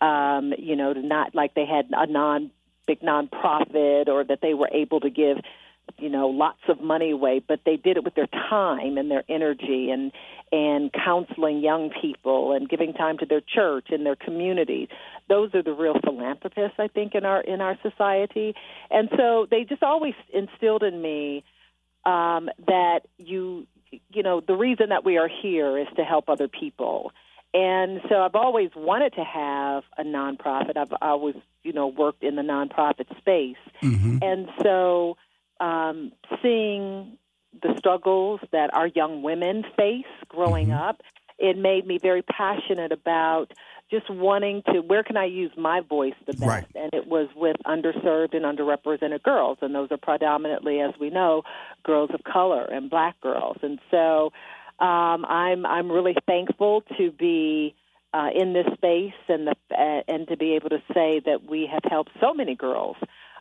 um, 0.00 0.52
you 0.58 0.76
know, 0.76 0.92
not 0.92 1.34
like 1.34 1.54
they 1.54 1.66
had 1.66 1.86
a 1.92 2.06
non 2.06 2.50
big 2.86 3.00
nonprofit 3.00 4.08
or 4.08 4.24
that 4.24 4.38
they 4.42 4.54
were 4.54 4.70
able 4.72 5.00
to 5.00 5.10
give 5.10 5.38
you 5.98 6.08
know 6.08 6.28
lots 6.28 6.60
of 6.68 6.80
money 6.80 7.10
away 7.10 7.40
but 7.46 7.60
they 7.64 7.76
did 7.76 7.96
it 7.96 8.04
with 8.04 8.14
their 8.14 8.26
time 8.26 8.98
and 8.98 9.10
their 9.10 9.24
energy 9.28 9.90
and 9.90 10.12
and 10.52 10.92
counseling 10.92 11.60
young 11.60 11.90
people 12.00 12.52
and 12.52 12.68
giving 12.68 12.92
time 12.92 13.18
to 13.18 13.26
their 13.26 13.40
church 13.40 13.86
and 13.90 14.04
their 14.04 14.16
community 14.16 14.88
those 15.28 15.54
are 15.54 15.62
the 15.62 15.72
real 15.72 15.96
philanthropists 16.04 16.78
i 16.78 16.88
think 16.88 17.14
in 17.14 17.24
our 17.24 17.40
in 17.40 17.60
our 17.60 17.78
society 17.82 18.54
and 18.90 19.08
so 19.16 19.46
they 19.50 19.64
just 19.64 19.82
always 19.82 20.14
instilled 20.32 20.82
in 20.82 21.00
me 21.00 21.44
um 22.04 22.48
that 22.66 23.00
you 23.18 23.66
you 24.10 24.22
know 24.22 24.40
the 24.40 24.54
reason 24.54 24.90
that 24.90 25.04
we 25.04 25.16
are 25.16 25.28
here 25.28 25.78
is 25.78 25.88
to 25.96 26.04
help 26.04 26.28
other 26.28 26.48
people 26.48 27.12
and 27.54 28.02
so 28.10 28.16
I've 28.16 28.34
always 28.34 28.70
wanted 28.76 29.14
to 29.14 29.24
have 29.24 29.84
a 29.96 30.02
nonprofit. 30.02 30.76
I've 30.76 30.92
always, 31.00 31.36
you 31.62 31.72
know, 31.72 31.86
worked 31.86 32.22
in 32.22 32.36
the 32.36 32.42
nonprofit 32.42 33.16
space. 33.16 33.56
And 34.20 34.48
so 34.62 35.16
um, 35.60 36.12
seeing 36.42 37.18
the 37.62 37.74
struggles 37.78 38.40
that 38.52 38.74
our 38.74 38.86
young 38.88 39.22
women 39.22 39.64
face 39.76 40.04
growing 40.28 40.72
up, 40.72 41.00
it 41.38 41.56
made 41.56 41.86
me 41.86 41.98
very 41.98 42.22
passionate 42.22 42.92
about 42.92 43.52
just 43.90 44.10
wanting 44.10 44.62
to 44.72 44.80
where 44.80 45.02
can 45.02 45.16
I 45.16 45.26
use 45.26 45.52
my 45.56 45.80
voice 45.80 46.14
the 46.26 46.32
best? 46.32 46.44
Right. 46.44 46.66
And 46.74 46.92
it 46.92 47.06
was 47.06 47.28
with 47.36 47.56
underserved 47.66 48.34
and 48.34 48.44
underrepresented 48.44 49.22
girls, 49.22 49.58
and 49.60 49.74
those 49.74 49.88
are 49.90 49.96
predominantly, 49.96 50.80
as 50.80 50.92
we 50.98 51.10
know, 51.10 51.42
girls 51.84 52.10
of 52.12 52.24
color 52.24 52.64
and 52.64 52.90
black 52.90 53.20
girls. 53.20 53.58
And 53.62 53.78
so 53.90 54.32
um, 54.80 55.24
I'm 55.26 55.64
I'm 55.64 55.90
really 55.90 56.16
thankful 56.26 56.82
to 56.98 57.12
be 57.12 57.74
uh, 58.12 58.28
in 58.34 58.54
this 58.54 58.66
space 58.74 59.12
and 59.28 59.46
the 59.46 59.54
uh, 59.72 60.02
and 60.08 60.26
to 60.28 60.36
be 60.36 60.54
able 60.54 60.70
to 60.70 60.82
say 60.92 61.20
that 61.24 61.48
we 61.48 61.68
have 61.70 61.82
helped 61.88 62.10
so 62.20 62.34
many 62.34 62.54
girls 62.54 62.96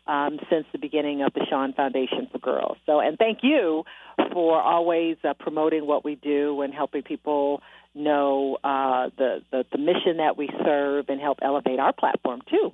um, 0.07 0.39
since 0.49 0.65
the 0.71 0.79
beginning 0.79 1.21
of 1.21 1.33
the 1.33 1.45
Shaun 1.49 1.73
Foundation 1.73 2.27
for 2.31 2.39
Girls. 2.39 2.77
So, 2.85 2.99
and 2.99 3.17
thank 3.17 3.39
you 3.41 3.83
for 4.31 4.61
always 4.61 5.17
uh, 5.23 5.33
promoting 5.39 5.87
what 5.87 6.05
we 6.05 6.15
do 6.15 6.61
and 6.61 6.73
helping 6.73 7.03
people 7.03 7.61
know 7.93 8.57
uh, 8.63 9.09
the, 9.17 9.41
the 9.51 9.65
the 9.71 9.77
mission 9.77 10.17
that 10.17 10.37
we 10.37 10.49
serve 10.63 11.05
and 11.07 11.19
help 11.19 11.39
elevate 11.41 11.79
our 11.79 11.93
platform 11.93 12.41
too. 12.49 12.71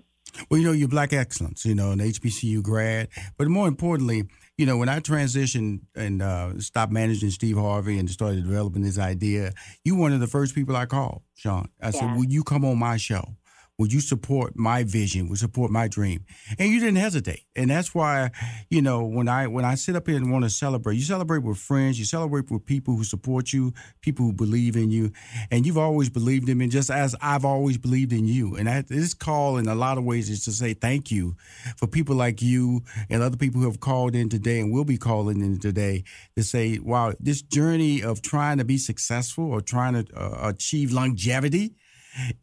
Well, 0.49 0.59
you 0.59 0.65
know, 0.65 0.71
you're 0.71 0.87
Black 0.87 1.13
Excellence, 1.13 1.65
you 1.65 1.75
know, 1.75 1.91
an 1.91 1.99
HBCU 1.99 2.63
grad. 2.63 3.09
But 3.37 3.47
more 3.47 3.67
importantly, 3.67 4.27
you 4.57 4.65
know, 4.65 4.77
when 4.77 4.89
I 4.89 4.99
transitioned 4.99 5.81
and 5.95 6.21
uh, 6.21 6.59
stopped 6.59 6.91
managing 6.91 7.31
Steve 7.31 7.57
Harvey 7.57 7.97
and 7.97 8.09
started 8.09 8.45
developing 8.45 8.81
this 8.81 8.97
idea, 8.97 9.51
you 9.83 9.95
were 9.95 10.01
one 10.01 10.13
of 10.13 10.19
the 10.19 10.27
first 10.27 10.55
people 10.55 10.75
I 10.75 10.85
called, 10.85 11.21
Shaun. 11.35 11.69
I 11.81 11.91
said, 11.91 12.15
Will 12.15 12.25
you 12.25 12.43
come 12.43 12.63
on 12.63 12.79
my 12.79 12.97
show? 12.97 13.35
Will 13.81 13.87
you 13.87 13.99
support 13.99 14.55
my 14.55 14.83
vision? 14.83 15.25
You 15.25 15.35
support 15.35 15.71
my 15.71 15.87
dream? 15.87 16.23
And 16.59 16.69
you 16.69 16.79
didn't 16.79 16.97
hesitate. 16.97 17.45
And 17.55 17.71
that's 17.71 17.95
why, 17.95 18.29
you 18.69 18.79
know, 18.79 19.03
when 19.03 19.27
I 19.27 19.47
when 19.47 19.65
I 19.65 19.73
sit 19.73 19.95
up 19.95 20.07
here 20.07 20.17
and 20.17 20.31
want 20.31 20.43
to 20.43 20.51
celebrate, 20.51 20.97
you 20.97 21.01
celebrate 21.01 21.41
with 21.41 21.57
friends, 21.57 21.97
you 21.97 22.05
celebrate 22.05 22.51
with 22.51 22.63
people 22.63 22.95
who 22.95 23.03
support 23.03 23.51
you, 23.51 23.73
people 24.01 24.23
who 24.23 24.33
believe 24.33 24.75
in 24.75 24.91
you, 24.91 25.11
and 25.49 25.65
you've 25.65 25.79
always 25.79 26.11
believed 26.11 26.47
in 26.47 26.59
me, 26.59 26.67
just 26.67 26.91
as 26.91 27.15
I've 27.23 27.43
always 27.43 27.79
believed 27.79 28.13
in 28.13 28.27
you. 28.27 28.55
And 28.55 28.67
that, 28.67 28.87
this 28.87 29.15
call, 29.15 29.57
in 29.57 29.67
a 29.67 29.73
lot 29.73 29.97
of 29.97 30.03
ways, 30.03 30.29
is 30.29 30.45
to 30.45 30.51
say 30.51 30.75
thank 30.75 31.09
you 31.09 31.35
for 31.75 31.87
people 31.87 32.15
like 32.15 32.39
you 32.39 32.83
and 33.09 33.23
other 33.23 33.35
people 33.35 33.61
who 33.61 33.67
have 33.67 33.79
called 33.79 34.13
in 34.13 34.29
today 34.29 34.59
and 34.59 34.71
will 34.71 34.85
be 34.85 34.99
calling 34.99 35.41
in 35.41 35.57
today 35.57 36.03
to 36.35 36.43
say, 36.43 36.77
wow, 36.77 37.13
this 37.19 37.41
journey 37.41 38.03
of 38.03 38.21
trying 38.21 38.59
to 38.59 38.63
be 38.63 38.77
successful 38.77 39.45
or 39.45 39.59
trying 39.59 40.05
to 40.05 40.05
uh, 40.15 40.49
achieve 40.49 40.91
longevity 40.91 41.73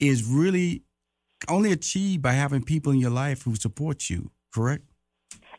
is 0.00 0.24
really 0.24 0.82
only 1.48 1.72
achieved 1.72 2.22
by 2.22 2.32
having 2.32 2.62
people 2.62 2.92
in 2.92 2.98
your 2.98 3.10
life 3.10 3.42
who 3.42 3.54
support 3.54 4.10
you. 4.10 4.30
Correct? 4.52 4.84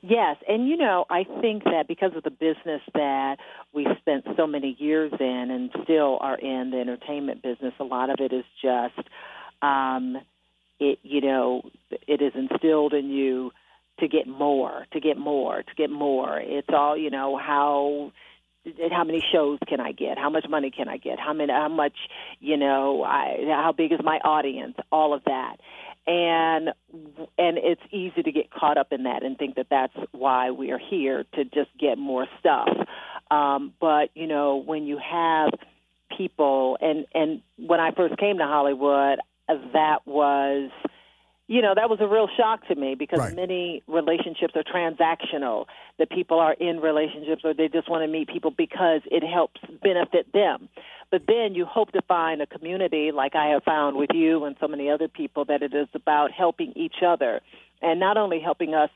Yes, 0.02 0.38
and 0.48 0.68
you 0.68 0.78
know, 0.78 1.06
I 1.10 1.26
think 1.42 1.66
that 1.66 1.86
because 1.88 2.12
of 2.16 2.24
the 2.24 2.32
business 2.32 2.82
that 2.94 3.38
we 3.74 3.86
spent 4.00 4.26
so 4.38 4.48
many 4.48 4.78
years 4.80 5.12
in 5.20 5.52
and 5.52 5.70
still 5.84 6.18
are 6.22 6.38
in 6.38 6.72
the 6.72 6.78
entertainment 6.80 7.42
business, 7.44 7.74
a 7.80 7.84
lot 7.84 8.10
of 8.10 8.20
it 8.20 8.32
is 8.32 8.46
just 8.62 9.08
um 9.62 10.18
it 10.80 11.00
you 11.04 11.20
know, 11.20 11.64
it 12.08 12.22
is 12.22 12.32
instilled 12.34 12.94
in 12.94 13.10
you 13.10 13.52
to 14.00 14.08
get 14.08 14.26
more, 14.26 14.86
to 14.94 15.02
get 15.02 15.18
more, 15.18 15.64
to 15.64 15.76
get 15.76 15.90
more. 15.90 16.40
It's 16.40 16.70
all, 16.72 16.98
you 16.98 17.10
know, 17.10 17.38
how 17.38 18.14
how 18.92 19.04
many 19.04 19.24
shows 19.32 19.60
can 19.68 19.80
I 19.80 19.92
get? 19.92 20.18
How 20.18 20.30
much 20.30 20.46
money 20.50 20.72
can 20.72 20.88
I 20.88 20.98
get? 20.98 21.20
How 21.20 21.34
many? 21.34 21.52
How 21.52 21.70
much? 21.70 21.96
You 22.40 22.58
know, 22.58 23.04
I, 23.04 23.46
how 23.48 23.74
big 23.76 23.92
is 23.92 24.00
my 24.04 24.18
audience? 24.20 24.76
All 24.92 25.14
of 25.14 25.24
that, 25.26 25.58
and 26.08 26.70
and 27.38 27.58
it's 27.58 27.82
easy 27.92 28.24
to 28.24 28.32
get 28.32 28.52
caught 28.52 28.78
up 28.78 28.92
in 28.92 29.04
that 29.04 29.24
and 29.24 29.38
think 29.38 29.56
that 29.56 29.68
that's 29.70 29.96
why 30.12 30.52
we 30.52 30.72
are 30.72 30.80
here 30.80 31.26
to 31.36 31.44
just 31.46 31.70
get 31.80 31.98
more 31.98 32.28
stuff. 32.40 32.70
Um, 33.32 33.74
but 33.80 34.10
you 34.16 34.28
know, 34.28 34.58
when 34.58 34.86
you 34.86 34.98
have 34.98 35.52
people, 36.18 36.78
and 36.82 37.06
and 37.14 37.42
when 37.58 37.80
I 37.80 37.92
first 37.92 38.18
came 38.18 38.40
to 38.40 38.46
Hollywood, 38.46 39.20
that 39.48 40.00
was 40.06 40.72
you 41.50 41.64
know, 41.64 41.74
that 41.74 41.90
was 41.90 41.98
a 42.00 42.08
real 42.08 42.28
shock 42.38 42.66
to 42.68 42.76
me 42.76 42.94
because 42.94 43.20
Right. 43.20 43.34
many 43.34 43.82
relationships 43.88 44.56
are 44.56 44.64
transactional. 44.64 45.66
That 45.98 46.12
people 46.12 46.40
are 46.40 46.54
in 46.54 46.80
relationships 46.80 47.44
or 47.44 47.56
they 47.56 47.68
just 47.68 47.90
want 47.90 48.04
to 48.04 48.08
meet 48.08 48.30
people 48.30 48.52
because 48.52 49.02
it 49.10 49.24
helps 49.24 49.60
benefit 49.82 50.32
them. 50.32 50.70
But 51.10 51.26
then 51.26 51.56
you 51.56 51.66
hope 51.66 51.92
to 51.94 52.04
find 52.04 52.40
a 52.44 52.46
community 52.46 53.12
like 53.12 53.36
I 53.36 53.48
have 53.48 53.64
found 53.64 53.98
with 53.98 54.12
you 54.14 54.46
and 54.46 54.56
so 54.60 54.68
many 54.68 54.92
other 54.92 55.08
people 55.08 55.44
that 55.46 55.64
it 55.64 55.74
is 55.74 55.88
about 55.96 56.32
helping 56.32 56.72
each 56.76 57.02
other 57.04 57.42
and 57.82 58.00
not 58.00 58.16
only 58.16 58.40
helping 58.40 58.76
us 58.76 58.92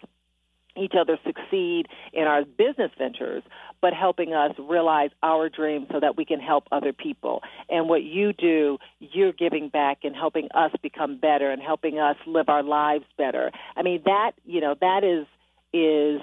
each 0.77 0.93
other 0.99 1.17
succeed 1.25 1.87
in 2.13 2.23
our 2.23 2.43
business 2.45 2.91
ventures, 2.97 3.43
but 3.81 3.93
helping 3.93 4.33
us 4.33 4.51
realize 4.57 5.09
our 5.21 5.49
dreams 5.49 5.87
so 5.91 5.99
that 5.99 6.17
we 6.17 6.25
can 6.25 6.39
help 6.39 6.65
other 6.71 6.93
people. 6.93 7.41
And 7.69 7.89
what 7.89 8.03
you 8.03 8.33
do, 8.33 8.77
you're 8.99 9.33
giving 9.33 9.69
back 9.69 9.99
and 10.03 10.15
helping 10.15 10.49
us 10.55 10.71
become 10.81 11.17
better 11.17 11.51
and 11.51 11.61
helping 11.61 11.99
us 11.99 12.15
live 12.25 12.49
our 12.49 12.63
lives 12.63 13.05
better. 13.17 13.51
I 13.75 13.83
mean 13.83 14.01
that, 14.05 14.31
you 14.45 14.61
know, 14.61 14.75
that 14.79 15.03
is 15.03 15.27
is 15.73 16.21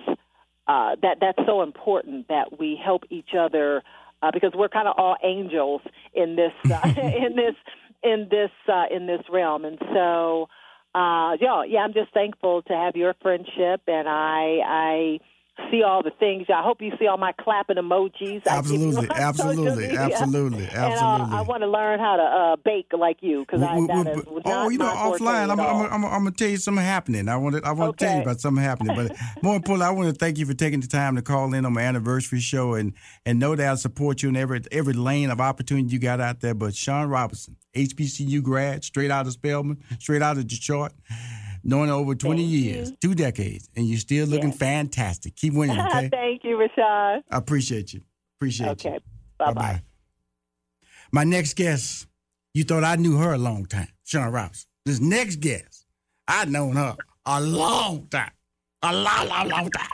uh, 0.69 0.95
that 1.03 1.17
that's 1.21 1.39
so 1.47 1.63
important 1.63 2.29
that 2.29 2.59
we 2.59 2.81
help 2.83 3.03
each 3.11 3.31
other 3.37 3.83
uh, 4.23 4.31
because 4.33 4.53
we're 4.55 4.69
kind 4.69 4.87
of 4.87 4.95
all 4.97 5.17
angels 5.25 5.81
in 6.15 6.37
this 6.37 6.53
uh, 6.71 6.81
in 6.97 7.37
this 7.37 7.55
in 8.03 8.29
this 8.31 8.51
uh, 8.69 8.85
in 8.95 9.07
this 9.07 9.23
realm, 9.29 9.65
and 9.65 9.79
so 9.93 10.49
uh, 10.95 11.37
yeah, 11.41 11.63
yeah, 11.69 11.81
I'm 11.81 11.93
just 11.93 12.13
thankful 12.13 12.63
to 12.63 12.73
have 12.75 12.97
your 12.97 13.15
friendship, 13.23 13.83
and 13.87 14.09
I 14.09 14.59
I 14.65 15.21
see 15.71 15.83
all 15.83 16.03
the 16.03 16.11
things. 16.19 16.47
I 16.49 16.63
hope 16.63 16.81
you 16.81 16.93
see 16.99 17.07
all 17.07 17.17
my 17.19 17.33
clapping 17.41 17.77
emojis. 17.77 18.43
I 18.47 18.59
Absolutely, 18.59 19.09
absolutely, 19.15 19.91
absolutely, 19.97 20.65
And 20.65 20.73
absolutely. 20.77 21.35
uh, 21.37 21.39
I 21.39 21.43
want 21.43 21.63
to 21.63 21.67
learn 21.69 21.99
how 21.99 22.17
to 22.17 22.23
uh, 22.23 22.57
bake 22.65 22.87
like 22.97 23.19
you 23.21 23.41
because 23.41 23.63
I 23.63 23.75
We- 23.77 23.81
we- 23.83 23.87
that 23.89 24.05
we- 24.15 24.21
is 24.37 24.43
oh, 24.47 24.69
you 24.69 24.79
know, 24.79 24.87
offline, 24.87 25.51
I'm, 25.51 25.61
I'm. 25.61 25.93
I'm, 25.93 26.05
I'm 26.05 26.23
going 26.23 26.33
to 26.33 26.39
tell 26.39 26.49
you 26.49 26.57
something 26.57 26.85
happening. 26.85 27.29
I 27.29 27.37
want 27.37 27.57
to, 27.57 27.63
I 27.67 27.73
want 27.73 27.99
to 27.99 28.05
tell 28.05 28.17
you 28.17 28.23
about 28.23 28.41
something 28.41 28.63
happening. 28.63 28.97
But 28.97 29.17
more 29.43 29.57
importantly, 29.57 29.87
I 29.87 29.91
want 29.91 30.09
to 30.09 30.15
thank 30.15 30.39
you 30.39 30.47
for 30.47 30.55
taking 30.55 30.81
the 30.81 30.87
time 30.87 31.17
to 31.17 31.23
call 31.23 31.53
in 31.55 31.65
on 31.65 31.73
my 31.73 31.83
anniversary 31.83 32.41
show 32.41 32.75
and 32.75 32.93
and 33.27 33.39
know 33.39 33.55
that 33.57 33.73
I 33.73 33.75
support 33.77 34.23
you 34.23 34.29
in 34.29 34.37
every 34.37 34.63
every 34.73 34.95
lane 34.95 35.31
of 35.31 35.41
opportunity 35.41 35.89
you 35.93 35.99
got 35.99 36.21
out 36.21 36.41
there. 36.41 36.55
But 36.55 36.75
Shaun 36.75 37.09
Robinson, 37.09 37.57
HBCU 37.77 38.43
grad, 38.43 38.85
straight 38.85 39.11
out 39.11 39.27
of 39.27 39.33
Spelman, 39.33 39.83
straight 39.99 40.23
out 40.23 40.39
of 40.39 40.47
Detroit. 40.47 40.93
Knowing 41.63 41.91
over 41.91 42.15
20 42.15 42.43
years, 42.43 42.93
two 43.01 43.15
decades, 43.15 43.69
and 43.77 43.87
you're 43.87 43.99
still 43.99 44.27
looking 44.27 44.53
fantastic. 44.53 45.37
Keep 45.37 45.55
winning, 45.55 45.79
okay? 45.87 46.09
Thank 46.11 46.43
you, 46.45 46.59
Rushion. 46.59 47.23
I 47.31 47.37
appreciate 47.37 47.93
you. 47.93 48.01
Appreciate 48.39 48.69
Okay. 48.71 48.89
you. 48.91 48.95
Okay. 48.97 49.05
Bye 49.39 49.53
bye. 49.53 49.83
My 51.13 51.25
next 51.25 51.55
guest, 51.57 52.07
you 52.55 52.65
thought 52.65 52.85
I 52.85 52.97
knew 52.97 53.17
her 53.19 53.33
a 53.35 53.39
long 53.39 53.67
time, 53.67 53.89
Sean 54.05 54.31
Rouse. 54.33 54.67
This 54.87 55.01
next 55.01 55.37
guest, 55.37 55.85
I've 56.27 56.51
known 56.51 56.77
her 56.77 56.97
a 57.27 57.41
long 57.41 58.07
time, 58.09 58.31
a 58.83 58.95
long, 58.95 59.29
long, 59.29 59.49
long 59.49 59.71
time. 59.71 59.89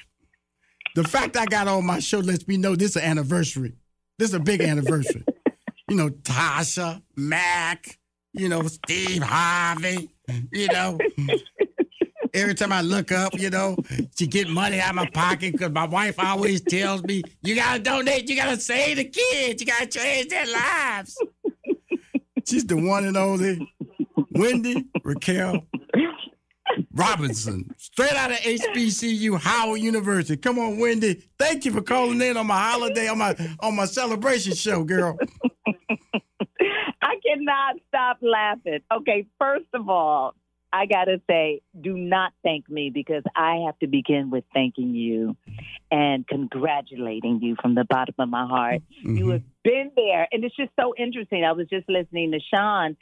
The 0.95 1.05
fact 1.05 1.37
I 1.37 1.47
got 1.47 1.69
on 1.69 1.85
my 1.85 1.99
show 1.99 2.21
lets 2.21 2.47
me 2.47 2.57
know 2.57 2.77
this 2.77 2.91
is 2.91 2.97
an 2.97 3.03
anniversary. 3.03 3.75
This 4.19 4.29
is 4.31 4.35
a 4.35 4.41
big 4.41 4.61
anniversary. 4.63 5.25
you 5.89 5.97
know, 5.97 6.09
Tasha, 6.11 7.03
Mac, 7.17 7.99
you 8.33 8.49
know, 8.49 8.63
Steve 8.63 9.23
Harvey, 9.23 10.09
you 10.53 10.69
know. 10.69 10.99
Every 12.35 12.55
time 12.55 12.71
I 12.71 12.83
look 12.83 13.13
up, 13.13 13.33
you 13.39 13.49
know, 13.49 13.77
to 14.17 14.27
get 14.27 14.49
money 14.49 14.79
out 14.79 14.91
of 14.91 14.97
my 14.97 15.09
pocket 15.09 15.53
because 15.53 15.73
my 15.73 15.87
wife 15.87 16.17
always 16.19 16.61
tells 16.61 17.03
me, 17.05 17.23
you 17.43 17.55
gotta 17.55 17.81
donate, 17.81 18.29
you 18.29 18.37
gotta 18.37 18.61
save 18.61 18.99
the 18.99 19.05
kids, 19.05 19.63
you 19.63 19.67
gotta 19.67 19.87
change 19.87 20.29
their 20.29 20.47
lives. 20.47 21.17
She's 22.47 22.67
the 22.67 22.77
one 22.77 23.07
and 23.07 23.17
only 23.17 23.67
Wendy 24.33 24.85
Raquel 25.03 25.67
Robinson, 26.93 27.71
straight 27.79 28.13
out 28.13 28.31
of 28.31 28.39
HBCU 28.39 29.39
Howard 29.41 29.81
University. 29.81 30.37
Come 30.37 30.59
on, 30.59 30.79
Wendy. 30.79 31.23
Thank 31.39 31.65
you 31.65 31.73
for 31.73 31.83
calling 31.83 32.21
in 32.21 32.37
on 32.37 32.47
my 32.47 32.59
holiday, 32.59 33.09
on 33.09 33.19
my 33.19 33.35
on 33.61 33.77
my 33.77 33.85
celebration 33.85 34.55
show, 34.55 34.85
girl. 34.85 35.17
Cannot 37.47 37.77
stop 37.89 38.19
laughing. 38.23 38.81
Okay, 38.93 39.27
first 39.39 39.67
of 39.75 39.89
all, 39.89 40.35
I 40.73 40.87
got 40.87 41.05
to 41.05 41.21
say, 41.29 41.63
do 41.81 41.97
not 41.97 42.33
thank 42.43 42.69
me 42.69 42.91
because 42.93 43.23
I 43.35 43.63
have 43.67 43.79
to 43.79 43.87
begin 43.87 44.31
with 44.31 44.45
thanking 44.53 44.95
you 44.95 45.37
and 45.91 46.27
congratulating 46.27 47.41
you 47.41 47.57
from 47.61 47.75
the 47.75 47.85
bottom 47.85 48.15
of 48.19 48.29
my 48.29 48.47
heart. 48.47 48.83
You 49.03 49.31
have 49.31 49.43
been 49.63 49.93
there, 49.95 50.27
and 50.33 50.45
it's 50.45 50.57
just 50.57 50.73
so 50.79 50.95
interesting. 50.99 51.45
I 51.45 51.53
was 51.53 51.69
just 51.69 51.89
listening 51.89 52.33
to 52.33 52.41
Shaun 52.53 52.97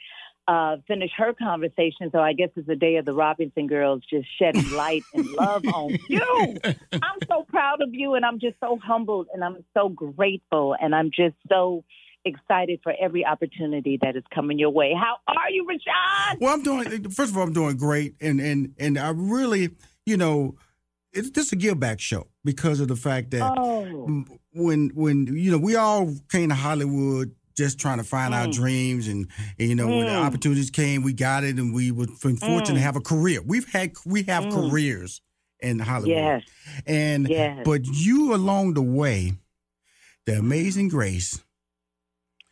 uh, 0.47 0.77
finish 0.87 1.09
her 1.17 1.33
conversation, 1.33 2.11
so 2.11 2.19
I 2.19 2.33
guess 2.33 2.49
it's 2.55 2.67
the 2.67 2.75
day 2.75 2.97
of 2.97 3.05
the 3.05 3.13
Robinson 3.13 3.67
girls 3.67 4.03
just 4.07 4.27
shedding 4.37 4.71
light 4.75 5.03
and 5.13 5.25
love 5.31 5.65
on 5.65 5.97
you. 6.07 6.59
I'm 6.93 7.19
so 7.27 7.45
proud 7.47 7.81
of 7.81 7.89
you, 7.93 8.13
and 8.13 8.23
I'm 8.23 8.39
just 8.39 8.55
so 8.59 8.77
humbled, 8.81 9.27
and 9.33 9.43
I'm 9.43 9.63
so 9.73 9.89
grateful, 9.89 10.75
and 10.79 10.93
I'm 10.93 11.09
just 11.09 11.35
so 11.49 11.83
excited 12.25 12.79
for 12.83 12.93
every 12.99 13.25
opportunity 13.25 13.97
that 14.01 14.15
is 14.15 14.23
coming 14.33 14.57
your 14.59 14.71
way. 14.71 14.93
How 14.93 15.17
are 15.27 15.49
you, 15.51 15.65
Rashad? 15.65 16.39
Well, 16.41 16.53
I'm 16.53 16.63
doing. 16.63 17.09
First 17.09 17.31
of 17.31 17.37
all, 17.37 17.43
I'm 17.43 17.53
doing 17.53 17.77
great, 17.77 18.15
and 18.19 18.39
and 18.39 18.73
and 18.79 18.97
I 18.97 19.09
really, 19.09 19.69
you 20.05 20.17
know, 20.17 20.55
it's 21.13 21.29
this 21.31 21.47
is 21.47 21.53
a 21.53 21.55
give 21.55 21.79
back 21.79 21.99
show 21.99 22.27
because 22.43 22.79
of 22.79 22.87
the 22.87 22.95
fact 22.95 23.31
that 23.31 23.43
Oh. 23.57 24.25
when 24.53 24.89
when 24.95 25.27
you 25.27 25.51
know 25.51 25.57
we 25.57 25.75
all 25.75 26.13
came 26.31 26.49
to 26.49 26.55
Hollywood 26.55 27.33
just 27.55 27.79
trying 27.79 27.99
to 27.99 28.03
find 28.03 28.33
our 28.33 28.47
Mm. 28.47 28.53
dreams, 28.53 29.07
and, 29.07 29.27
and, 29.57 29.69
you 29.69 29.75
know 29.75 29.87
when 29.87 30.01
the 30.07 30.11
Mm. 30.11 30.25
opportunities 30.27 30.69
came, 30.69 31.03
we 31.03 31.13
got 31.13 31.45
it, 31.45 31.57
and 31.57 31.73
we 31.73 31.89
were 31.91 32.07
fortunate 32.07 32.63
Mm. 32.65 32.73
to 32.73 32.79
have 32.81 32.97
a 32.97 33.01
career. 33.01 33.41
We've 33.45 33.71
had 33.71 33.93
we 34.05 34.23
have 34.23 34.43
Mm. 34.45 34.51
careers 34.69 35.21
in 35.61 35.79
Hollywood, 35.79 36.09
Yes. 36.17 36.43
and 36.85 37.29
Yes. 37.29 37.61
but 37.63 37.85
you 37.85 38.33
along 38.35 38.73
the 38.73 38.81
way, 38.81 39.35
the 40.25 40.37
Amazing 40.37 40.89
Grace. 40.89 41.41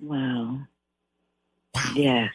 Wow. 0.04 0.60
Yes. 1.96 2.32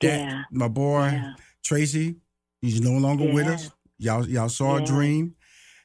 That, 0.00 0.20
Yeah. 0.20 0.42
My 0.50 0.68
boy 0.68 1.20
Tracy, 1.64 2.16
he's 2.62 2.80
no 2.80 2.92
longer 2.92 3.30
with 3.32 3.46
us. 3.46 3.70
Y'all, 3.98 4.26
y'all 4.28 4.48
saw 4.48 4.76
Yeah. 4.76 4.82
a 4.82 4.86
dream. 4.86 5.34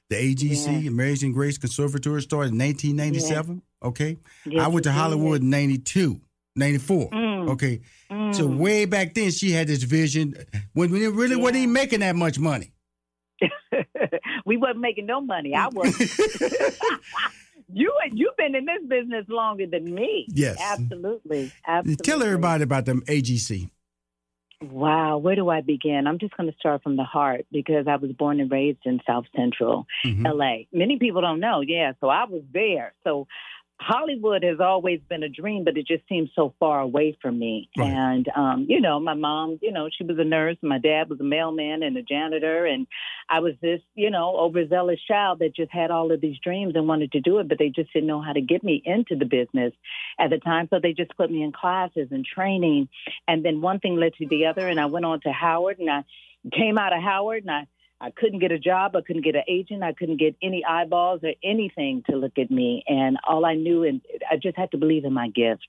The 0.10 0.16
AGC, 0.18 0.82
Yeah. 0.84 0.90
Amazing 0.90 1.32
Grace 1.34 1.58
Conservatory, 1.58 2.22
started 2.22 2.52
in 2.54 2.58
1997. 2.58 3.62
Okay. 3.84 4.18
I 4.60 4.68
went 4.68 4.84
to. 4.84 4.92
Hollywood 4.92 5.42
in 5.42 5.50
92, 5.50 6.20
94. 6.56 7.10
Mm. 7.10 7.50
Okay. 7.52 7.82
So 8.10 8.48
Mm. 8.48 8.58
way 8.58 8.86
back 8.86 9.14
then, 9.14 9.32
she 9.32 9.52
had 9.52 9.68
this 9.68 9.84
vision 9.84 10.36
when 10.74 10.92
we 10.92 11.08
really 11.08 11.36
wasn't 11.36 11.58
even 11.58 11.74
making 11.74 12.02
that 12.02 12.16
much 12.16 12.38
money. 12.40 12.72
we 14.46 14.58
wasn't 14.58 14.80
making 14.80 15.06
no 15.06 15.22
money. 15.22 15.56
I 15.56 15.68
was. 15.72 15.96
you 17.74 17.94
you've 18.12 18.36
been 18.38 18.56
in 18.56 18.66
this 18.66 18.84
business 18.88 19.26
longer 19.30 19.66
than 19.66 19.94
me. 19.94 20.26
Yes. 20.30 20.58
Absolutely. 20.60 21.52
Absolutely. 21.68 22.04
Tell 22.04 22.24
everybody 22.24 22.64
about 22.64 22.86
them 22.86 23.02
AGC. 23.08 23.70
Wow, 24.64 25.18
where 25.18 25.36
do 25.36 25.50
I 25.50 25.62
begin? 25.62 26.06
I'm 26.06 26.20
just 26.20 26.38
going 26.38 26.48
to 26.48 26.56
start 26.60 26.84
from 26.84 26.96
the 26.96 27.04
heart 27.04 27.48
because 27.52 27.88
I 27.88 27.96
was 27.96 28.12
born 28.12 28.40
and 28.40 28.52
raised 28.52 28.82
in 28.86 29.00
South 29.08 29.26
Central 29.36 29.88
Mm-hmm. 30.06 30.26
LA. 30.26 30.56
Many 30.72 31.00
people 31.00 31.22
don't 31.22 31.40
know. 31.40 31.62
Yeah, 31.62 31.94
so 32.00 32.10
I 32.10 32.26
was 32.26 32.44
there. 32.54 32.94
So 33.04 33.28
Hollywood 33.84 34.44
has 34.44 34.60
always 34.60 35.00
been 35.10 35.24
a 35.24 35.30
dream, 35.30 35.64
but 35.64 35.76
it 35.76 35.88
just 35.88 36.08
seems 36.08 36.30
so 36.36 36.54
far 36.60 36.82
away 36.82 37.18
from 37.20 37.40
me. 37.40 37.68
Right. 37.76 37.90
And 37.90 38.28
um, 38.36 38.66
you 38.70 38.80
know, 38.80 39.00
my 39.00 39.16
mom, 39.16 39.58
you 39.60 39.72
know, 39.72 39.90
she 39.98 40.04
was 40.04 40.18
a 40.20 40.24
nurse. 40.24 40.58
My 40.62 40.78
dad 40.78 41.10
was 41.10 41.20
a 41.20 41.24
mailman 41.24 41.82
and 41.82 41.98
a 41.98 42.04
janitor, 42.04 42.66
and 42.66 42.86
I 43.28 43.40
was 43.40 43.54
this, 43.60 43.82
you 43.96 44.12
know, 44.12 44.38
overzealous 44.38 45.00
child 45.08 45.40
that 45.40 45.56
just 45.56 45.72
had 45.72 45.90
all 45.90 46.12
of 46.12 46.22
these 46.22 46.38
dreams 46.44 46.74
and 46.76 46.88
wanted 46.88 47.12
to 47.14 47.22
do 47.22 47.40
it, 47.40 47.48
but 47.48 47.58
they 47.58 47.70
just 47.70 47.92
didn't 47.92 48.08
know 48.08 48.22
how 48.22 48.34
to 48.34 48.42
get 48.42 48.64
me 48.64 48.84
into 48.86 49.16
the 49.16 49.26
business 49.26 49.74
at 50.20 50.30
the 50.30 50.38
time. 50.38 50.68
So 50.70 50.80
they 50.80 50.94
just 50.94 51.18
put 51.18 51.32
me 51.32 51.42
in 51.42 51.52
classes 51.52 52.10
and 52.12 52.24
training, 52.24 52.88
and 53.28 53.44
then 53.44 53.62
one 53.62 53.80
thing 53.80 53.96
led 53.96 54.14
to 54.20 54.28
the 54.28 54.46
other, 54.46 54.68
and 54.68 54.80
I 54.80 54.86
went 54.86 55.06
on 55.06 55.22
to 55.22 55.32
Howard, 55.32 55.80
and 55.80 55.90
I 55.90 56.04
came 56.56 56.78
out 56.78 56.96
of 56.96 57.02
Howard, 57.02 57.44
and 57.44 57.52
I 57.52 57.68
I 58.02 58.10
couldn't 58.10 58.40
get 58.40 58.52
a 58.52 58.58
job. 58.58 58.96
I 58.96 59.02
couldn't 59.02 59.24
get 59.24 59.36
an 59.36 59.44
agent. 59.48 59.84
I 59.84 59.94
couldn't 59.94 60.18
get 60.18 60.36
any 60.42 60.66
eyeballs 60.66 61.22
or 61.24 61.34
anything 61.44 62.04
to 62.10 62.16
look 62.16 62.40
at 62.40 62.50
me. 62.50 62.84
And 62.88 63.18
all 63.28 63.46
I 63.46 63.54
knew, 63.54 63.84
and 63.84 64.02
I 64.30 64.38
just 64.38 64.58
had 64.58 64.72
to 64.72 64.78
believe 64.78 65.06
in 65.06 65.14
my 65.14 65.30
gift. 65.30 65.68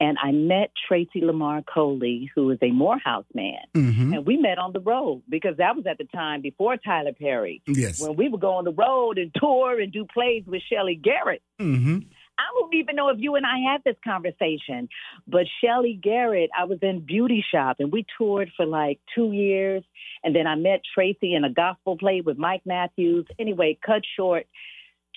And 0.00 0.16
I 0.22 0.32
met 0.32 0.70
Tracy 0.88 1.20
Lamar 1.22 1.62
Coley, 1.62 2.30
who 2.34 2.50
is 2.50 2.58
a 2.62 2.70
Morehouse 2.70 3.26
man. 3.34 3.60
Mm-hmm. 3.74 4.14
And 4.14 4.26
we 4.26 4.38
met 4.38 4.56
on 4.58 4.72
the 4.72 4.80
road 4.80 5.22
because 5.28 5.58
that 5.58 5.76
was 5.76 5.86
at 5.86 5.98
the 5.98 6.04
time 6.04 6.40
before 6.40 6.78
Tyler 6.78 7.12
Perry. 7.12 7.60
Yes. 7.66 8.00
When 8.00 8.16
we 8.16 8.28
would 8.28 8.40
go 8.40 8.54
on 8.54 8.64
the 8.64 8.72
road 8.72 9.18
and 9.18 9.30
tour 9.34 9.78
and 9.78 9.92
do 9.92 10.06
plays 10.06 10.44
with 10.46 10.62
Shelly 10.72 10.94
Garrett. 10.94 11.42
Mm-hmm. 11.60 11.98
I 12.38 12.44
don't 12.54 12.74
even 12.74 12.96
know 12.96 13.08
if 13.08 13.18
you 13.18 13.34
and 13.36 13.46
I 13.46 13.58
had 13.72 13.82
this 13.84 13.96
conversation, 14.04 14.88
but 15.26 15.46
Shelly 15.62 15.98
Garrett, 16.00 16.50
I 16.58 16.64
was 16.64 16.78
in 16.82 17.00
Beauty 17.00 17.44
Shop 17.52 17.76
and 17.78 17.90
we 17.90 18.04
toured 18.18 18.50
for 18.56 18.66
like 18.66 19.00
two 19.14 19.32
years. 19.32 19.82
And 20.22 20.34
then 20.34 20.46
I 20.46 20.54
met 20.54 20.82
Tracy 20.94 21.34
in 21.34 21.44
a 21.44 21.50
gospel 21.50 21.96
play 21.96 22.20
with 22.20 22.36
Mike 22.38 22.62
Matthews. 22.66 23.26
Anyway, 23.38 23.78
cut 23.84 24.02
short, 24.16 24.46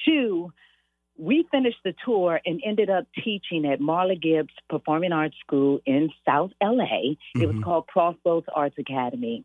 two, 0.05 0.53
we 1.17 1.45
finished 1.51 1.79
the 1.83 1.93
tour 2.05 2.39
and 2.45 2.61
ended 2.65 2.89
up 2.89 3.05
teaching 3.23 3.65
at 3.65 3.81
Marla 3.81 4.19
Gibbs 4.19 4.53
Performing 4.69 5.11
Arts 5.11 5.35
School 5.45 5.81
in 5.85 6.09
South 6.25 6.51
LA. 6.61 7.17
It 7.35 7.45
was 7.45 7.57
Mhm. 7.57 7.63
called 7.63 7.87
Crossroads 7.87 8.47
Arts 8.55 8.77
Academy. 8.77 9.43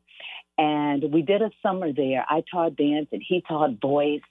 And 0.57 1.13
we 1.13 1.23
did 1.23 1.43
a 1.43 1.51
summer 1.63 1.93
there. 1.93 2.25
I 2.29 2.43
taught 2.49 2.77
dance 2.77 3.09
and 3.11 3.21
he 3.21 3.41
taught 3.41 3.81
voice. 3.81 4.23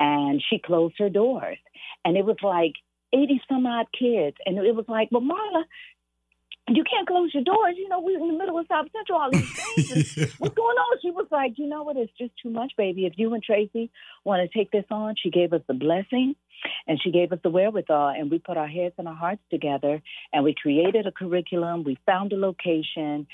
And 0.00 0.42
she 0.42 0.58
closed 0.58 0.98
her 0.98 1.08
doors. 1.08 1.58
And 2.04 2.16
it 2.16 2.24
was 2.24 2.42
like 2.42 2.74
80 3.12 3.40
some 3.48 3.66
odd 3.66 3.86
kids. 3.98 4.36
And 4.44 4.58
it 4.58 4.74
was 4.74 4.84
like, 4.88 5.08
well, 5.10 5.22
Marla, 5.22 5.64
you 6.70 6.84
can't 6.84 7.06
close 7.06 7.32
your 7.32 7.44
doors. 7.44 7.74
You 7.76 7.88
know, 7.88 8.00
we're 8.00 8.18
in 8.18 8.28
the 8.28 8.38
middle 8.38 8.58
of 8.58 8.66
South 8.68 8.86
Central, 8.92 9.18
all 9.18 9.30
these 9.30 9.50
things. 10.14 10.34
What's 10.38 10.54
going 10.54 10.76
on? 10.76 10.98
She 11.02 11.10
was 11.10 11.26
like, 11.30 11.52
you 11.56 11.66
know 11.66 11.82
what? 11.82 11.96
It's 11.96 12.12
just 12.18 12.32
too 12.42 12.50
much, 12.50 12.72
baby. 12.76 13.06
If 13.06 13.14
you 13.16 13.32
and 13.34 13.42
Tracy 13.42 13.90
want 14.24 14.48
to 14.48 14.58
take 14.58 14.70
this 14.70 14.84
on, 14.90 15.14
she 15.22 15.30
gave 15.30 15.52
us 15.52 15.62
the 15.66 15.74
blessing 15.74 16.36
and 16.86 17.00
she 17.02 17.10
gave 17.10 17.32
us 17.32 17.38
the 17.42 17.50
wherewithal. 17.50 18.10
And 18.10 18.30
we 18.30 18.38
put 18.38 18.56
our 18.56 18.66
heads 18.66 18.94
and 18.98 19.08
our 19.08 19.14
hearts 19.14 19.42
together 19.50 20.02
and 20.32 20.44
we 20.44 20.54
created 20.60 21.06
a 21.06 21.12
curriculum. 21.12 21.84
We 21.84 21.98
found 22.04 22.32
a 22.32 22.36
location 22.36 23.26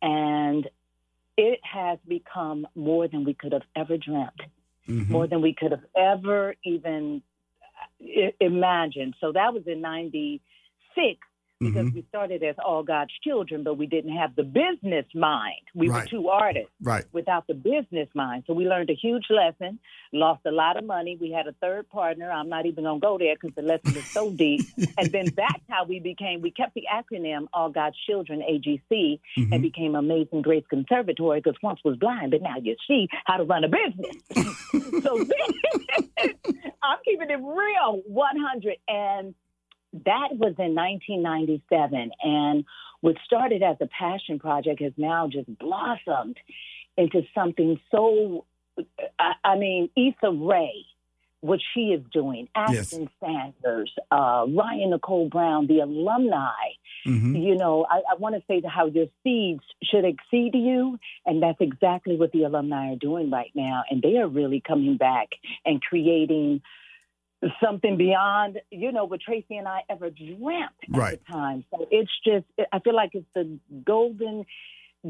and 0.00 0.68
it 1.36 1.60
has 1.62 1.98
become 2.06 2.66
more 2.74 3.08
than 3.08 3.24
we 3.24 3.34
could 3.34 3.52
have 3.52 3.62
ever 3.74 3.96
dreamt, 3.96 4.40
mm-hmm. 4.88 5.10
more 5.10 5.26
than 5.26 5.40
we 5.40 5.54
could 5.54 5.70
have 5.70 5.84
ever 5.96 6.54
even 6.64 7.22
i- 8.02 8.34
imagined. 8.40 9.14
So 9.20 9.32
that 9.32 9.54
was 9.54 9.64
in 9.66 9.80
96 9.80 11.20
because 11.62 11.86
Mhm. 11.86 11.94
we 11.94 12.02
started 12.08 12.42
as 12.42 12.56
all 12.58 12.82
God's 12.82 13.12
children, 13.22 13.62
but 13.62 13.74
we 13.74 13.86
didn't 13.86 14.16
have 14.16 14.34
the 14.36 14.42
business 14.44 15.06
mind. 15.14 15.60
We 15.74 15.88
were 15.88 15.94
Right. 15.94 16.08
two 16.08 16.28
artists 16.28 16.72
Right. 16.82 17.04
without 17.12 17.46
the 17.46 17.54
business 17.54 18.08
mind. 18.14 18.44
So 18.46 18.52
we 18.54 18.66
learned 18.68 18.90
a 18.90 18.94
huge 18.94 19.26
lesson, 19.30 19.78
lost 20.12 20.44
a 20.46 20.50
lot 20.52 20.76
of 20.76 20.84
money. 20.84 21.16
We 21.16 21.30
had 21.30 21.46
a 21.46 21.52
third 21.52 21.88
partner. 21.90 22.30
I'm 22.30 22.48
not 22.48 22.66
even 22.66 22.84
going 22.84 23.00
to 23.00 23.04
go 23.06 23.18
there 23.18 23.34
because 23.34 23.54
the 23.54 23.62
lesson 23.62 23.96
is 23.96 24.06
so 24.12 24.30
deep. 24.30 24.60
and 24.98 25.10
then 25.12 25.26
that's 25.36 25.62
how 25.68 25.84
we 25.84 26.00
became, 26.00 26.40
we 26.40 26.50
kept 26.50 26.74
the 26.74 26.86
acronym 26.92 27.46
All 27.52 27.70
God's 27.70 27.96
Children, 28.06 28.42
AGC, 28.42 29.20
Mhm. 29.36 29.52
and 29.52 29.62
became 29.62 29.94
Amazing 29.94 30.42
Grace 30.42 30.66
Conservatory 30.68 31.40
because 31.40 31.60
once 31.62 31.80
was 31.84 31.96
blind, 31.96 32.30
but 32.32 32.42
now 32.42 32.56
you 32.60 32.76
see 32.88 33.08
how 33.24 33.36
to 33.36 33.44
run 33.44 33.64
a 33.64 33.68
business. 33.68 34.16
so 35.02 35.18
then, 35.24 35.28
I'm 36.82 36.98
keeping 37.04 37.30
it 37.30 37.36
real 37.40 38.02
100. 38.06 38.76
And 38.88 39.34
that 39.92 40.28
was 40.32 40.54
in 40.58 40.74
1997. 40.74 42.10
And 42.22 42.64
what 43.00 43.16
started 43.24 43.62
as 43.62 43.76
a 43.80 43.86
passion 43.86 44.38
project 44.38 44.80
has 44.80 44.92
now 44.96 45.28
just 45.28 45.48
blossomed 45.58 46.36
into 46.96 47.22
something 47.34 47.80
so, 47.90 48.44
I, 49.18 49.32
I 49.44 49.56
mean, 49.56 49.90
Issa 49.96 50.30
Rae, 50.30 50.84
what 51.40 51.60
she 51.74 51.86
is 51.86 52.02
doing, 52.12 52.48
Yes. 52.56 52.92
Ashton 52.92 53.10
Sanders, 53.18 53.92
uh, 54.12 54.46
Ryan 54.48 54.90
Nicole 54.90 55.28
Brown, 55.28 55.66
the 55.66 55.80
alumni. 55.80 56.52
Mhm. 57.04 57.42
You 57.42 57.56
know, 57.56 57.84
I, 57.90 57.96
I 58.12 58.14
want 58.18 58.36
to 58.36 58.42
say 58.46 58.60
that 58.60 58.68
how 58.68 58.86
your 58.86 59.06
seeds 59.24 59.64
should 59.82 60.04
exceed 60.04 60.54
you, 60.54 61.00
and 61.26 61.42
that's 61.42 61.60
exactly 61.60 62.14
what 62.16 62.30
the 62.30 62.44
alumni 62.44 62.92
are 62.92 62.96
doing 62.96 63.28
right 63.30 63.50
now. 63.56 63.82
And 63.90 64.00
they 64.00 64.18
are 64.18 64.28
really 64.28 64.60
coming 64.60 64.96
back 64.96 65.30
and 65.66 65.82
creating 65.82 66.62
something 67.62 67.96
beyond, 67.96 68.60
you 68.70 68.92
know, 68.92 69.04
what 69.04 69.20
Tracy 69.20 69.56
and 69.56 69.66
I 69.66 69.80
ever 69.88 70.10
dreamt 70.10 70.72
at 70.82 70.96
Right. 70.96 71.20
the 71.26 71.32
time. 71.32 71.64
So 71.70 71.86
it's 71.90 72.10
just, 72.24 72.46
I 72.72 72.78
feel 72.78 72.94
like 72.94 73.10
it's 73.14 73.26
the 73.34 73.58
golden 73.84 74.44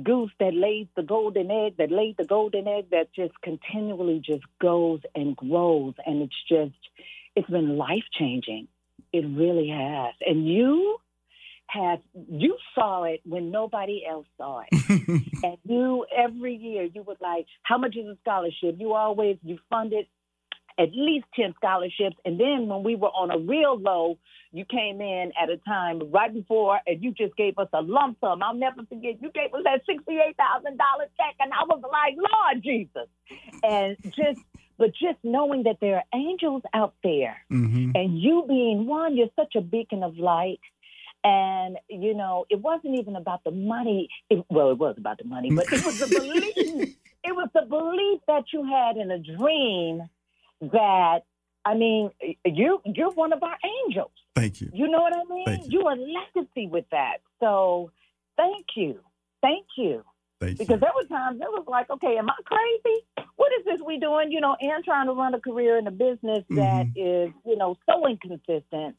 goose 0.02 0.30
that 0.40 0.54
lays 0.54 0.86
the 0.96 1.02
golden 1.02 1.50
egg, 1.50 1.76
that 1.76 1.90
laid 1.90 2.16
the 2.16 2.24
golden 2.24 2.66
egg, 2.66 2.90
that 2.90 3.12
just 3.14 3.34
continually 3.42 4.22
just 4.24 4.44
goes 4.60 5.00
and 5.14 5.36
grows. 5.36 5.94
And 6.06 6.22
it's 6.22 6.42
just, 6.48 6.74
it's 7.36 7.50
been 7.50 7.76
life 7.76 8.04
changing. 8.18 8.68
It 9.12 9.26
really 9.26 9.68
has. 9.68 10.14
And 10.24 10.48
you 10.48 10.96
have, 11.66 12.00
you 12.30 12.56
saw 12.74 13.04
it 13.04 13.20
when 13.24 13.50
nobody 13.50 14.04
else 14.08 14.26
saw 14.38 14.62
it. 14.70 14.88
and 15.42 15.58
you, 15.64 16.06
every 16.16 16.54
year, 16.54 16.84
you 16.84 17.02
would 17.02 17.20
like, 17.20 17.46
how 17.62 17.76
much 17.76 17.96
is 17.96 18.06
a 18.06 18.16
scholarship? 18.22 18.76
You 18.78 18.94
always, 18.94 19.36
you 19.42 19.58
funded 19.68 20.06
at 20.78 20.88
least 20.94 21.26
10 21.36 21.54
scholarships. 21.56 22.16
And 22.24 22.38
then 22.38 22.66
when 22.68 22.82
we 22.82 22.96
were 22.96 23.08
on 23.08 23.30
a 23.30 23.38
real 23.38 23.78
low, 23.78 24.18
you 24.52 24.64
came 24.64 25.00
in 25.00 25.32
at 25.40 25.48
a 25.50 25.56
time 25.58 26.00
right 26.10 26.32
before 26.32 26.78
and 26.86 27.02
you 27.02 27.12
just 27.12 27.34
gave 27.36 27.58
us 27.58 27.68
a 27.72 27.80
lump 27.82 28.18
sum. 28.20 28.42
I'll 28.42 28.54
never 28.54 28.82
forget. 28.84 29.20
You 29.22 29.30
gave 29.32 29.52
us 29.54 29.62
that 29.64 29.80
$68,000 29.88 30.36
check. 31.16 31.36
And 31.40 31.52
I 31.52 31.64
was 31.64 31.82
like, 31.90 32.14
Lord 32.16 32.62
Jesus. 32.62 33.08
And 33.62 33.96
just, 34.14 34.40
but 34.78 34.90
just 34.90 35.18
knowing 35.22 35.62
that 35.64 35.78
there 35.80 35.96
are 35.96 36.04
angels 36.14 36.62
out 36.74 36.94
there 37.02 37.36
Mhm. 37.50 37.92
and 37.94 38.18
you 38.18 38.44
being 38.48 38.86
one, 38.86 39.16
you're 39.16 39.30
such 39.36 39.54
a 39.56 39.60
beacon 39.60 40.02
of 40.02 40.18
light. 40.18 40.60
And, 41.24 41.78
you 41.88 42.14
know, 42.14 42.46
it 42.50 42.60
wasn't 42.60 42.98
even 42.98 43.14
about 43.14 43.44
the 43.44 43.52
money. 43.52 44.08
It, 44.28 44.44
well, 44.50 44.70
it 44.72 44.78
was 44.78 44.96
about 44.98 45.18
the 45.18 45.24
money, 45.24 45.50
but 45.54 45.66
it 45.72 45.84
was 45.84 45.98
the 46.00 46.08
belief. 46.18 46.96
It 47.24 47.36
was 47.36 47.48
the 47.54 47.62
belief 47.62 48.20
that 48.26 48.46
you 48.52 48.64
had 48.64 48.96
in 48.96 49.12
a 49.12 49.18
dream 49.20 50.08
that, 50.70 51.20
I 51.64 51.74
mean, 51.74 52.10
you, 52.44 52.80
you're 52.84 53.12
one 53.12 53.32
of 53.32 53.42
our 53.42 53.56
angels. 53.86 54.12
Thank 54.34 54.60
you. 54.60 54.70
You 54.72 54.88
know 54.88 55.02
what 55.02 55.14
I 55.14 55.22
mean? 55.32 55.44
Thank 55.44 55.72
You 55.72 55.86
are 55.86 55.96
legacy 55.96 56.66
with 56.66 56.84
that. 56.90 57.18
So 57.40 57.90
thank 58.36 58.66
you. 58.76 59.00
Thank 59.42 59.66
you. 59.76 60.04
Thank 60.40 60.58
because 60.58 60.80
there 60.80 60.90
were 60.94 61.06
times 61.06 61.40
it 61.40 61.46
was 61.48 61.64
like, 61.68 61.88
okay, 61.88 62.16
am 62.18 62.28
I 62.28 62.34
crazy? 62.44 63.26
What 63.36 63.52
is 63.58 63.64
this 63.64 63.80
we 63.86 63.98
doing? 63.98 64.32
You 64.32 64.40
know, 64.40 64.56
and 64.60 64.84
trying 64.84 65.06
to 65.06 65.12
run 65.12 65.34
a 65.34 65.40
career 65.40 65.78
in 65.78 65.86
a 65.86 65.92
business 65.92 66.44
mm-hmm. 66.50 66.56
that 66.56 66.86
is, 66.96 67.32
you 67.46 67.56
know, 67.56 67.76
so 67.88 68.08
inconsistent. 68.08 68.96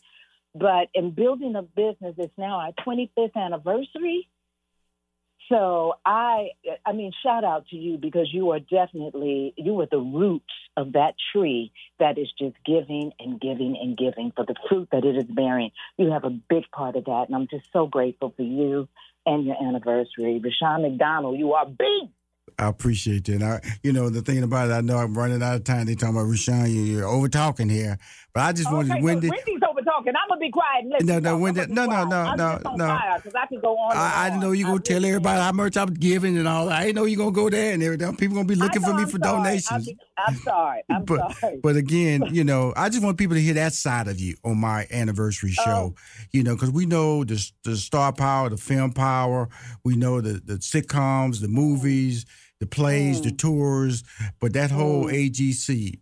But 0.55 0.89
in 0.93 1.11
building 1.11 1.55
a 1.55 1.64
business, 1.64 2.16
it's 2.18 2.38
now 2.38 2.59
our 2.59 2.72
25th 2.86 3.36
anniversary. 3.36 4.30
So 5.50 5.94
I, 6.06 6.50
I 6.86 6.94
mean, 6.94 7.12
shout 7.24 7.44
out 7.44 7.68
to 7.68 7.76
you 7.76 7.98
because 7.98 8.30
you 8.32 8.52
are 8.52 8.60
definitely 8.60 9.54
you 9.58 9.80
are 9.82 9.88
the 9.89 9.98
roots 9.98 10.46
of 10.78 10.94
that 10.94 11.14
tree 11.32 11.72
that 12.00 12.18
is 12.18 12.28
just 12.39 12.56
giving 12.66 13.12
and 13.20 13.39
giving 13.39 13.78
and 13.82 13.98
giving 13.98 14.32
for 14.36 14.46
the 14.46 14.56
fruit 14.70 14.89
that 14.91 15.04
it 15.06 15.18
is 15.18 15.26
bearing. 15.26 15.72
You 15.98 16.12
have 16.12 16.24
a 16.24 16.30
big 16.30 16.64
part 16.72 16.96
of 16.96 17.06
that, 17.06 17.26
and 17.28 17.36
I'm 17.36 17.48
just 17.48 17.66
so 17.74 17.88
grateful 17.88 18.34
for 18.36 18.44
you 18.44 18.88
and 19.26 19.46
your 19.46 19.56
anniversary, 19.62 20.41
Rushion 20.44 20.82
McDonald. 20.82 21.38
You 21.38 21.54
are 21.54 21.66
big. 21.66 22.10
I 22.60 22.68
appreciate 22.68 23.26
that. 23.26 23.41
I, 23.41 23.62
you 23.84 23.94
know, 23.94 24.10
the 24.10 24.22
thing 24.22 24.44
about 24.44 24.70
it, 24.70 24.74
I 24.74 24.82
know 24.82 24.98
I'm 24.98 25.18
running 25.18 25.41
out 25.41 25.56
of 25.56 25.64
time. 25.64 25.86
They 25.86 25.96
talking 25.96 26.16
about 26.16 26.28
Rushion, 26.28 26.68
you're 26.68 27.08
over 27.08 27.28
talking 27.28 27.70
here, 27.70 27.98
but 28.34 28.41
I 28.41 28.51
just 28.51 28.71
wanted 28.71 28.91
okay, 28.93 29.01
Wendy. 29.01 29.29
Wendy's 29.29 29.61
over 29.69 29.81
talking. 29.81 30.13
I'm 30.15 30.27
gonna 30.29 30.39
be 30.39 30.49
quiet. 30.49 30.81
And 30.84 30.89
listen. 30.91 31.07
No, 31.07 31.19
no, 31.19 31.38
Wendy. 31.38 31.65
No, 31.67 31.86
no, 31.86 32.03
no, 32.05 32.17
I'm 32.17 32.38
no, 32.38 32.59
no. 32.75 32.88
fire 32.88 33.19
'cause 33.21 33.34
I 33.36 33.45
can 33.45 33.59
go 33.59 33.77
on. 33.77 33.95
I, 33.95 34.27
I 34.31 34.38
know 34.38 34.51
you're 34.53 34.67
gonna 34.67 34.79
tell 34.81 35.05
everybody 35.05 35.39
how 35.39 35.51
much 35.51 35.77
I'm 35.77 35.93
giving 35.93 36.38
and 36.38 36.47
all. 36.47 36.69
I 36.69 36.91
know 36.91 37.05
you're 37.05 37.17
gonna 37.17 37.31
go 37.31 37.49
there 37.49 37.73
and 37.73 37.84
everything. 37.84 38.15
People 38.15 38.36
gonna 38.36 38.47
be 38.47 38.55
looking 38.55 38.81
for 38.81 38.93
me 38.93 39.03
I'm 39.03 39.09
for 39.09 39.19
sorry. 39.23 39.38
donations. 39.43 39.89
I'm, 40.17 40.25
I'm 40.27 40.36
sorry. 40.38 40.81
I'm 40.89 41.05
but 41.05 41.36
sorry. 41.38 41.59
but 41.61 41.75
again, 41.75 42.23
you 42.31 42.43
know, 42.43 42.73
I 42.75 42.89
just 42.89 43.03
want 43.03 43.17
people 43.17 43.36
to 43.36 43.41
hear 43.41 43.53
that 43.55 43.73
side 43.73 44.07
of 44.07 44.19
you 44.19 44.36
on 44.43 44.57
my 44.57 44.88
anniversary 44.91 45.53
Oh. 45.59 45.63
show. 45.63 45.95
You 46.31 46.43
know, 46.43 46.55
because 46.55 46.71
we 46.71 46.86
know 46.86 47.23
the 47.23 47.39
the 47.63 47.75
star 47.77 48.11
power, 48.13 48.49
the 48.49 48.57
film 48.57 48.93
power. 48.93 49.49
We 49.86 49.95
know 49.95 50.21
the 50.21 50.41
the 50.43 50.55
sitcoms, 50.55 51.39
the 51.41 51.47
movies, 51.47 52.25
the 52.59 52.65
plays, 52.65 53.19
Mm. 53.19 53.23
the 53.25 53.31
tours. 53.31 54.03
But 54.39 54.53
that 54.53 54.71
whole 54.71 55.05
AGC. 55.05 55.99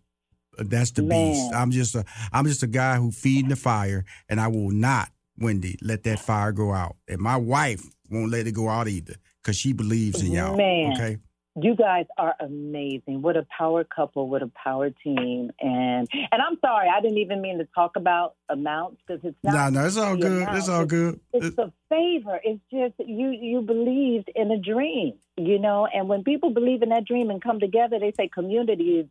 That's 0.69 0.91
the 0.91 1.03
beast. 1.03 1.53
I'm 1.53 1.71
just 1.71 1.95
a 1.95 2.05
I'm 2.31 2.45
just 2.45 2.63
a 2.63 2.67
guy 2.67 2.97
who 2.97 3.11
feeding 3.11 3.49
the 3.49 3.55
fire, 3.55 4.05
and 4.29 4.39
I 4.39 4.47
will 4.47 4.71
not, 4.71 5.09
Wendy, 5.37 5.77
let 5.81 6.03
that 6.03 6.19
fire 6.19 6.51
go 6.51 6.73
out. 6.73 6.95
And 7.07 7.19
my 7.19 7.37
wife 7.37 7.83
won't 8.09 8.31
let 8.31 8.47
it 8.47 8.53
go 8.53 8.69
out 8.69 8.87
either, 8.87 9.15
because 9.41 9.57
she 9.57 9.73
believes 9.73 10.21
in 10.21 10.31
y'all. 10.31 10.55
Man. 10.55 10.93
Okay. 10.93 11.17
You 11.61 11.75
guys 11.75 12.05
are 12.17 12.33
amazing. 12.39 13.21
What 13.21 13.35
a 13.35 13.45
power 13.57 13.83
couple. 13.83 14.29
What 14.29 14.41
a 14.41 14.49
power 14.63 14.89
team. 14.89 15.51
And 15.59 16.07
and 16.13 16.41
I'm 16.41 16.57
sorry, 16.61 16.87
I 16.87 17.01
didn't 17.01 17.17
even 17.17 17.41
mean 17.41 17.57
to 17.57 17.67
talk 17.75 17.97
about 17.97 18.35
amounts 18.47 19.01
because 19.05 19.21
it's 19.25 19.37
not. 19.43 19.51
No, 19.51 19.57
not. 19.57 19.73
no, 19.73 19.85
it's 19.85 19.97
all 19.97 20.15
good. 20.15 20.31
amount. 20.31 20.57
It's 20.57 20.69
all 20.69 20.85
good. 20.85 21.19
It's 21.33 21.57
a 21.57 21.73
favor. 21.89 22.39
It's 22.41 22.61
just 22.71 22.93
you 23.05 23.31
you 23.31 23.61
believed 23.63 24.31
in 24.33 24.49
a 24.49 24.57
dream, 24.57 25.15
you 25.35 25.59
know. 25.59 25.87
And 25.93 26.07
when 26.07 26.23
people 26.23 26.51
believe 26.51 26.83
in 26.83 26.89
that 26.89 27.03
dream 27.03 27.29
and 27.29 27.43
come 27.43 27.59
together, 27.59 27.99
they 27.99 28.13
say 28.13 28.29
community 28.29 28.99
is 28.99 29.07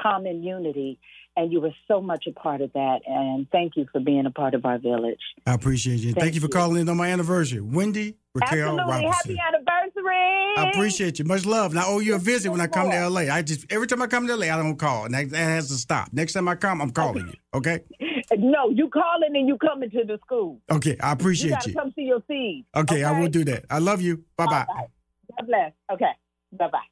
common 0.00 0.42
unity. 0.42 0.98
And 1.34 1.50
you 1.50 1.62
were 1.62 1.72
so 1.88 2.02
much 2.02 2.26
a 2.28 2.32
part 2.32 2.60
of 2.60 2.74
that. 2.74 3.00
And 3.06 3.48
thank 3.50 3.72
you 3.76 3.86
for 3.90 4.00
being 4.00 4.26
a 4.26 4.30
part 4.30 4.52
of 4.52 4.66
our 4.66 4.78
village. 4.78 5.20
I 5.46 5.54
appreciate 5.54 6.00
you. 6.00 6.12
Thank, 6.12 6.18
Thank 6.18 6.34
you 6.34 6.40
for 6.42 6.46
you. 6.46 6.52
calling 6.52 6.82
in 6.82 6.88
on 6.90 6.98
my 6.98 7.08
anniversary. 7.08 7.60
Wendy 7.60 8.18
Raquel 8.34 8.78
Absolutely. 8.78 9.06
Robinson. 9.06 9.36
Happy 9.36 9.56
anniversary. 9.56 10.54
I 10.58 10.70
appreciate 10.74 11.18
you. 11.18 11.24
Much 11.24 11.46
love. 11.46 11.70
And 11.70 11.80
I 11.80 11.86
owe 11.86 12.00
you 12.00 12.16
a 12.16 12.18
visit 12.18 12.50
when 12.50 12.60
I 12.60 12.66
come 12.66 12.90
to 12.90 13.08
LA. 13.08 13.22
I 13.22 13.40
just 13.40 13.70
every 13.72 13.86
time 13.86 14.02
I 14.02 14.08
come 14.08 14.26
to 14.26 14.36
LA, 14.36 14.46
I 14.46 14.56
don't 14.62 14.76
call. 14.76 15.06
And 15.06 15.14
that, 15.14 15.30
that 15.30 15.38
has 15.38 15.68
to 15.68 15.74
stop. 15.74 16.08
Next 16.12 16.34
time 16.34 16.48
I 16.48 16.54
come, 16.54 16.82
I'm 16.82 16.90
calling 16.90 17.28
you. 17.28 17.34
Okay? 17.54 17.80
No, 18.38 18.70
you 18.70 18.88
calling 18.88 19.34
and 19.34 19.46
you 19.46 19.58
coming 19.58 19.90
to 19.90 20.04
the 20.04 20.18
school. 20.24 20.58
Okay. 20.70 20.96
I 21.00 21.08
you 21.08 21.12
appreciate 21.12 21.50
gotta 21.50 21.68
you. 21.68 21.74
come 21.74 21.92
see 21.94 22.02
your 22.02 22.22
seeds. 22.26 22.66
Okay, 22.74 23.04
I 23.04 23.20
will 23.20 23.28
do 23.28 23.44
that. 23.44 23.66
I 23.68 23.78
love 23.78 24.00
you. 24.00 24.24
Bye 24.38 24.46
bye. 24.46 24.66
God 24.68 25.46
bless. 25.46 25.72
Okay. 25.92 26.12
Bye 26.52 26.68
bye. 26.68 26.91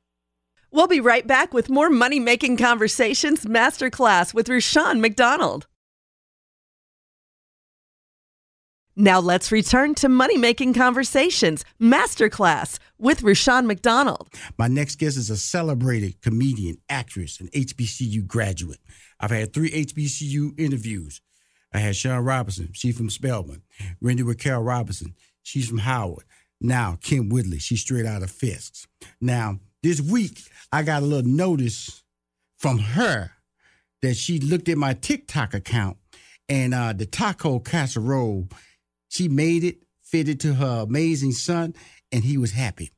We'll 0.72 0.86
be 0.86 1.00
right 1.00 1.26
back 1.26 1.52
with 1.52 1.68
more 1.68 1.90
Money 1.90 2.20
Making 2.20 2.56
Conversations 2.56 3.44
Masterclass 3.44 4.32
with 4.32 4.48
Rushion 4.48 5.00
McDonald. 5.00 5.66
Now 8.94 9.18
let's 9.18 9.50
return 9.50 9.94
to 9.96 10.08
Money 10.08 10.36
Making 10.36 10.74
Conversations 10.74 11.64
Masterclass 11.80 12.78
with 12.98 13.22
Rushion 13.22 13.66
McDonald. 13.66 14.28
My 14.58 14.68
next 14.68 14.96
guest 14.96 15.16
is 15.16 15.30
a 15.30 15.36
celebrated 15.36 16.20
comedian, 16.22 16.76
actress, 16.88 17.40
and 17.40 17.50
HBCU 17.52 18.26
graduate. 18.26 18.80
I've 19.18 19.30
had 19.30 19.52
three 19.52 19.70
HBCU 19.70 20.58
interviews. 20.58 21.20
I 21.72 21.78
had 21.78 21.96
Shaun 21.96 22.24
Robinson, 22.24 22.70
she's 22.72 22.96
from 22.96 23.10
Spelman. 23.10 23.62
Randy 24.00 24.22
Raquel 24.22 24.62
Robinson, 24.62 25.14
she's 25.42 25.68
from 25.68 25.78
Howard. 25.78 26.24
Now, 26.60 26.98
Kym 27.00 27.32
Whitley, 27.32 27.58
she's 27.58 27.80
straight 27.80 28.06
out 28.06 28.22
of 28.22 28.30
Fisk. 28.30 28.86
Now, 29.20 29.60
this 29.82 30.00
week, 30.00 30.42
I 30.72 30.82
got 30.82 31.02
a 31.02 31.06
little 31.06 31.30
notice 31.30 32.02
from 32.58 32.78
her 32.78 33.30
that 34.02 34.16
she 34.16 34.38
looked 34.38 34.68
at 34.68 34.78
my 34.78 34.94
TikTok 34.94 35.54
account 35.54 35.96
and 36.48 36.74
uh, 36.74 36.92
the 36.92 37.06
taco 37.06 37.58
casserole, 37.60 38.48
she 39.08 39.28
made 39.28 39.64
it, 39.64 39.78
fitted 40.02 40.40
to 40.40 40.54
her 40.54 40.80
amazing 40.82 41.32
son, 41.32 41.74
and 42.10 42.24
he 42.24 42.36
was 42.36 42.52
happy. 42.52 42.90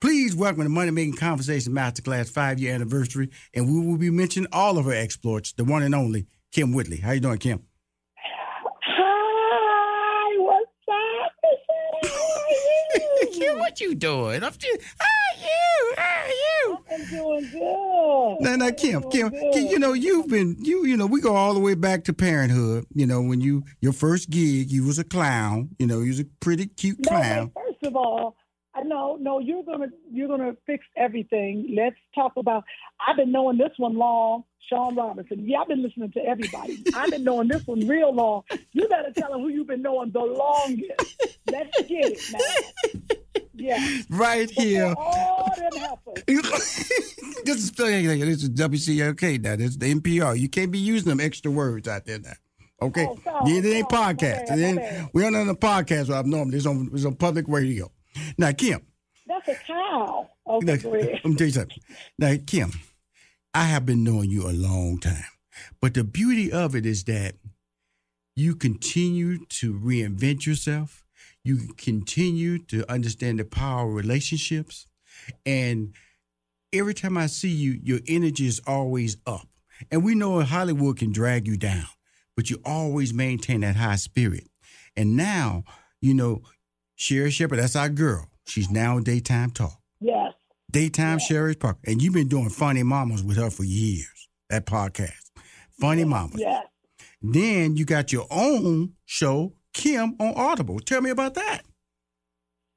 Please 0.00 0.36
welcome 0.36 0.62
the 0.62 0.68
Money 0.68 0.90
Making 0.90 1.16
Conversation 1.16 1.72
Masterclass 1.72 2.28
five 2.28 2.60
year 2.60 2.74
anniversary, 2.74 3.30
and 3.54 3.66
we 3.66 3.84
will 3.84 3.98
be 3.98 4.10
mentioning 4.10 4.48
all 4.52 4.78
of 4.78 4.84
her 4.84 4.92
exploits, 4.92 5.52
the 5.54 5.64
one 5.64 5.82
and 5.82 5.94
only 5.94 6.26
Kym 6.54 6.74
Whitley. 6.74 6.98
How 6.98 7.12
you 7.12 7.20
doing, 7.20 7.38
Kym? 7.38 7.62
Hi, 8.84 10.36
what's 10.38 10.70
up? 10.90 11.32
Kym, 13.32 13.58
what 13.58 13.80
you 13.80 13.94
doing? 13.94 14.44
I'm 14.44 14.52
just, 14.52 14.64
how 14.64 14.68
you? 14.68 14.80
How 14.98 15.06
you? 15.06 15.07
I'm 16.90 17.04
doing 17.06 17.48
good. 17.50 18.36
Now, 18.40 18.56
now, 18.56 18.70
Kym, 18.70 19.02
Kym, 19.12 19.30
Kym, 19.52 19.70
you 19.70 19.78
know 19.78 19.92
you've 19.92 20.28
been 20.28 20.56
you 20.60 20.86
you 20.86 20.96
know 20.96 21.06
we 21.06 21.20
go 21.20 21.34
all 21.34 21.54
the 21.54 21.60
way 21.60 21.74
back 21.74 22.04
to 22.04 22.12
parenthood. 22.12 22.86
You 22.94 23.06
know 23.06 23.20
when 23.20 23.40
you 23.40 23.64
your 23.80 23.92
first 23.92 24.30
gig, 24.30 24.70
you 24.70 24.84
was 24.84 24.98
a 24.98 25.04
clown. 25.04 25.70
You 25.78 25.86
know 25.86 26.00
you 26.00 26.08
was 26.08 26.20
a 26.20 26.26
pretty 26.40 26.66
cute 26.66 27.04
clown. 27.06 27.52
wait, 27.54 27.64
first 27.66 27.84
of 27.84 27.96
all, 27.96 28.36
I 28.74 28.82
know, 28.82 29.16
no, 29.20 29.40
you're 29.40 29.64
gonna 29.64 29.88
you're 30.10 30.28
gonna 30.28 30.56
fix 30.66 30.84
everything. 30.96 31.74
Let's 31.76 31.96
talk 32.14 32.32
about. 32.36 32.64
I've 33.06 33.16
been 33.16 33.32
knowing 33.32 33.58
this 33.58 33.72
one 33.76 33.96
long, 33.96 34.44
Shaun 34.68 34.94
Robinson. 34.94 35.46
Yeah, 35.46 35.60
I've 35.60 35.68
been 35.68 35.82
listening 35.82 36.12
to 36.12 36.24
everybody. 36.24 36.82
I've 36.94 37.10
been 37.10 37.24
knowing 37.24 37.48
this 37.48 37.66
one 37.66 37.86
real 37.88 38.14
long. 38.14 38.42
You 38.72 38.86
better 38.88 39.10
tell 39.12 39.34
him 39.34 39.40
who 39.40 39.48
you've 39.48 39.66
been 39.66 39.82
knowing 39.82 40.12
the 40.12 40.20
longest. 40.20 41.40
Let's 41.50 41.82
get 41.82 42.12
it 42.12 42.20
now. 42.32 43.16
Yeah. 43.58 43.98
Right 44.10 44.50
here. 44.50 44.94
All 44.96 45.52
them 45.56 45.72
helpers. 45.80 46.22
this 46.26 47.64
is 47.64 47.70
this 47.72 48.42
is 48.42 48.50
WCLK 48.50 49.40
now. 49.42 49.56
This 49.56 49.70
is 49.70 49.78
the 49.78 49.94
NPR. 49.94 50.38
You 50.38 50.48
can't 50.48 50.70
be 50.70 50.78
using 50.78 51.08
them 51.08 51.20
extra 51.20 51.50
words 51.50 51.88
out 51.88 52.06
there 52.06 52.18
now. 52.18 52.32
Okay, 52.80 53.06
Oh, 53.10 53.18
sorry, 53.24 53.50
yeah, 53.52 53.58
it 53.58 53.64
ain't 53.66 53.90
sorry. 53.90 54.14
podcast. 54.14 54.46
Bad, 54.48 54.58
It 54.58 54.62
ain't- 54.62 55.14
we 55.14 55.24
aren't 55.24 55.34
on 55.36 55.46
the 55.48 55.56
podcast. 55.56 56.08
Well, 56.08 56.20
I'm 56.20 56.30
normal. 56.30 56.54
It's 56.54 56.66
on 56.66 56.88
it's 56.92 57.04
on 57.04 57.16
public 57.16 57.46
radio. 57.48 57.90
Now, 58.36 58.50
Kym, 58.50 58.82
That's 59.26 59.48
a 59.48 59.54
cow. 59.66 60.28
Okay, 60.46 60.66
now, 60.66 60.90
let 60.90 61.24
me 61.24 61.34
tell 61.34 61.46
you 61.46 61.52
something. 61.52 61.78
Now, 62.18 62.32
Kym, 62.34 62.74
I 63.52 63.64
have 63.64 63.84
been 63.84 64.04
knowing 64.04 64.30
you 64.30 64.48
a 64.48 64.52
long 64.52 64.98
time, 65.00 65.24
but 65.80 65.94
the 65.94 66.04
beauty 66.04 66.52
of 66.52 66.74
it 66.76 66.86
is 66.86 67.02
that 67.04 67.34
you 68.36 68.54
continue 68.54 69.44
to 69.46 69.74
reinvent 69.74 70.46
yourself. 70.46 71.04
You 71.44 71.68
continue 71.76 72.58
to 72.66 72.90
understand 72.90 73.38
the 73.38 73.44
power 73.44 73.88
of 73.88 73.94
relationships, 73.94 74.86
and 75.46 75.94
every 76.72 76.94
time 76.94 77.16
I 77.16 77.26
see 77.26 77.48
you, 77.48 77.78
your 77.82 78.00
energy 78.06 78.46
is 78.46 78.60
always 78.66 79.16
up. 79.26 79.48
And 79.90 80.04
we 80.04 80.14
know 80.14 80.40
Hollywood 80.40 80.98
can 80.98 81.12
drag 81.12 81.46
you 81.46 81.56
down, 81.56 81.86
but 82.36 82.50
you 82.50 82.60
always 82.64 83.14
maintain 83.14 83.60
that 83.60 83.76
high 83.76 83.96
spirit. 83.96 84.48
And 84.96 85.16
now, 85.16 85.64
you 86.00 86.14
know, 86.14 86.42
Sherri 86.96 87.30
Shepherd, 87.30 87.60
that's 87.60 87.76
our 87.76 87.88
girl. 87.88 88.28
She's 88.46 88.70
now 88.70 88.96
in 88.98 89.04
daytime 89.04 89.50
talk. 89.50 89.80
Yes. 90.00 90.32
Daytime 90.70 91.18
Sherry 91.18 91.54
Parker. 91.54 91.78
And 91.86 92.02
you've 92.02 92.14
been 92.14 92.28
doing 92.28 92.50
Funny 92.50 92.82
Mamas 92.82 93.22
with 93.22 93.36
her 93.36 93.50
for 93.50 93.64
years, 93.64 94.28
that 94.50 94.66
podcast. 94.66 95.30
Funny 95.80 96.04
Mamas. 96.04 96.40
Yes. 96.40 96.64
Then 97.22 97.76
you 97.76 97.84
got 97.84 98.12
your 98.12 98.26
own 98.30 98.94
show, 99.04 99.54
Kym, 99.78 100.20
on 100.20 100.34
Audible. 100.34 100.80
Tell 100.80 101.00
me 101.00 101.10
about 101.10 101.34
that. 101.34 101.62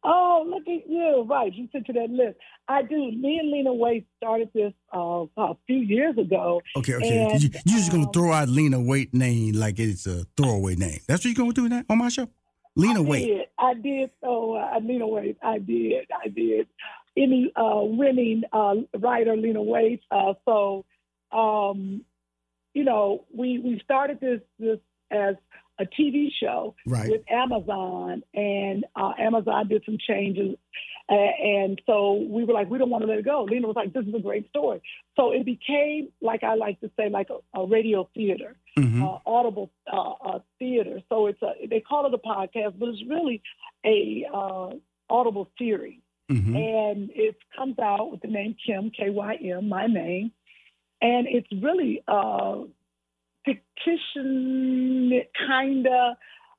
Oh, 0.03 0.43
look 0.47 0.63
at 0.67 0.89
you. 0.89 1.25
Right. 1.29 1.53
You 1.53 1.67
sent 1.71 1.85
to 1.87 1.93
that 1.93 2.09
list. 2.09 2.37
I 2.67 2.81
do. 2.81 2.95
Me 2.95 3.37
and 3.39 3.51
Lena 3.51 3.69
Waithe 3.69 4.05
started 4.17 4.49
this 4.53 4.73
uh, 4.93 5.25
a 5.37 5.55
few 5.67 5.77
years 5.77 6.17
ago. 6.17 6.61
Okay, 6.75 6.95
okay. 6.95 7.27
And, 7.31 7.43
you, 7.43 7.49
you 7.65 7.77
just 7.77 7.91
gonna 7.91 8.11
throw 8.11 8.31
out 8.31 8.49
Lena 8.49 8.77
Waithe 8.77 9.13
name 9.13 9.53
like 9.55 9.77
it's 9.77 10.07
a 10.07 10.25
throwaway 10.35 10.75
name. 10.75 10.99
That's 11.07 11.23
what 11.23 11.25
you're 11.25 11.35
gonna 11.35 11.53
do 11.53 11.69
now 11.69 11.83
on 11.89 11.99
my 11.99 12.09
show? 12.09 12.27
Lena 12.75 13.01
I 13.01 13.05
Waithe. 13.05 13.27
did. 13.27 13.47
I 13.59 13.73
did. 13.75 14.09
So 14.21 14.55
uh, 14.55 14.79
Lena 14.81 15.05
Waithe. 15.05 15.37
I 15.43 15.59
did. 15.59 16.07
I 16.23 16.27
did. 16.29 16.67
Any 17.15 17.51
uh, 17.55 17.81
winning 17.83 18.43
uh, 18.53 18.75
writer, 18.97 19.35
Lena 19.35 19.59
Waithe. 19.59 20.01
Uh, 20.09 20.33
so, 20.45 20.85
um, 21.31 22.03
you 22.73 22.83
know, 22.85 23.25
we 23.35 23.59
we 23.59 23.79
started 23.83 24.19
this 24.19 24.41
this 24.57 24.79
as 25.11 25.35
a 25.81 25.85
TV 26.01 26.29
show 26.41 26.75
Right. 26.85 27.09
with 27.09 27.21
Amazon, 27.29 28.23
and 28.33 28.85
uh, 28.95 29.13
Amazon 29.19 29.67
did 29.67 29.83
some 29.85 29.97
changes. 30.09 30.55
Uh, 31.09 31.15
and 31.15 31.81
so 31.85 32.13
we 32.29 32.45
were 32.45 32.53
like, 32.53 32.69
we 32.69 32.77
don't 32.77 32.89
want 32.89 33.01
to 33.03 33.07
let 33.07 33.17
it 33.17 33.25
go. 33.25 33.43
Lena 33.43 33.67
was 33.67 33.75
like, 33.75 33.91
this 33.91 34.05
is 34.05 34.13
a 34.15 34.19
great 34.19 34.47
story. 34.49 34.81
So 35.17 35.31
it 35.33 35.43
became, 35.45 36.07
like 36.21 36.41
I 36.43 36.53
like 36.55 36.79
to 36.81 36.91
say, 36.97 37.09
like 37.09 37.29
a, 37.29 37.59
a 37.59 37.65
radio 37.67 38.07
theater 38.15 38.55
Mm-hmm. 38.79 39.03
uh, 39.03 39.17
audible 39.25 39.69
uh, 39.91 40.11
uh, 40.29 40.39
theater. 40.57 41.01
So 41.09 41.27
it's 41.27 41.41
a 41.41 41.67
they 41.69 41.81
call 41.81 42.05
it 42.07 42.13
a 42.13 42.17
podcast, 42.17 42.79
but 42.79 42.87
it's 42.87 43.03
really 43.09 43.41
a 43.85 44.25
uh, 44.33 44.69
audible 45.09 45.49
series, 45.59 45.99
Mm-hmm. 46.31 46.55
and 46.55 47.09
it 47.13 47.35
comes 47.57 47.77
out 47.79 48.09
with 48.11 48.21
the 48.21 48.29
name 48.29 48.55
Kym 48.65 48.93
K 48.97 49.09
Y 49.09 49.35
M, 49.57 49.67
my 49.67 49.87
name, 49.87 50.31
and 51.01 51.27
it's 51.27 51.49
really 51.61 52.01
fiction 53.45 55.21
kind 55.47 55.87
of. 55.87 56.15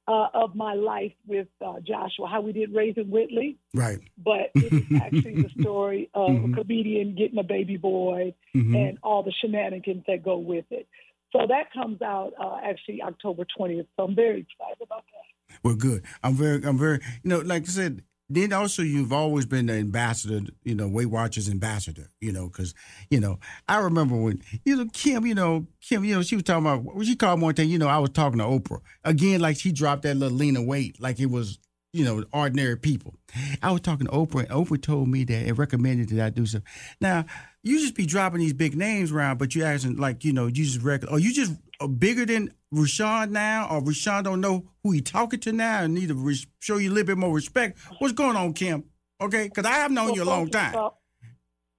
Uh, 0.08 0.26
of 0.34 0.56
my 0.56 0.74
life 0.74 1.12
with 1.28 1.46
uh, 1.64 1.74
Joshua, 1.86 2.26
how 2.28 2.40
we 2.40 2.52
did 2.52 2.74
Raising 2.74 3.08
Whitley, 3.08 3.56
Right. 3.72 4.00
but 4.18 4.50
it 4.56 4.72
is 4.72 5.00
actually 5.00 5.42
the 5.42 5.48
story 5.60 6.10
of 6.14 6.28
Mhm. 6.30 6.52
a 6.52 6.56
comedian 6.60 7.14
getting 7.14 7.38
a 7.38 7.44
baby 7.44 7.76
boy 7.76 8.34
Mhm. 8.52 8.74
and 8.88 8.98
all 9.04 9.22
the 9.22 9.30
shenanigans 9.40 10.02
that 10.08 10.24
go 10.24 10.38
with 10.38 10.64
it. 10.72 10.88
So 11.30 11.46
that 11.46 11.72
comes 11.72 12.02
out 12.02 12.32
uh, 12.36 12.58
actually 12.64 13.00
October 13.00 13.44
20th. 13.56 13.86
So 13.96 14.02
I'm 14.02 14.16
very 14.16 14.40
excited 14.40 14.82
about 14.82 15.04
that. 15.12 15.58
Well, 15.62 15.76
good. 15.76 16.02
I'm 16.24 16.34
very, 16.34 16.60
I'm 16.64 16.78
very, 16.78 16.98
you 17.22 17.30
know, 17.30 17.38
like 17.38 17.62
I 17.62 17.66
said, 17.66 18.02
then 18.34 18.52
also 18.52 18.82
you've 18.82 19.12
always 19.12 19.46
been 19.46 19.66
the 19.66 19.74
ambassador, 19.74 20.40
you 20.64 20.74
know, 20.74 20.88
Weight 20.88 21.06
Watchers 21.06 21.48
ambassador, 21.48 22.10
you 22.20 22.32
know, 22.32 22.48
because, 22.48 22.74
you 23.10 23.20
know, 23.20 23.38
I 23.68 23.78
remember 23.78 24.16
when, 24.16 24.42
you 24.64 24.76
know, 24.76 24.84
Kym, 24.86 25.26
you 25.26 25.34
know, 25.34 25.66
Kym, 25.82 26.06
you 26.06 26.14
know, 26.14 26.22
she 26.22 26.36
was 26.36 26.44
talking 26.44 26.66
about, 26.66 27.04
she 27.04 27.16
called 27.16 27.40
one 27.40 27.54
thing, 27.54 27.68
you 27.68 27.78
know, 27.78 27.88
I 27.88 27.98
was 27.98 28.10
talking 28.10 28.38
to 28.38 28.44
Oprah. 28.44 28.80
Again, 29.04 29.40
like 29.40 29.56
she 29.56 29.72
dropped 29.72 30.02
that 30.02 30.16
little 30.16 30.36
Lena 30.36 30.60
Waithe, 30.60 31.00
like 31.00 31.20
it 31.20 31.26
was, 31.26 31.58
you 31.92 32.04
know, 32.04 32.24
ordinary 32.32 32.76
people. 32.76 33.14
I 33.62 33.70
was 33.70 33.82
talking 33.82 34.06
to 34.06 34.12
Oprah, 34.12 34.40
and 34.40 34.48
Oprah 34.48 34.80
told 34.80 35.08
me 35.08 35.24
that 35.24 35.46
and 35.46 35.58
recommended 35.58 36.08
that 36.10 36.24
I 36.24 36.30
do 36.30 36.46
so. 36.46 36.60
Now, 37.00 37.26
you 37.62 37.78
just 37.80 37.94
be 37.94 38.06
dropping 38.06 38.40
these 38.40 38.54
big 38.54 38.74
names 38.76 39.12
around, 39.12 39.38
but 39.38 39.54
you 39.54 39.64
asking 39.64 39.96
like, 39.96 40.24
you 40.24 40.32
know, 40.32 40.46
you 40.46 40.64
just 40.64 40.82
regular, 40.82 41.12
or 41.12 41.18
you 41.18 41.32
just 41.34 41.52
Uh, 41.82 41.88
bigger 41.88 42.24
than 42.24 42.52
Rushion 42.70 43.32
now, 43.32 43.66
or 43.70 43.82
Rushion 43.82 44.22
don't 44.22 44.40
know 44.40 44.64
who 44.84 44.92
he 44.92 45.00
talking 45.00 45.40
to 45.40 45.52
now 45.52 45.82
and 45.82 45.94
need 45.94 46.08
to 46.08 46.14
res- 46.14 46.46
show 46.60 46.76
you 46.76 46.90
a 46.90 46.92
little 46.92 47.06
bit 47.06 47.18
more 47.18 47.34
respect. 47.34 47.78
What's 47.98 48.14
going 48.14 48.36
on, 48.36 48.54
Kym? 48.54 48.84
Okay, 49.20 49.44
because 49.48 49.64
I 49.66 49.72
have 49.74 49.90
known 49.90 50.06
Well, 50.06 50.14
you 50.16 50.22
a 50.22 50.24
long 50.24 50.48
time. 50.48 50.74
all- 50.76 51.00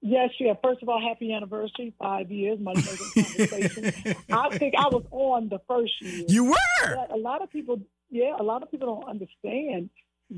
Yes, 0.06 0.32
yeah. 0.38 0.54
First 0.62 0.84
of 0.84 0.90
all, 0.90 1.00
happy 1.02 1.32
anniversary, 1.32 1.94
five 1.98 2.30
years, 2.30 2.60
Making 2.60 2.84
Conversation. 2.84 4.16
I 4.32 4.58
think 4.58 4.74
I 4.78 4.90
was 4.90 5.06
on 5.12 5.48
the 5.48 5.60
first 5.66 5.94
year. 6.02 6.26
You 6.28 6.44
were. 6.52 6.56
But 6.96 7.12
a 7.12 7.16
lot 7.16 7.42
of 7.42 7.50
people, 7.50 7.80
yeah, 8.10 8.36
a 8.38 8.44
lot 8.44 8.62
of 8.64 8.70
people 8.70 8.88
don't 8.94 9.10
understand 9.10 9.90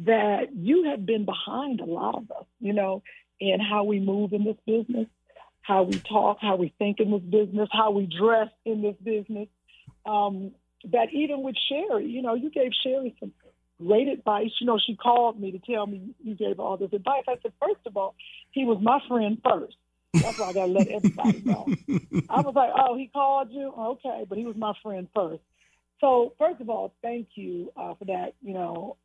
that 0.05 0.55
you 0.55 0.83
have 0.91 1.03
been 1.07 1.25
behind 1.25 1.79
a 1.79 1.85
lot 1.85 2.13
of 2.13 2.29
us, 2.29 2.45
you 2.59 2.73
know, 2.73 3.01
in 3.39 3.59
how 3.59 3.83
we 3.85 3.99
move 3.99 4.33
in 4.33 4.43
this 4.43 4.57
business, 4.67 5.07
how 5.65 5.83
we 5.83 5.99
talk, 5.99 6.37
how 6.41 6.55
we 6.55 6.73
think 6.77 6.99
in 6.99 7.11
this 7.11 7.21
business, 7.21 7.69
how 7.71 7.91
we 7.91 8.05
dress 8.05 8.49
in 8.65 8.81
this 8.81 8.95
business. 9.03 9.47
Um, 10.05 10.51
that 10.91 11.11
even 11.11 11.41
with 11.41 11.55
Sherri, 11.67 12.05
you 12.05 12.21
know, 12.21 12.35
you 12.35 12.51
gave 12.51 12.71
Sherri 12.83 13.15
some 13.19 13.33
great 13.83 14.07
advice. 14.07 14.51
You 14.59 14.67
know, 14.67 14.77
she 14.85 14.95
called 14.95 15.39
me 15.39 15.51
to 15.51 15.59
tell 15.59 15.87
me 15.87 16.13
you 16.23 16.35
gave 16.35 16.59
all 16.59 16.77
this 16.77 16.93
advice. 16.93 17.23
I 17.27 17.37
said, 17.41 17.53
first 17.59 17.81
of 17.87 17.97
all, 17.97 18.13
he 18.51 18.65
was 18.65 18.77
my 18.81 18.99
friend 19.07 19.41
first. 19.43 19.75
That's 20.13 20.37
why 20.37 20.49
I 20.49 20.53
got 20.53 20.67
to 20.67 20.71
let 20.71 20.87
everybody 20.87 21.41
know. 21.43 21.65
I 22.29 22.41
was 22.41 22.53
like, 22.55 22.69
oh, 22.75 22.95
he 22.95 23.07
called 23.07 23.49
you? 23.51 23.73
Okay, 23.75 24.25
but 24.29 24.37
he 24.37 24.45
was 24.45 24.55
my 24.55 24.73
friend 24.83 25.07
first. 25.15 25.41
So, 25.99 26.33
first 26.37 26.61
of 26.61 26.69
all, 26.69 26.93
thank 27.01 27.29
you 27.35 27.71
uh, 27.75 27.95
for 27.95 28.05
that, 28.05 28.35
you 28.41 28.53
know, 28.53 28.97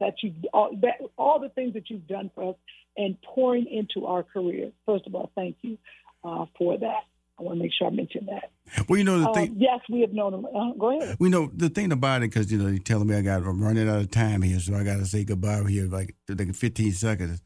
that 0.00 0.14
you 0.22 0.34
all, 0.52 0.76
that, 0.82 1.00
all 1.16 1.38
the 1.38 1.50
things 1.50 1.74
that 1.74 1.88
you've 1.88 2.08
done 2.08 2.30
for 2.34 2.50
us 2.50 2.56
and 2.96 3.16
pouring 3.22 3.66
into 3.66 4.06
our 4.06 4.24
careers. 4.24 4.72
First 4.84 5.06
of 5.06 5.14
all, 5.14 5.30
thank 5.36 5.56
you 5.62 5.78
uh, 6.24 6.46
for 6.56 6.78
that. 6.78 7.04
I 7.38 7.42
want 7.44 7.58
to 7.58 7.62
make 7.62 7.72
sure 7.72 7.86
I 7.86 7.90
mention 7.90 8.26
that. 8.26 8.50
Well, 8.88 8.98
you 8.98 9.04
know 9.04 9.20
the 9.20 9.28
Um, 9.28 9.34
thing. 9.34 9.54
yes, 9.58 9.78
we 9.88 10.00
have 10.00 10.12
known 10.12 10.34
him. 10.34 10.44
Uh, 10.46 10.72
go 10.72 11.00
ahead. 11.00 11.16
We 11.20 11.28
know 11.28 11.48
the 11.54 11.68
thing 11.68 11.92
about 11.92 12.22
it 12.22 12.30
because 12.30 12.50
you 12.50 12.58
know 12.58 12.66
you're 12.68 12.78
telling 12.80 13.06
me 13.06 13.14
I 13.14 13.22
got 13.22 13.42
I'm 13.42 13.62
running 13.62 13.88
out 13.88 14.00
of 14.00 14.10
time 14.10 14.42
here, 14.42 14.58
so 14.58 14.74
I 14.74 14.82
got 14.82 14.96
to 14.96 15.06
say 15.06 15.24
goodbye 15.24 15.62
here 15.68 15.86
like 15.86 16.16
like 16.28 16.54
15 16.54 16.92
seconds. 16.92 17.40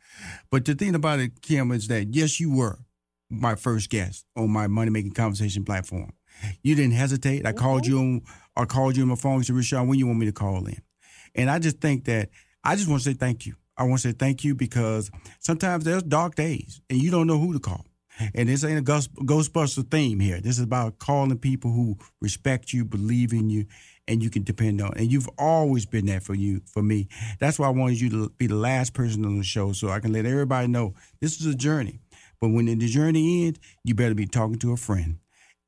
But 0.51 0.65
the 0.65 0.75
thing 0.75 0.95
about 0.95 1.21
it, 1.21 1.41
Kym, 1.43 1.75
is 1.75 1.89
that 1.89 2.15
yes, 2.15 2.41
you 2.41 2.55
were 2.55 2.79
my 3.29 3.55
first 3.55 3.91
guest 3.91 4.25
on 4.37 4.51
my 4.51 4.67
money 4.67 4.91
making 4.91 5.13
conversation 5.13 5.65
platform. 5.65 6.13
You 6.63 6.75
didn't 6.75 6.95
hesitate. 6.95 7.47
I 7.47 7.53
called 7.53 7.87
you 7.87 7.99
on 7.99 8.23
I 8.57 8.65
called 8.65 8.97
you 8.97 9.03
on 9.03 9.11
my 9.11 9.15
phone. 9.17 9.39
You 9.39 9.45
said, 9.45 9.57
Rashad, 9.57 9.87
when 9.87 9.99
you 9.99 10.07
want 10.07 10.19
me 10.19 10.27
to 10.27 10.33
call 10.33 10.65
in? 10.67 10.81
And 11.35 11.51
I 11.51 11.59
just 11.59 11.81
think 11.81 12.07
that 12.07 12.31
I 12.65 12.77
just 12.77 12.89
want 12.89 13.03
to 13.03 13.11
say 13.11 13.15
thank 13.15 13.45
you. 13.47 13.55
I 13.77 13.85
want 13.85 14.01
to 14.01 14.09
say 14.09 14.13
thank 14.13 14.43
you 14.43 14.55
because 14.55 15.11
sometimes 15.41 15.85
there's 15.85 16.03
dark 16.03 16.35
days 16.35 16.81
and 16.91 16.99
you 17.01 17.11
don't 17.11 17.27
know 17.27 17.39
who 17.39 17.53
to 17.53 17.59
call. 17.61 17.87
And 18.35 18.49
this 18.49 18.65
ain't 18.65 18.79
a 18.79 18.83
ghost, 18.83 19.15
Ghostbuster 19.15 19.91
theme 19.91 20.21
here. 20.21 20.41
This 20.41 20.59
is 20.59 20.65
about 20.65 20.99
calling 20.99 21.37
people 21.39 21.73
who 21.73 21.97
respect 22.21 22.73
you, 22.73 22.85
believe 22.85 23.33
in 23.33 23.51
you, 23.51 23.67
and 24.07 24.23
you 24.23 24.31
can 24.31 24.43
depend 24.43 24.81
on. 24.81 24.93
And 24.97 25.11
you've 25.11 25.29
always 25.39 25.87
been 25.87 26.07
there 26.07 26.21
for 26.21 26.35
you, 26.35 26.61
for 26.67 26.83
me. 26.83 27.09
That's 27.41 27.59
why 27.59 27.69
I 27.69 27.71
wanted 27.71 28.01
you 28.01 28.11
to 28.11 28.29
be 28.31 28.47
the 28.47 28.55
last 28.55 28.93
person 28.93 29.25
on 29.25 29.39
the 29.39 29.45
show, 29.45 29.73
so 29.73 29.89
I 29.89 30.01
can 30.01 30.13
let 30.13 30.27
everybody 30.27 30.69
know 30.69 30.95
this 31.21 31.41
is 31.41 31.47
a 31.47 31.55
journey. 31.55 32.01
But 32.41 32.49
when 32.49 32.67
the 32.67 32.89
journey 32.89 33.47
ends, 33.47 33.61
you 33.85 33.95
better 33.95 34.15
be 34.15 34.27
talking 34.27 34.59
to 34.59 34.73
a 34.73 34.77
friend. 34.77 35.19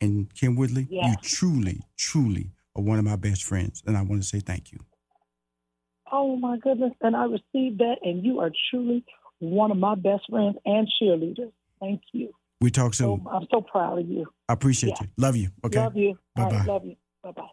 And 0.01 0.32
Kym 0.34 0.59
Whitley, 0.59 0.86
you 0.90 1.14
truly, 1.22 1.82
truly 1.97 2.51
are 2.76 2.82
one 2.82 2.99
of 2.99 3.05
my 3.05 3.16
best 3.16 3.45
friends, 3.45 3.82
and 3.86 3.97
I 3.97 4.03
want 4.03 4.22
to 4.22 4.28
say 4.28 4.40
thank 4.40 4.72
you. 4.72 4.80
Oh 6.12 6.36
my 6.36 6.59
goodness! 6.59 6.92
And 7.01 7.16
I 7.16 7.24
received 7.24 7.78
that, 7.78 7.97
and 8.03 8.24
you 8.24 8.40
are 8.40 8.51
truly 8.70 9.05
one 9.38 9.70
of 9.70 9.78
my 9.78 9.95
best 9.95 10.24
friends 10.28 10.57
and 10.66 10.88
cheerleaders. 11.01 11.53
Thank 11.85 12.03
you. 12.12 12.30
We 12.61 12.70
talk 12.70 12.95
So 12.95 13.16
soon. 13.16 13.26
I'm 13.30 13.47
so 13.51 13.61
proud 13.61 13.99
of 13.99 14.09
you. 14.09 14.26
I 14.49 14.55
appreciate 14.55 14.99
you. 15.01 15.07
Love 15.18 15.37
you. 15.37 15.51
Okay. 15.64 15.78
Love 15.78 15.97
you. 15.97 16.18
Bye-bye. 16.35 16.57
right, 16.57 16.66
love 16.66 16.85
you. 16.87 16.97
Bye 17.22 17.32
bye. 17.32 17.49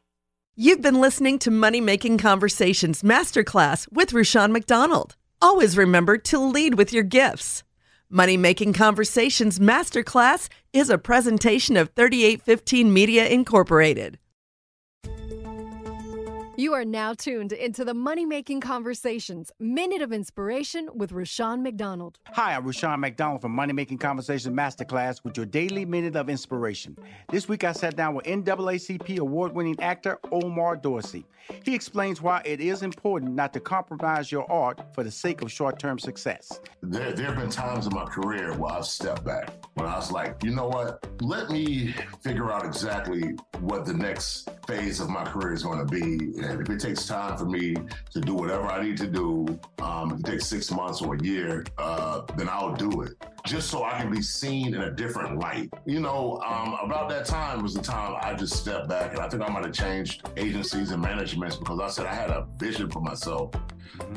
You've 0.55 0.81
been 0.81 1.01
listening 1.01 1.39
to 1.39 1.51
Money 1.51 1.81
Making 1.81 2.17
Conversations 2.17 3.03
Masterclass 3.03 3.91
with 3.91 4.13
Rushion 4.13 4.51
McDonald. 4.51 5.15
Always 5.41 5.75
remember 5.75 6.17
to 6.17 6.37
lead 6.39 6.75
with 6.75 6.93
your 6.93 7.03
gifts. 7.03 7.63
Money 8.09 8.37
Making 8.37 8.73
Conversations 8.73 9.59
Masterclass 9.59 10.49
is 10.71 10.89
a 10.89 10.97
presentation 10.97 11.77
of 11.77 11.89
3815 11.95 12.93
Media 12.93 13.27
Incorporated. 13.27 14.19
You 16.61 16.75
are 16.75 16.85
now 16.85 17.15
tuned 17.15 17.53
into 17.53 17.83
the 17.83 17.95
Money 17.95 18.23
Making 18.23 18.61
Conversations 18.61 19.51
Minute 19.59 20.03
of 20.03 20.13
Inspiration 20.13 20.89
with 20.93 21.11
Rushion 21.11 21.63
McDonald. 21.63 22.19
Hi, 22.27 22.53
I'm 22.53 22.63
Rushion 22.67 22.99
McDonald 22.99 23.41
from 23.41 23.53
Money 23.53 23.73
Making 23.73 23.97
Conversations 23.97 24.55
Masterclass 24.55 25.23
with 25.23 25.35
your 25.35 25.47
daily 25.47 25.85
minute 25.85 26.15
of 26.15 26.29
inspiration. 26.29 26.95
This 27.31 27.49
week 27.49 27.63
I 27.63 27.71
sat 27.71 27.95
down 27.95 28.13
with 28.13 28.27
NAACP 28.27 29.17
award 29.17 29.55
winning 29.55 29.81
actor 29.81 30.19
Omar 30.31 30.75
Dorsey. 30.75 31.25
He 31.63 31.73
explains 31.73 32.21
why 32.21 32.43
it 32.45 32.61
is 32.61 32.83
important 32.83 33.33
not 33.33 33.53
to 33.53 33.59
compromise 33.59 34.31
your 34.31 34.49
art 34.51 34.93
for 34.93 35.03
the 35.03 35.09
sake 35.09 35.41
of 35.41 35.51
short 35.51 35.79
term 35.79 35.97
success. 35.97 36.59
There, 36.83 37.11
there 37.11 37.27
have 37.27 37.37
been 37.37 37.49
times 37.49 37.87
in 37.87 37.95
my 37.95 38.05
career 38.05 38.53
where 38.53 38.73
I've 38.73 38.85
stepped 38.85 39.25
back, 39.25 39.49
when 39.73 39.87
I 39.87 39.95
was 39.95 40.11
like, 40.11 40.43
you 40.43 40.51
know 40.51 40.67
what? 40.67 41.07
Let 41.21 41.49
me 41.49 41.95
figure 42.21 42.51
out 42.51 42.65
exactly 42.65 43.35
what 43.59 43.85
the 43.85 43.93
next 43.93 44.49
phase 44.67 44.99
of 44.99 45.09
my 45.09 45.23
career 45.23 45.53
is 45.53 45.63
going 45.63 45.79
to 45.79 45.85
be 45.85 46.39
and 46.51 46.61
if 46.61 46.69
it 46.69 46.79
takes 46.79 47.05
time 47.05 47.37
for 47.37 47.45
me 47.45 47.75
to 48.11 48.19
do 48.21 48.33
whatever 48.33 48.67
I 48.67 48.83
need 48.83 48.97
to 48.97 49.07
do, 49.07 49.59
um, 49.81 50.11
if 50.11 50.19
it 50.19 50.25
takes 50.25 50.47
six 50.47 50.71
months 50.71 51.01
or 51.01 51.15
a 51.15 51.23
year, 51.23 51.65
uh, 51.77 52.21
then 52.37 52.49
I'll 52.49 52.75
do 52.75 53.01
it 53.01 53.13
just 53.45 53.69
so 53.69 53.83
I 53.83 53.99
can 54.01 54.11
be 54.11 54.21
seen 54.21 54.75
in 54.75 54.81
a 54.81 54.91
different 54.91 55.39
light. 55.39 55.69
You 55.85 55.99
know, 55.99 56.41
um, 56.45 56.77
about 56.83 57.09
that 57.09 57.25
time 57.25 57.63
was 57.63 57.73
the 57.73 57.81
time 57.81 58.15
I 58.21 58.33
just 58.33 58.53
stepped 58.53 58.87
back, 58.87 59.11
and 59.11 59.19
I 59.19 59.29
think 59.29 59.41
I 59.43 59.49
might 59.49 59.65
have 59.65 59.73
changed 59.73 60.27
agencies 60.37 60.91
and 60.91 61.01
managements 61.01 61.55
because 61.55 61.79
I 61.79 61.87
said 61.89 62.05
I 62.05 62.13
had 62.13 62.29
a 62.29 62.47
vision 62.57 62.89
for 62.89 63.01
myself 63.01 63.51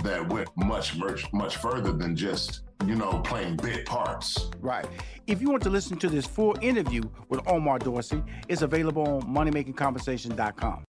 that 0.03 0.29
went 0.29 0.49
much, 0.57 0.97
much, 0.97 1.33
much 1.33 1.57
further 1.57 1.93
than 1.93 2.15
just 2.17 2.63
you 2.87 2.95
know, 2.95 3.21
playing 3.21 3.57
big 3.57 3.87
parts. 3.87 4.51
Right. 4.61 4.87
If 5.27 5.41
you 5.41 5.51
want 5.51 5.63
to 5.63 5.71
listen 5.71 5.97
to 5.99 6.09
this 6.11 6.27
full 6.27 6.55
interview 6.61 7.03
with 7.29 7.41
Omar 7.47 7.79
Dorsey, 7.79 8.23
it's 8.49 8.63
available 8.63 9.07
on 9.07 9.23
moneymakingconversation.com. 9.23 10.85